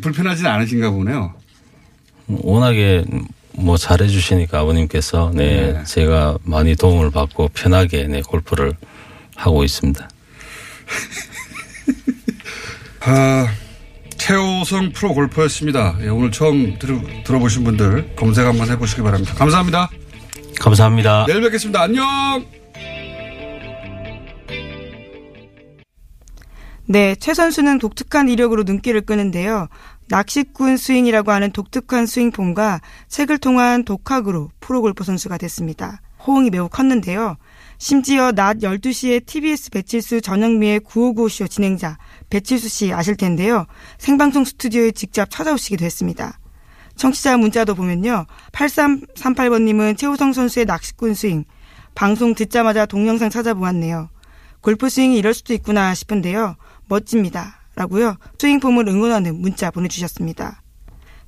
불편하지는 0.00 0.48
않으신가 0.50 0.90
보네요. 0.90 1.34
워낙에 2.28 3.04
뭐 3.52 3.76
잘해 3.76 4.06
주시니까 4.06 4.60
아버님께서, 4.60 5.32
네, 5.34 5.72
네. 5.72 5.84
제가 5.84 6.38
많이 6.44 6.76
도움을 6.76 7.10
받고 7.10 7.48
편하게, 7.48 8.04
네, 8.04 8.22
골프를 8.22 8.72
하고 9.34 9.64
있습니다. 9.64 10.08
아, 13.00 13.52
최호성 14.22 14.92
프로 14.92 15.14
골퍼였습니다. 15.14 15.96
예, 16.02 16.08
오늘 16.08 16.30
처음 16.30 16.78
들, 16.78 17.24
들어보신 17.24 17.64
분들 17.64 18.14
검색 18.14 18.46
한번 18.46 18.70
해보시기 18.70 19.02
바랍니다. 19.02 19.34
감사합니다. 19.34 19.90
감사합니다. 20.60 21.24
내일 21.26 21.40
뵙겠습니다. 21.40 21.82
안녕! 21.82 22.46
네, 26.86 27.16
최 27.16 27.34
선수는 27.34 27.80
독특한 27.80 28.28
이력으로 28.28 28.62
눈길을 28.62 29.00
끄는데요. 29.00 29.66
낚시꾼 30.08 30.76
스윙이라고 30.76 31.32
하는 31.32 31.50
독특한 31.50 32.06
스윙폼과 32.06 32.80
책을 33.08 33.38
통한 33.38 33.84
독학으로 33.84 34.50
프로골프 34.60 35.02
선수가 35.02 35.36
됐습니다. 35.38 36.00
호응이 36.24 36.50
매우 36.50 36.68
컸는데요. 36.68 37.38
심지어 37.82 38.30
낮 38.30 38.58
12시에 38.58 39.26
TBS 39.26 39.70
배칠수 39.70 40.20
전영미의 40.20 40.78
9595쇼 40.82 41.50
진행자 41.50 41.98
배칠수 42.30 42.68
씨 42.68 42.92
아실 42.92 43.16
텐데요. 43.16 43.66
생방송 43.98 44.44
스튜디오에 44.44 44.92
직접 44.92 45.28
찾아오시기도 45.28 45.84
했습니다. 45.84 46.38
청취자 46.94 47.36
문자도 47.38 47.74
보면요. 47.74 48.26
8338번님은 48.52 49.98
최우성 49.98 50.32
선수의 50.32 50.66
낚시꾼 50.66 51.14
스윙. 51.14 51.44
방송 51.96 52.36
듣자마자 52.36 52.86
동영상 52.86 53.30
찾아보았네요. 53.30 54.10
골프 54.60 54.88
스윙이 54.88 55.18
이럴 55.18 55.34
수도 55.34 55.52
있구나 55.52 55.92
싶은데요. 55.92 56.54
멋집니다. 56.86 57.62
라고요. 57.74 58.14
스윙폼을 58.38 58.86
응원하는 58.86 59.40
문자 59.40 59.72
보내주셨습니다. 59.72 60.62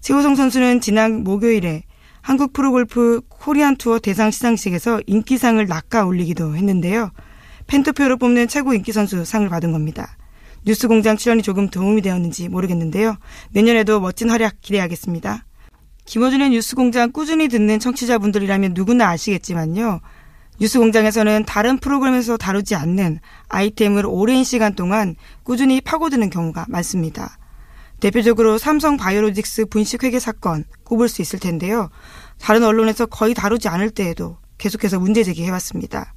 최우성 0.01 0.37
선수는 0.37 0.81
지난 0.81 1.25
목요일에 1.25 1.83
한국 2.25 2.55
프로골프 2.55 3.21
코리안 3.29 3.77
투어 3.77 3.99
대상 3.99 4.31
시상식에서 4.31 5.03
인기상을 5.07 5.67
낚아 5.67 6.07
올리기도 6.07 6.57
했는데요. 6.57 7.11
팬투표로 7.67 8.17
뽑는 8.17 8.49
최고 8.49 8.73
인기 8.73 8.93
선수 8.93 9.27
상을 9.27 9.47
받은 9.47 9.73
겁니다. 9.73 10.17
뉴스 10.65 10.89
공장 10.89 11.19
출연이 11.19 11.43
조금 11.43 11.69
도움이 11.69 12.01
되었는지 12.01 12.49
모르겠는데요. 12.49 13.17
내년에도 13.51 14.01
멋진 14.01 14.31
활약 14.31 14.63
기대하겠습니다. 14.63 15.45
김어준의 16.07 16.49
뉴스 16.49 16.75
공장 16.75 17.13
꾸준히 17.13 17.49
듣는 17.49 17.79
청취자분들이라면 17.79 18.73
누구나 18.73 19.11
아시겠지만요. 19.11 20.01
뉴스 20.59 20.79
공장에서는 20.79 21.45
다른 21.45 21.77
프로그램에서 21.77 22.39
다루지 22.39 22.75
않는 22.75 23.21
아이템을 23.51 24.07
오랜 24.07 24.45
시간 24.45 24.75
동안 24.75 25.15
꾸준히 25.43 25.83
파고드는 25.83 26.31
경우가 26.31 26.65
많습니다. 26.71 27.37
대표적으로 28.05 28.59
삼성 28.59 28.99
바이오로직스 28.99 29.65
분식회계 29.65 30.21
사건 30.21 30.65
꼽을 30.85 31.09
수 31.09 31.23
있을 31.23 31.39
텐데요. 31.39 31.89
다른 32.39 32.63
언론에서 32.63 33.07
거의 33.07 33.33
다루지 33.33 33.69
않을 33.69 33.89
때에도 33.89 34.37
계속해서 34.59 35.01
문제 35.01 35.25
제기해왔습니다. 35.25 36.13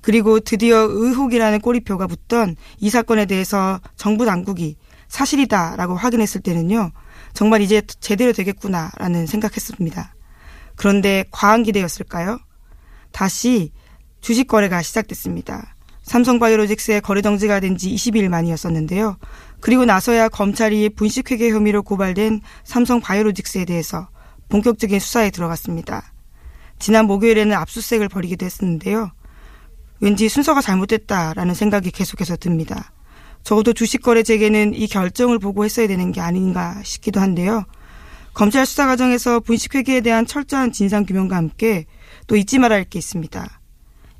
그리고 0.00 0.38
드디어 0.38 0.86
의혹이라는 0.88 1.58
꼬리표가 1.58 2.06
붙던 2.06 2.54
이 2.78 2.88
사건에 2.88 3.26
대해서 3.26 3.80
정부 3.96 4.24
당국이 4.24 4.76
사실이다라고 5.08 5.96
확인했을 5.96 6.40
때는요. 6.40 6.92
정말 7.32 7.62
이제 7.62 7.82
제대로 7.98 8.32
되겠구나라는 8.32 9.26
생각했습니다. 9.26 10.14
그런데 10.76 11.24
과한 11.32 11.64
기대였을까요? 11.64 12.38
다시 13.10 13.72
주식 14.20 14.46
거래가 14.46 14.82
시작됐습니다. 14.82 15.73
삼성바이오로직스의 16.04 17.00
거래 17.00 17.22
정지가 17.22 17.60
된 17.60 17.76
지 17.76 17.92
20일 17.94 18.28
만이었었는데요. 18.28 19.16
그리고 19.60 19.84
나서야 19.84 20.28
검찰이 20.28 20.90
분식회계 20.90 21.50
혐의로 21.50 21.82
고발된 21.82 22.40
삼성바이오로직스에 22.64 23.64
대해서 23.64 24.08
본격적인 24.48 25.00
수사에 25.00 25.30
들어갔습니다. 25.30 26.12
지난 26.78 27.06
목요일에는 27.06 27.56
압수수색을 27.56 28.08
벌이기도 28.08 28.44
했었는데요. 28.46 29.10
왠지 30.00 30.28
순서가 30.28 30.60
잘못됐다라는 30.60 31.54
생각이 31.54 31.90
계속해서 31.90 32.36
듭니다. 32.36 32.92
적어도 33.42 33.72
주식 33.72 34.02
거래 34.02 34.22
재개는 34.22 34.74
이 34.74 34.86
결정을 34.86 35.38
보고 35.38 35.64
했어야 35.64 35.86
되는 35.86 36.12
게 36.12 36.20
아닌가 36.20 36.80
싶기도 36.84 37.20
한데요. 37.20 37.64
검찰 38.34 38.66
수사 38.66 38.86
과정에서 38.86 39.40
분식회계에 39.40 40.00
대한 40.00 40.26
철저한 40.26 40.72
진상 40.72 41.04
규명과 41.06 41.36
함께 41.36 41.86
또 42.26 42.36
잊지 42.36 42.58
말아야 42.58 42.78
할 42.78 42.84
게 42.84 42.98
있습니다. 42.98 43.60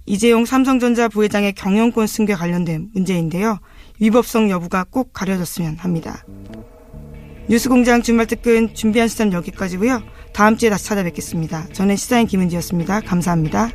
이재용 0.07 0.45
삼성전자 0.45 1.09
부회장의 1.09 1.55
경영권 1.55 2.07
승계 2.07 2.35
관련된 2.35 2.91
문제인데요. 2.93 3.59
위법성 4.01 4.51
여부가 4.51 4.85
꼭 4.91 5.13
가려졌으면 5.13 5.77
합니다. 5.79 6.25
뉴스공장 7.49 8.03
주말 8.03 8.27
특근 8.27 8.75
준비한 8.75 9.09
시간 9.09 9.33
여기까지고요. 9.33 10.03
다음 10.33 10.57
주에 10.57 10.71
다시 10.71 10.87
찾아뵙겠습니다. 10.87 11.69
저는 11.73 11.97
시사인 11.97 12.27
김은지였습니다. 12.27 13.01
감사합니다. 13.01 13.71